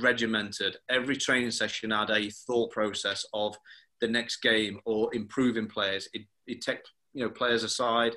[0.01, 0.77] regimented.
[0.89, 3.55] Every training session had a thought process of
[3.99, 6.07] the next game or improving players.
[6.13, 6.79] It it take
[7.13, 8.15] you know players aside.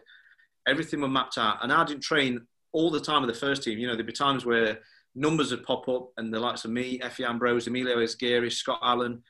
[0.68, 2.46] Everything was mapped out, and I didn't train
[2.76, 3.78] all the time with the first team.
[3.78, 4.80] You know there'd be times where
[5.14, 9.22] numbers would pop up, and the likes of me, Efe Ambrose, Emilio Izaguirre, Scott Allan,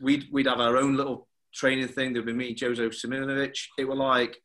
[0.00, 2.12] we'd we'd have our own little training thing.
[2.12, 3.56] There'd be me, Jozo Simunovic.
[3.78, 4.36] It were like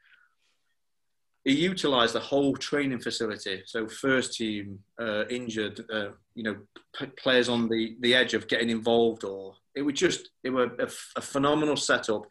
[1.45, 3.63] he utilised the whole training facility.
[3.65, 6.57] So first team uh, injured, uh, you know,
[6.97, 10.71] p- players on the the edge of getting involved, or it was just it were
[10.79, 12.23] a, a phenomenal setup,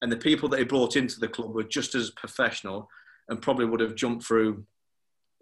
[0.00, 2.88] and the people that he brought into the club were just as professional,
[3.28, 4.64] and probably would have jumped through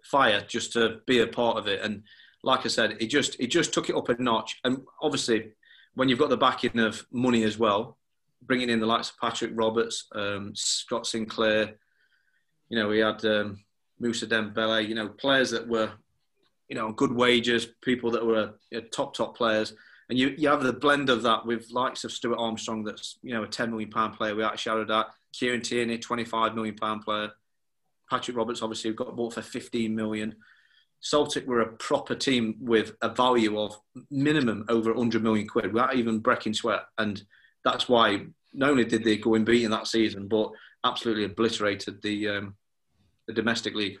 [0.03, 1.81] fire just to be a part of it.
[1.81, 2.03] And
[2.43, 4.59] like I said, he just he just took it up a notch.
[4.63, 5.51] And obviously,
[5.95, 7.97] when you've got the backing of money as well,
[8.41, 11.75] bringing in the likes of Patrick Roberts, um, Scott Sinclair,
[12.69, 13.63] you know, we had um,
[13.99, 15.91] Moussa Dembele, you know, players that were,
[16.69, 19.73] you know, good wages, people that were uh, top top players.
[20.09, 23.33] And you, you have the blend of that with likes of Stuart Armstrong, that's you
[23.33, 24.35] know a ten million pound player.
[24.35, 27.29] We actually shouted at Kieran Tierney, twenty five million pound player.
[28.09, 30.35] Patrick Roberts obviously got bought for fifteen million.
[31.01, 33.79] Celtic were a proper team with a value of
[34.11, 36.81] minimum over 100 million quid without even breaking sweat.
[36.97, 37.21] And
[37.63, 40.51] that's why not only did they go in beating that season, but
[40.83, 42.55] absolutely obliterated the, um,
[43.27, 43.97] the domestic league.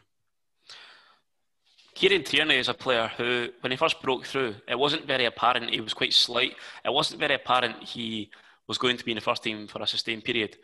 [1.95, 5.69] Kieran Tierney is a player who, when he first broke through, it wasn't very apparent.
[5.69, 6.55] He was quite slight.
[6.85, 8.29] It wasn't very apparent he
[8.67, 10.57] was going to be in the first team for a sustained period.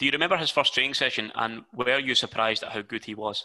[0.00, 3.14] Do you remember his first training session and were you surprised at how good he
[3.14, 3.44] was?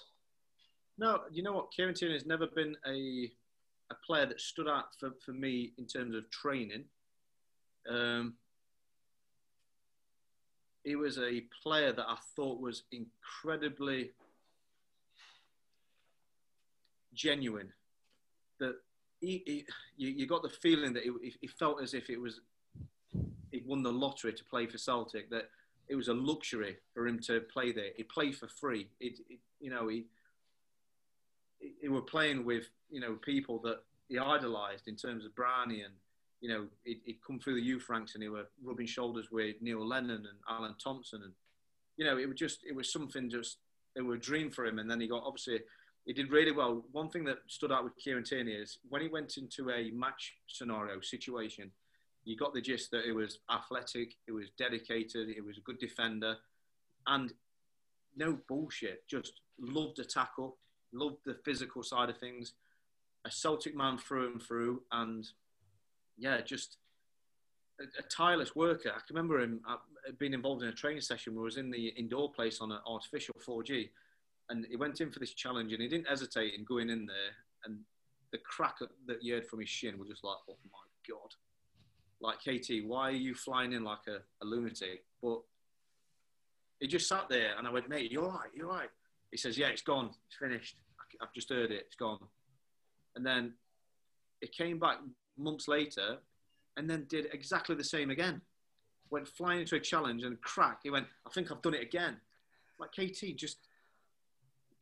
[0.97, 1.73] No, you know what?
[1.73, 3.29] Kieran Tierney has never been a
[3.91, 6.85] a player that stood out for, for me in terms of training.
[7.87, 8.35] Um,
[10.83, 14.11] he was a player that I thought was incredibly
[17.13, 17.71] genuine.
[18.59, 18.75] That
[19.19, 19.65] he, he
[19.97, 22.39] you, you, got the feeling that he, he felt as if it was
[23.51, 25.29] he won the lottery to play for Celtic.
[25.29, 25.49] That
[25.87, 27.89] it was a luxury for him to play there.
[27.95, 28.87] He played for free.
[28.99, 30.05] It, it you know he
[31.81, 35.93] he were playing with you know people that he idolised in terms of Brownie and
[36.41, 39.55] you know he'd, he'd, come through the youth ranks and he were rubbing shoulders with
[39.61, 41.33] Neil Lennon and Alan Thompson and
[41.97, 43.57] you know it was just it was something just
[43.95, 45.59] it was a dream for him and then he got obviously
[46.05, 46.83] he did really well.
[46.91, 50.35] One thing that stood out with Kieran Tierney is when he went into a match
[50.47, 51.71] scenario situation,
[52.25, 55.79] you got the gist that it was athletic, it was dedicated, it was a good
[55.79, 56.35] defender,
[57.07, 57.31] and
[58.15, 59.07] no bullshit.
[59.07, 60.57] Just loved to tackle,
[60.91, 62.53] loved the physical side of things.
[63.25, 65.27] A Celtic man through and through, and
[66.17, 66.77] yeah, just
[67.79, 68.89] a, a tireless worker.
[68.89, 69.77] I can remember him uh,
[70.19, 72.79] being involved in a training session where I was in the indoor place on an
[72.85, 73.89] artificial 4G,
[74.49, 77.33] and he went in for this challenge, and he didn't hesitate in going in there.
[77.65, 77.79] And
[78.31, 78.77] the crack
[79.07, 81.33] that you heard from his shin was just like, oh my god.
[82.25, 85.03] Like KT, why are you flying in like a, a lunatic?
[85.21, 85.41] But
[86.79, 88.89] he just sat there, and I went, mate, you're right, you're right.
[89.29, 90.77] He says, yeah, it's gone, it's finished.
[91.21, 92.19] I've just heard it, it's gone.
[93.15, 93.53] And then
[94.41, 94.97] it came back
[95.37, 96.17] months later,
[96.77, 98.41] and then did exactly the same again.
[99.11, 100.79] Went flying into a challenge and crack.
[100.83, 102.17] He went, I think I've done it again.
[102.79, 103.57] Like KT, just,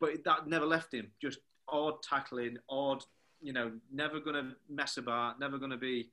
[0.00, 1.08] but that never left him.
[1.20, 3.04] Just odd tackling, odd,
[3.42, 6.08] you know, never going to mess about, never going to be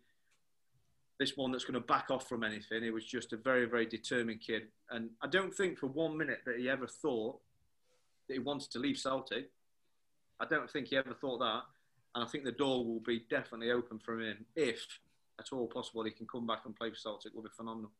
[1.21, 2.81] this one that's going to back off from anything.
[2.81, 4.63] He was just a very, very determined kid.
[4.89, 7.39] And I don't think for one minute that he ever thought
[8.27, 9.51] that he wanted to leave Celtic.
[10.39, 11.61] I don't think he ever thought that.
[12.15, 14.83] And I think the door will be definitely open for him if
[15.39, 17.35] at all possible he can come back and play for Celtic.
[17.35, 17.91] Will be phenomenal.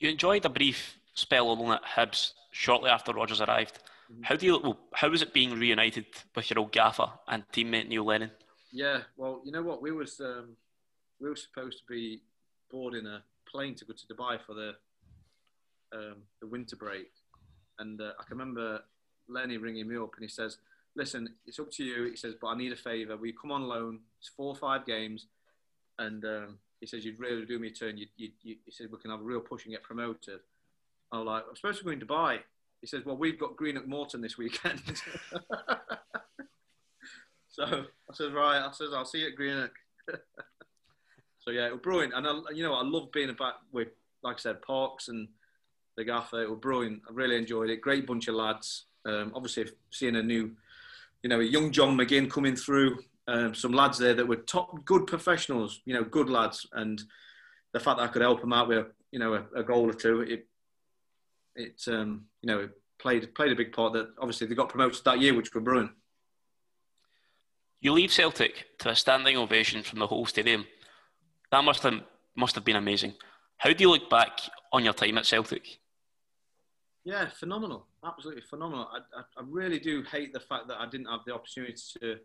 [0.00, 3.78] You enjoyed a brief spell alone at Hibs shortly after Rodgers arrived.
[4.12, 4.22] Mm-hmm.
[4.24, 4.58] How do you?
[4.58, 8.32] Well, how was it being reunited with your old gaffer and teammate Neil Lennon?
[8.72, 10.56] Yeah, well, you know what, we was um,
[11.20, 12.20] we were supposed to be
[12.70, 14.72] boarding a plane to go to Dubai for the
[15.92, 17.12] um, the winter break,
[17.78, 18.80] and uh, I can remember
[19.28, 20.58] Lenny ringing me up and he says,
[20.96, 23.16] "Listen, it's up to you." He says, "But I need a favour.
[23.24, 24.00] You come on loan?
[24.18, 25.26] It's four or five games,
[25.98, 27.96] and um, he says you'd really do me a turn.
[27.96, 30.40] You, you, you, he said we can have a real push and get promoted."
[31.12, 32.38] I was like, "I'm supposed to go in Dubai."
[32.80, 34.82] He says, "Well, we've got Greenock Morton this weekend."
[37.48, 39.70] so I said, "Right." I says, "I'll see you at Greenock."
[41.44, 43.88] so yeah, it was brilliant, and I, you know, I love being about with,
[44.22, 45.28] like I said, Parks and
[45.96, 46.42] the gaffer.
[46.42, 47.02] It was brilliant.
[47.06, 47.82] I really enjoyed it.
[47.82, 48.86] Great bunch of lads.
[49.04, 50.52] Um, obviously, seeing a new,
[51.22, 52.98] you know, a young John McGinn coming through,
[53.28, 57.02] um, some lads there that were top, good professionals, you know, good lads, and
[57.72, 59.94] the fact that I could help them out with, you know, a, a goal or
[59.94, 60.46] two, it,
[61.56, 63.92] it, um, you know, it played played a big part.
[63.92, 65.92] That obviously they got promoted that year, which were brilliant.
[67.80, 70.64] You leave Celtic to a standing ovation from the whole stadium.
[71.54, 72.00] That must have
[72.34, 73.14] must have been amazing.
[73.58, 74.40] How do you look back
[74.72, 75.78] on your time at Celtic?
[77.04, 77.86] Yeah, phenomenal.
[78.04, 78.88] Absolutely phenomenal.
[78.92, 82.16] I, I, I, really do hate the fact that I didn't have the opportunity to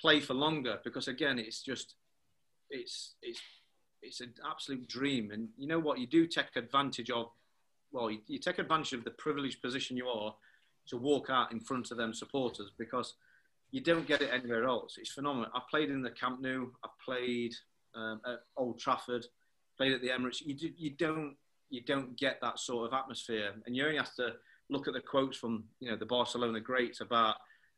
[0.00, 1.96] play for longer because again, it's just,
[2.70, 3.40] it's, it's,
[4.00, 5.32] it's an absolute dream.
[5.32, 5.98] And you know what?
[5.98, 7.30] You do take advantage of,
[7.90, 10.32] well, you, you take advantage of the privileged position you are
[10.86, 13.14] to walk out in front of them supporters because
[13.72, 14.98] you don't get it anywhere else.
[14.98, 15.50] It's phenomenal.
[15.52, 16.68] I played in the Camp Nou.
[16.84, 17.52] I played
[17.96, 19.26] um, at Old Trafford.
[19.76, 20.40] Played at the Emirates.
[20.40, 21.36] You do, you don't
[21.68, 23.52] you don't get that sort of atmosphere.
[23.66, 24.34] And you only have to
[24.70, 27.36] look at the quotes from you know the Barcelona greats about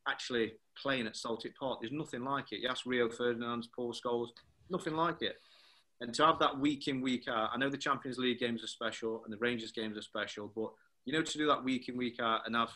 [0.08, 1.80] actually playing at Celtic Park.
[1.80, 2.60] There's nothing like it.
[2.60, 4.28] You ask Rio Ferdinand, Paul Scholes,
[4.70, 5.36] nothing like it.
[6.00, 8.68] And to have that week in, week out, I know the Champions League games are
[8.68, 10.70] special and the Rangers games are special, but
[11.04, 12.70] you know, to do that week in, week out and have,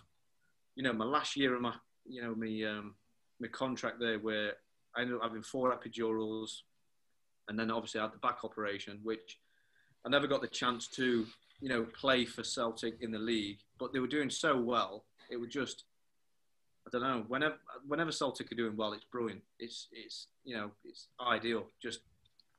[0.75, 1.75] you know, my last year of my,
[2.05, 2.95] you know, my, um,
[3.41, 4.55] my contract there where
[4.97, 6.63] I ended up having four epidurals
[7.49, 9.39] and then obviously I had the back operation, which
[10.05, 11.27] I never got the chance to,
[11.61, 15.05] you know, play for Celtic in the league, but they were doing so well.
[15.31, 15.85] It would just,
[16.87, 17.25] I don't know.
[17.29, 17.57] Whenever,
[17.87, 19.43] whenever Celtic are doing well, it's brilliant.
[19.59, 21.67] It's, it's, you know, it's ideal.
[21.81, 22.01] Just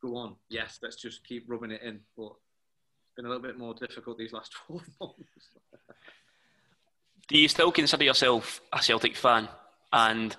[0.01, 0.35] go on.
[0.49, 1.99] Yes, let's just keep rubbing it in.
[2.17, 5.49] But it's been a little bit more difficult these last 12 months.
[7.27, 9.47] Do you still consider yourself a Celtic fan?
[9.91, 10.35] And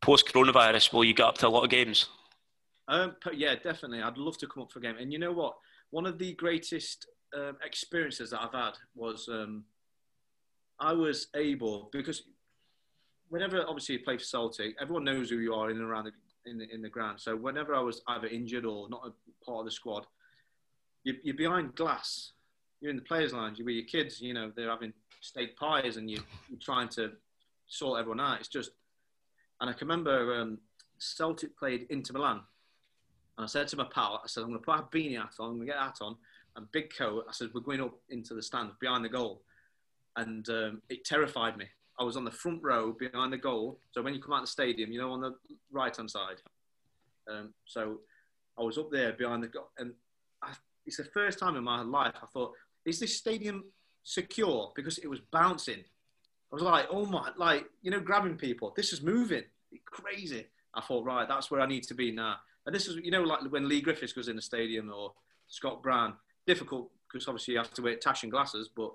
[0.00, 2.08] post coronavirus, will you get up to a lot of games?
[2.88, 4.02] Um, yeah, definitely.
[4.02, 4.96] I'd love to come up for a game.
[4.98, 5.56] And you know what?
[5.90, 7.06] one of the greatest
[7.36, 9.64] um, experiences that I've had was um,
[10.80, 12.22] I was able because
[13.28, 16.50] whenever obviously you play for Celtic, everyone knows who you are in and around the,
[16.50, 17.20] in the, in the ground.
[17.20, 20.06] So whenever I was either injured or not a part of the squad,
[21.04, 22.32] you, you're behind glass.
[22.80, 23.58] You're in the players' lounge.
[23.58, 24.20] You're with your kids.
[24.20, 27.12] You know they're having steak pies, and you, you're trying to
[27.66, 28.38] sort everyone out.
[28.38, 28.70] It's just,
[29.60, 30.58] and I can remember um,
[30.98, 32.42] Celtic played Inter Milan
[33.38, 35.34] and I said to my pal, I said, I'm going to put a beanie hat
[35.38, 36.16] on, I'm going to get that on,
[36.56, 37.24] and big coat.
[37.28, 39.42] I said, we're going up into the stand behind the goal.
[40.16, 41.66] And um, it terrified me.
[42.00, 43.78] I was on the front row behind the goal.
[43.92, 45.36] So when you come out of the stadium, you know, on the
[45.70, 46.42] right hand side.
[47.30, 47.98] Um, so
[48.58, 49.70] I was up there behind the goal.
[49.78, 49.92] And
[50.42, 50.54] I,
[50.84, 52.54] it's the first time in my life I thought,
[52.84, 53.66] is this stadium
[54.02, 54.72] secure?
[54.74, 55.84] Because it was bouncing.
[56.50, 58.72] I was like, oh my, like, you know, grabbing people.
[58.76, 59.44] This is moving.
[59.84, 60.46] Crazy.
[60.74, 62.36] I thought, right, that's where I need to be now.
[62.68, 65.14] And this is, you know, like when Leigh Griffiths goes in the stadium or
[65.46, 66.16] Scott Brown,
[66.46, 68.92] difficult because obviously you have to wear tash and glasses, but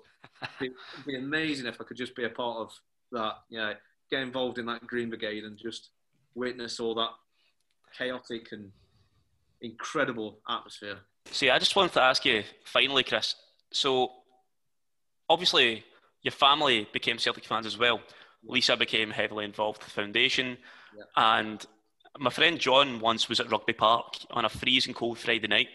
[0.60, 2.70] it'd be amazing if I could just be a part of
[3.10, 3.72] that, you know,
[4.12, 5.88] get involved in that Green Brigade and just
[6.36, 7.10] witness all that
[7.98, 8.70] chaotic and
[9.60, 10.98] incredible atmosphere.
[11.32, 13.34] See, I just wanted to ask you finally, Kris.
[13.72, 14.12] So,
[15.28, 15.82] obviously,
[16.22, 18.00] your family became Celtic fans as well.
[18.44, 20.58] Lisa became heavily involved with the foundation.
[20.96, 21.02] Yeah.
[21.16, 21.66] And
[22.18, 25.68] my friend John once was at Rugby Park on a freezing cold Friday night,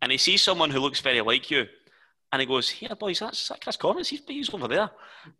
[0.00, 1.66] and he sees someone who looks very like you.
[2.32, 4.08] And he goes, Here, boys, that's, that's Kris Commons.
[4.08, 4.90] He's, he's over there.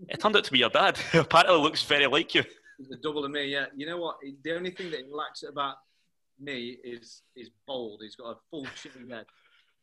[0.08, 2.44] It turned out to be your dad, apparently looks very like you.
[2.92, 3.66] A double of me, yeah.
[3.74, 4.16] You know what?
[4.42, 5.76] The only thing that he lacks about
[6.38, 8.00] me is is bold.
[8.02, 9.26] He's got a full shaved head.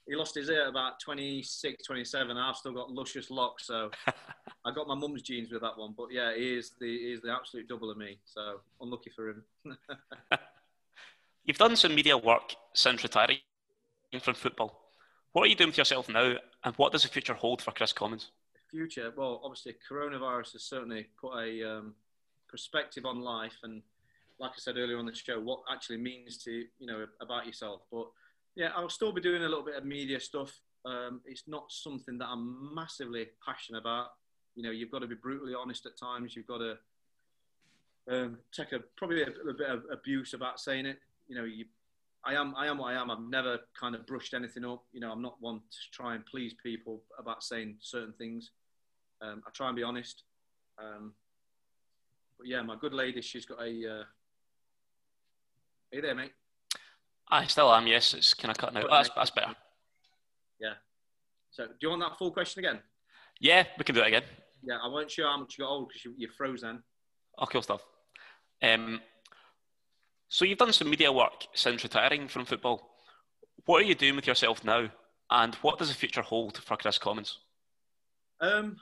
[0.10, 2.36] He lost his hair at about 26, 27.
[2.36, 3.91] I've still got luscious locks, so
[4.65, 5.94] I got my mum's genes with that one.
[5.95, 8.18] But yeah, he is the he is the absolute double of me.
[8.26, 9.44] So unlucky for him.
[11.45, 13.38] You've done some media work since retiring
[14.19, 14.81] from football.
[15.34, 16.34] What are you doing with yourself now,
[16.64, 18.31] and what does the future hold for Kris Commons?
[18.72, 21.94] Future, well, obviously, coronavirus has certainly put a um,
[22.48, 23.84] perspective on life, and
[24.40, 27.81] like I said earlier on the show, what actually means to you know about yourself.
[27.91, 28.07] But
[28.55, 30.59] yeah, I'll still be doing a little bit of media stuff.
[30.85, 34.07] Um, it's not something that I'm massively passionate about.
[34.55, 36.35] You know, you've got to be brutally honest at times.
[36.35, 36.77] You've got to
[38.09, 40.99] um, take a probably a, a, bit of abuse about saying it.
[41.27, 41.65] You know, you,
[42.26, 43.11] I am I am what I am.
[43.11, 44.84] I've never kind of brushed anything up.
[44.91, 48.51] You know, I'm not one to try and please people about saying certain things.
[49.21, 50.23] Um, I try and be honest.
[50.81, 51.13] Um,
[52.38, 53.99] but yeah, my good lady, she's got a.
[53.99, 54.03] Uh...
[55.97, 56.31] Are there, mate?
[57.30, 57.88] I still am.
[57.88, 58.85] Yes, it's kind of cutting out.
[58.85, 59.56] Oh, that's, that's better.
[60.60, 60.73] Yeah.
[61.51, 62.80] So, do you want that full question again?
[63.39, 64.23] Yeah, we can do it again.
[64.64, 66.84] Yeah, I weren't sure how much you got old because you, you froze then.
[67.38, 67.81] Oh, cool stuff.
[68.61, 68.99] Um,
[70.27, 72.89] so you've done some media work since retiring from football.
[73.65, 74.89] What are you doing with yourself now,
[75.31, 77.39] and what does the future hold for Kris Commons?
[78.41, 78.77] Um,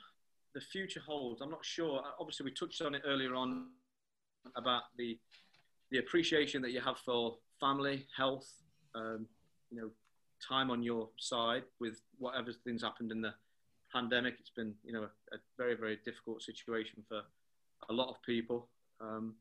[0.53, 1.41] the future holds.
[1.41, 2.01] I'm not sure.
[2.19, 3.67] Obviously, we touched on it earlier on
[4.55, 5.19] about the
[5.91, 8.51] the appreciation that you have for family, health,
[8.95, 9.25] um,
[9.71, 9.89] you know,
[10.47, 13.33] time on your side with whatever things happened in the
[13.93, 14.35] pandemic.
[14.39, 17.21] It's been, you know, a, a very, very difficult situation for
[17.89, 18.67] a lot of people.
[19.01, 19.35] Um,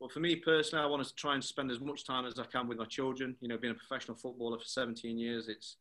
[0.00, 2.44] but for me personally, I want to try and spend as much time as I
[2.44, 3.36] can with my children.
[3.40, 5.76] You know, being a professional footballer for 17 years, it's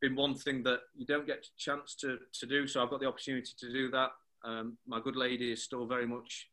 [0.00, 2.66] been one thing that you don't get a chance to, to do.
[2.66, 4.10] So I've got the opportunity to do that.
[4.44, 6.48] Um, my good lady is still very much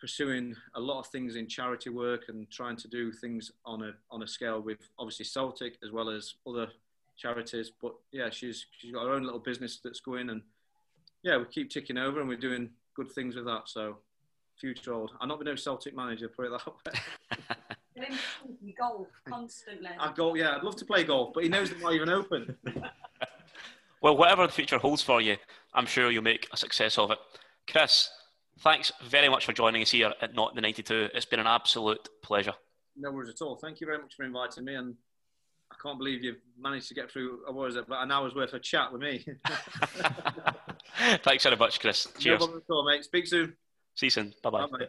[0.00, 3.92] pursuing a lot of things in charity work and trying to do things on a
[4.10, 6.68] on a scale with obviously Celtic as well as other
[7.16, 7.72] charities.
[7.80, 10.42] But yeah, she's she's got her own little business that's going, and
[11.22, 13.68] yeah, we keep ticking over and we're doing good things with that.
[13.68, 13.98] So
[14.58, 15.12] future old.
[15.20, 18.04] I'm not been no Celtic manager, put it that way.
[18.78, 19.90] golf constantly.
[19.98, 20.56] I golf, yeah.
[20.56, 22.56] I'd love to play golf, but he knows they're not even open.
[24.02, 25.36] well, whatever the future holds for you,
[25.74, 27.18] I'm sure you'll make a success of it.
[27.68, 28.10] Kris,
[28.60, 31.10] thanks very much for joining us here at Not the 92.
[31.14, 32.54] It's been an absolute pleasure.
[32.96, 33.56] No worries at all.
[33.56, 34.94] Thank you very much for inviting me, and
[35.70, 37.40] I can't believe you've managed to get through.
[37.48, 37.86] What is it?
[37.86, 39.24] About an hour's worth of chat with me.
[41.22, 42.08] thanks very much, Kris.
[42.18, 42.40] Cheers.
[42.40, 43.04] No problem at all, mate.
[43.04, 43.54] Speak soon.
[43.94, 44.34] See you soon.
[44.42, 44.88] Bye bye.